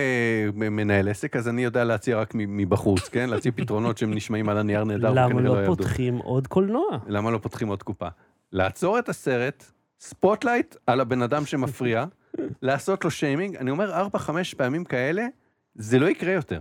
מנהל 0.54 1.08
עסק, 1.08 1.36
אז 1.36 1.48
אני 1.48 1.64
יודע 1.64 1.84
להציע 1.84 2.18
רק 2.18 2.32
מבחוץ, 2.34 3.08
כן? 3.08 3.30
להציע 3.30 3.52
פתרונות 3.54 3.98
שהם 3.98 4.14
נשמעים 4.14 4.48
על 4.48 4.58
הנייר 4.58 4.84
נהדר, 4.84 5.10
למה 5.10 5.26
וכנראה 5.26 5.42
לא 5.42 5.58
יעבדו. 5.58 5.76
פותחים 5.76 6.16
עוד 6.18 6.46
קולנוע? 6.46 6.98
למה 7.06 7.30
לא 7.30 7.38
פותחים 7.38 7.68
עוד 7.68 7.82
קופה? 7.82 8.08
לעצור 8.52 8.98
את 8.98 9.08
הסרט, 9.08 9.64
spotlight 10.00 10.76
על 10.86 11.00
הבן 11.00 11.22
אדם 11.22 11.46
שמפריע, 11.46 12.04
לעשות 12.62 13.04
לו 13.04 13.10
שיימינג, 13.10 13.56
אני 13.56 13.70
אומר 13.70 13.92
ארבע, 13.92 14.18
חמש 14.18 14.54
פעמים 14.54 14.84
כאלה, 14.84 15.26
זה 15.74 15.98
לא 15.98 16.06
יקרה 16.06 16.32
יותר. 16.32 16.60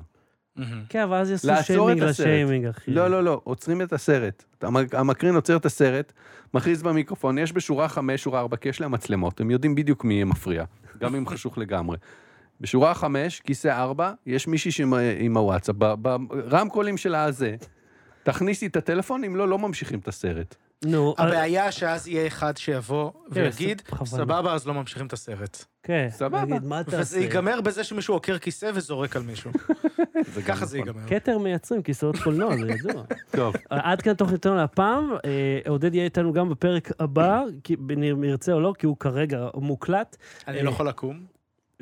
כן, 0.89 1.01
אבל 1.01 1.17
אז 1.17 1.29
יעשו 1.31 1.47
שיימינג. 1.63 2.03
לשיימינג, 2.03 2.65
אחי. 2.65 2.91
לא, 2.91 3.07
לא, 3.07 3.23
לא, 3.23 3.41
עוצרים 3.43 3.81
את 3.81 3.93
הסרט. 3.93 4.43
המ- 4.61 4.75
המקרין 4.93 5.35
עוצר 5.35 5.55
את 5.57 5.65
הסרט, 5.65 6.13
מכריז 6.53 6.81
במיקרופון, 6.83 7.37
יש 7.37 7.53
בשורה 7.53 7.87
חמש, 7.87 8.23
שורה 8.23 8.39
ארבע, 8.39 8.57
כי 8.57 8.69
יש 8.69 8.81
להם 8.81 8.91
מצלמות, 8.91 9.41
הם 9.41 9.51
יודעים 9.51 9.75
בדיוק 9.75 10.03
מי 10.03 10.23
מפריע, 10.23 10.63
גם 10.99 11.15
אם 11.15 11.27
חשוך 11.27 11.57
לגמרי. 11.57 11.97
בשורה 12.61 12.93
חמש, 12.93 13.39
כיסא 13.39 13.67
ארבע, 13.67 14.11
יש 14.25 14.47
מישהי 14.47 14.83
עם 15.19 15.37
הוואטסאפ, 15.37 15.75
ברמקולים 15.75 16.97
של 16.97 17.15
הזה, 17.15 17.55
תכניסי 18.23 18.67
את 18.67 18.75
הטלפון, 18.75 19.23
אם 19.23 19.35
לא, 19.35 19.47
לא 19.47 19.59
ממשיכים 19.59 19.99
את 19.99 20.07
הסרט. 20.07 20.55
נו, 20.85 21.15
הבעיה 21.17 21.71
שאז 21.71 22.07
יהיה 22.07 22.27
אחד 22.27 22.57
שיבוא 22.57 23.11
ויגיד. 23.29 23.81
סבבה, 24.05 24.53
אז 24.53 24.67
לא 24.67 24.73
ממשיכים 24.73 25.07
את 25.07 25.13
הסרט. 25.13 25.65
כן, 25.83 26.07
סבבה. 26.11 26.45
נגיד, 26.45 26.63
מה 26.63 26.83
תעשה? 26.83 26.99
וזה 26.99 27.19
ייגמר 27.19 27.61
בזה 27.61 27.83
שמישהו 27.83 28.13
עוקר 28.13 28.37
כיסא 28.37 28.71
וזורק 28.73 29.15
על 29.15 29.21
מישהו. 29.21 29.51
זה 30.33 30.41
גם 30.41 30.47
ככה 30.47 30.65
זה 30.65 30.77
נכון. 30.79 30.87
ייגמר. 30.87 31.07
כתר 31.09 31.37
מייצרים 31.37 31.81
כיסאות 31.83 32.15
קולנוע, 32.17 32.57
זה 32.57 32.71
ידוע. 32.71 33.03
טוב, 33.37 33.55
עד 33.69 34.01
כאן 34.01 34.13
תוכניתנו 34.13 34.55
להפעם. 34.55 35.11
אה, 35.25 35.59
עודד 35.67 35.93
יהיה 35.95 36.05
איתנו 36.05 36.33
גם 36.33 36.49
בפרק 36.49 36.91
הבא, 36.99 37.43
אם 37.93 38.23
ירצה 38.23 38.53
או 38.53 38.59
לא, 38.59 38.73
כי 38.79 38.85
הוא 38.85 38.97
כרגע 38.97 39.47
מוקלט. 39.55 40.17
אני 40.47 40.63
לא 40.63 40.69
יכול 40.69 40.87
לקום. 40.87 41.30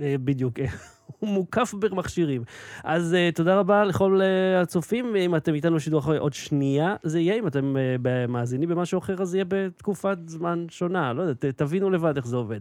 אה, 0.02 0.16
בדיוק, 0.24 0.60
אה, 0.60 0.66
הוא 1.20 1.30
מוקף 1.30 1.74
במכשירים. 1.80 2.44
אז 2.84 3.14
אה, 3.14 3.30
תודה 3.36 3.60
רבה 3.60 3.84
לכל 3.84 4.20
אה, 4.22 4.62
הצופים. 4.62 5.16
אם 5.16 5.36
אתם 5.36 5.54
איתנו 5.54 5.76
בשידור 5.76 6.00
אחרי 6.00 6.18
עוד 6.18 6.34
שנייה, 6.34 6.96
זה 7.04 7.20
יהיה. 7.20 7.36
אם 7.40 7.48
אתם 7.48 7.76
אה, 7.78 7.96
מאזינים 8.28 8.70
במשהו 8.70 9.00
אחר, 9.00 9.22
אז 9.22 9.30
זה 9.30 9.38
יהיה 9.38 9.46
בתקופת 9.48 10.18
זמן 10.26 10.66
שונה. 10.70 11.14
לא 11.14 11.22
יודע, 11.22 11.34
ת- 11.34 11.58
תבינו 11.58 11.90
לבד 11.90 12.18
איך 12.18 12.28
זה 12.28 12.36
עובד. 12.36 12.60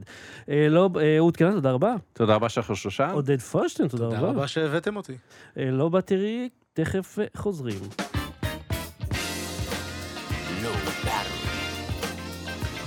אה, 0.49 0.67
לא, 0.71 0.91
אה, 1.01 1.17
אהוד 1.17 1.37
קנן, 1.37 1.53
תודה 1.53 1.71
רבה. 1.73 1.95
תודה 2.13 2.35
רבה 2.35 2.49
שחר 2.49 2.75
שושן. 2.75 3.11
עודד 3.13 3.41
פושטיין, 3.41 3.89
תודה 3.89 4.05
תודה 4.05 4.19
רבה. 4.19 4.29
רבה 4.29 4.47
שהבאתם 4.47 4.97
אותי. 4.97 5.13
אה, 5.59 5.71
לא 5.71 5.89
בתראי, 5.89 6.49
תכף 6.73 7.19
אה, 7.19 7.25
חוזרים. 7.37 7.79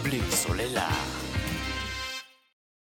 בלי 0.03 0.19
סוללה. 0.29 0.89